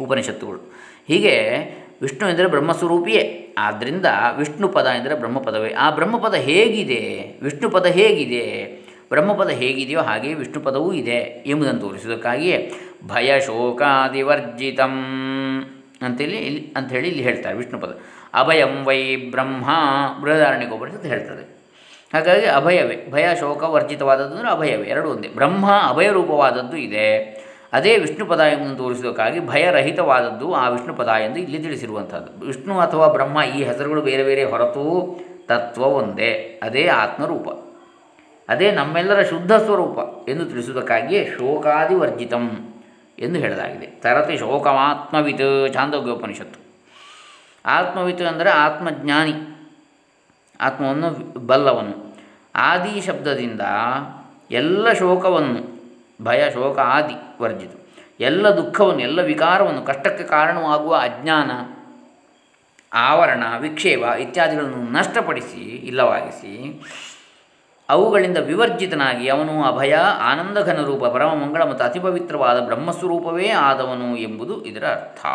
ಉಪನಿಷತ್ತುಗಳು. 0.00 0.72
ಹೀಗೆ 1.08 1.58
ವಿಷ್ಣು 2.02 2.28
ಎಂದರೆ 2.28 2.46
ಬ್ರಹ್ಮಸ್ವರೂಪಿಯೇ. 2.46 3.54
ಆದ್ದರಿಂದ 3.58 4.06
ವಿಷ್ಣು 4.36 4.68
ಪದ 4.68 4.86
ಎಂದರೆ 4.86 5.14
ಬ್ರಹ್ಮಪದವೇ. 5.14 5.70
ಆ 5.70 5.90
ಬ್ರಹ್ಮಪದ 5.90 6.34
ಹೇಗಿದೆ? 6.34 7.38
ವಿಷ್ಣು 7.42 7.70
ಪದ 7.70 7.86
ಹೇಗಿದೆ? 7.86 8.82
ಬ್ರಹ್ಮಪದ 9.10 9.48
ಹೇಗಿದೆಯೋ 9.48 10.00
ಹಾಗೆಯೇ 10.00 10.34
ವಿಷ್ಣು 10.34 10.60
ಪದವೂ 10.60 10.92
ಇದೆ 10.92 11.44
ಎಂಬುದನ್ನು 11.46 11.80
ತೋರಿಸುವುದಕ್ಕಾಗಿಯೇ 11.80 12.72
ಭಯ 13.06 13.40
ಶೋಕಾದಿವರ್ಜಿತಂ 13.40 14.94
ಅಂತೇಳಿ 16.02 16.36
ಇಲ್ಲಿ 16.36 16.74
ಅಂಥೇಳಿ 16.76 17.08
ಇಲ್ಲಿ 17.08 17.22
ಹೇಳ್ತಾರೆ 17.22 17.56
ವಿಷ್ಣು 17.56 17.78
ಪದ. 17.78 17.98
ಅಭಯಂ 18.34 18.84
ವೈ 18.84 19.16
ಬ್ರಹ್ಮ 19.16 19.64
ಬೃಹದಾರಣ್ಯಕೋಪನಿಷತ್ತು 20.22 21.08
ಹೇಳ್ತದೆ. 21.08 21.52
ಹಾಗಾಗಿ 22.14 22.46
ಅಭಯವೇ 22.46 23.08
ಭಯ 23.10 23.28
ಶೋಕ 23.40 23.62
ವರ್ಜಿತವಾದದ್ದು 23.62 24.36
ಅಂದರೆ 24.36 24.50
ಅಭಯವೇ, 24.50 24.84
ಎರಡು 24.84 25.08
ಒಂದೇ. 25.08 25.28
ಬ್ರಹ್ಮ 25.28 25.70
ಅಭಯ 25.70 26.08
ರೂಪವಾದದ್ದು 26.08 26.76
ಇದೆ. 26.76 27.42
ಅದೇ 27.72 27.98
ವಿಷ್ಣು 27.98 28.26
ಪದ 28.26 28.40
ಎಂದು 28.40 28.76
ತೋರಿಸುವುದಕ್ಕಾಗಿ 28.76 29.46
ಭಯರಹಿತವಾದದ್ದು 29.46 30.54
ಆ 30.54 30.68
ವಿಷ್ಣು 30.68 30.94
ಪದ 30.94 31.08
ಎಂದು 31.08 31.38
ಇಲ್ಲಿ 31.38 31.58
ತಿಳಿಸಿರುವಂಥದ್ದು. 31.58 32.46
ವಿಷ್ಣು 32.46 32.78
ಅಥವಾ 32.78 33.08
ಬ್ರಹ್ಮ 33.08 33.42
ಈ 33.42 33.62
ಹೆಸರುಗಳು 33.62 34.02
ಬೇರೆ 34.02 34.22
ಬೇರೆ 34.22 34.44
ಹೊರತು 34.44 35.20
ತತ್ವ 35.48 35.82
ಒಂದೇ, 35.82 36.60
ಅದೇ 36.62 36.86
ಆತ್ಮರೂಪ. 36.86 37.48
ಅದೇ 38.48 38.70
ನಮ್ಮೆಲ್ಲರ 38.70 39.22
ಶುದ್ಧ 39.22 39.52
ಸ್ವರೂಪ 39.52 40.28
ಎಂದು 40.28 40.44
ತಿಳಿಸುವುದಕ್ಕಾಗಿಯೇ 40.44 41.24
ಶೋಕಾದಿವರ್ಜಿತಂ. 41.24 42.71
ಎಂದು 43.22 43.38
ಹೇಳಲಾಗಿದೆ. 43.38 43.86
ತರತಿ 43.86 44.38
ಶೋಕಮಾತ್ಮವಿತ್ 44.38 45.72
ಚಾಂದೋಗ್ಯೋಪನಿಷತ್ತು 45.72 46.62
ಆತ್ಮವಿತು 47.66 48.26
ಅಂದರೆ 48.26 48.50
ಆತ್ಮಜ್ಞಾನಿ. 48.50 49.34
ಆತ್ಮವನ್ನು 50.60 51.38
ಬಲ್ಲವನು. 51.46 52.16
ಆದಿ 52.54 53.00
ಶಬ್ದದಿಂದ 53.00 53.60
ಎಲ್ಲ 54.50 54.92
ಶೋಕವನ್ನು, 54.92 55.60
ಭಯ, 56.24 56.50
ಶೋಕ 56.50 56.78
ಆದಿ 56.78 57.14
ವರ್ಜಿತು. 57.40 57.86
ಎಲ್ಲ 58.20 58.48
ದುಃಖವನ್ನು, 58.48 59.00
ಎಲ್ಲ 59.00 59.22
ವಿಕಾರವನ್ನು, 59.22 59.82
ಕಷ್ಟಕ್ಕೆ 59.82 60.24
ಕಾರಣವಾಗುವ 60.24 60.96
ಅಜ್ಞಾನ, 60.96 61.50
ಆವರಣ, 62.94 63.42
ವಿಕ್ಷೇಪ 63.58 64.02
ಇತ್ಯಾದಿಗಳನ್ನು 64.02 64.92
ನಷ್ಟಪಡಿಸಿ, 64.92 65.60
ಇಲ್ಲವಾಗಿಸಿ 65.60 66.82
ಅವುಗಳಿಂದ 67.92 68.36
ವಿವರ್ಜಿತನಾಗಿ 68.36 69.28
ಅವನು 69.28 69.64
ಅಭಯ 69.64 69.94
ಆನಂದಘನ 70.20 70.84
ರೂಪ 70.84 71.04
ಪರಮ 71.04 71.34
ಮಂಗಳ 71.34 71.62
ಮತ್ತು 71.62 72.02
ಪವಿತ್ರವಾದ 72.02 72.60
ಬ್ರಹ್ಮಸ್ವರೂಪವೇ 72.60 73.48
ಆದವನು 73.48 74.16
ಎಂಬುದು 74.16 74.64
ಇದರ 74.64 74.86
ಅರ್ಥ. 74.86 75.26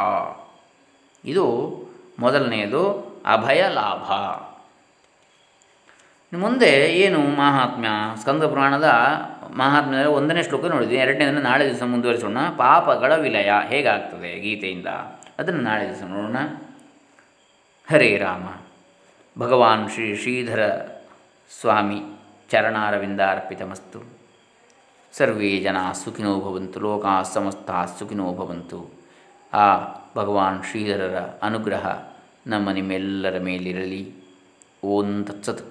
ಇದು 1.25 1.77
ಮೊದಲನೆಯದು, 2.19 2.91
ಅಭಯ 3.25 3.67
ಲಾಭ. 3.67 4.11
ಮುಂದೆ 6.37 6.71
ಏನು 6.71 7.19
ಮಹಾತ್ಮ್ಯ? 7.19 7.87
ಸ್ಕಂದ 8.21 8.43
ಪುರಾಣದ 8.43 8.83
ಮಹಾತ್ಮ್ಯದ 9.55 10.05
ಒಂದನೇ 10.05 10.43
ಶ್ಲೋಕ 10.43 10.65
ನೋಡಿದ್ವಿ. 10.65 10.95
ಎರಡನೇದನ್ನು 10.95 11.41
ನಾಳೆ 11.41 11.69
ದಿವಸ 11.69 11.83
ಮುಂದುವರಿಸೋಣ. 11.83 12.37
ಪಾಪಗಳ 12.57 13.15
ವಿಲಯ 13.15 13.51
ಹೇಗಾಗ್ತದೆ 13.67 14.39
ಗೀತೆಯಿಂದ? 14.39 14.87
ಅದನ್ನು 15.39 15.61
ನಾಳೆ 15.61 15.85
ದಿವಸ 15.87 16.03
ನೋಡೋಣ. 16.03 16.37
ಹರೇ 17.91 18.17
ರಾಮ. 18.17 18.47
ಭಗವಾನ್ 19.41 19.89
ಶ್ರೀ 19.89 20.15
ಶ್ರೀಧರ 20.15 20.77
ಸ್ವಾಮಿ. 21.61 22.16
ಚರಣಾರವಿಂದಾರ್ಪಿತಮಸ್ತು 22.49 23.99
ಸರ್ವೇ 25.13 25.57
ಜನ 25.57 25.77
ಸುಖಿನೋ 25.93 26.39
ಭವಂತು 26.39 26.79
ಲೋಕ 26.79 27.05
ಸಮಸ್ತ 27.33 27.71
ಸುಖಿನೋ 27.99 28.33
ಭವಂತು 28.33 28.79
ಆ 29.53 29.65
ಭಗವಾನ್ 30.17 30.63
ಶ್ರೀಧರರ 30.63 31.17
ಅನುಗ್ರಹ 31.43 31.85
ನಮ್ಮ 32.47 32.71
ನಿಮ್ಮೆಲ್ಲರ 32.71 33.39
ಮೇಲಿರಲಿ 33.39 34.03
ಓಂ 34.83 35.23
ತತ್ಸತ್ 35.23 35.63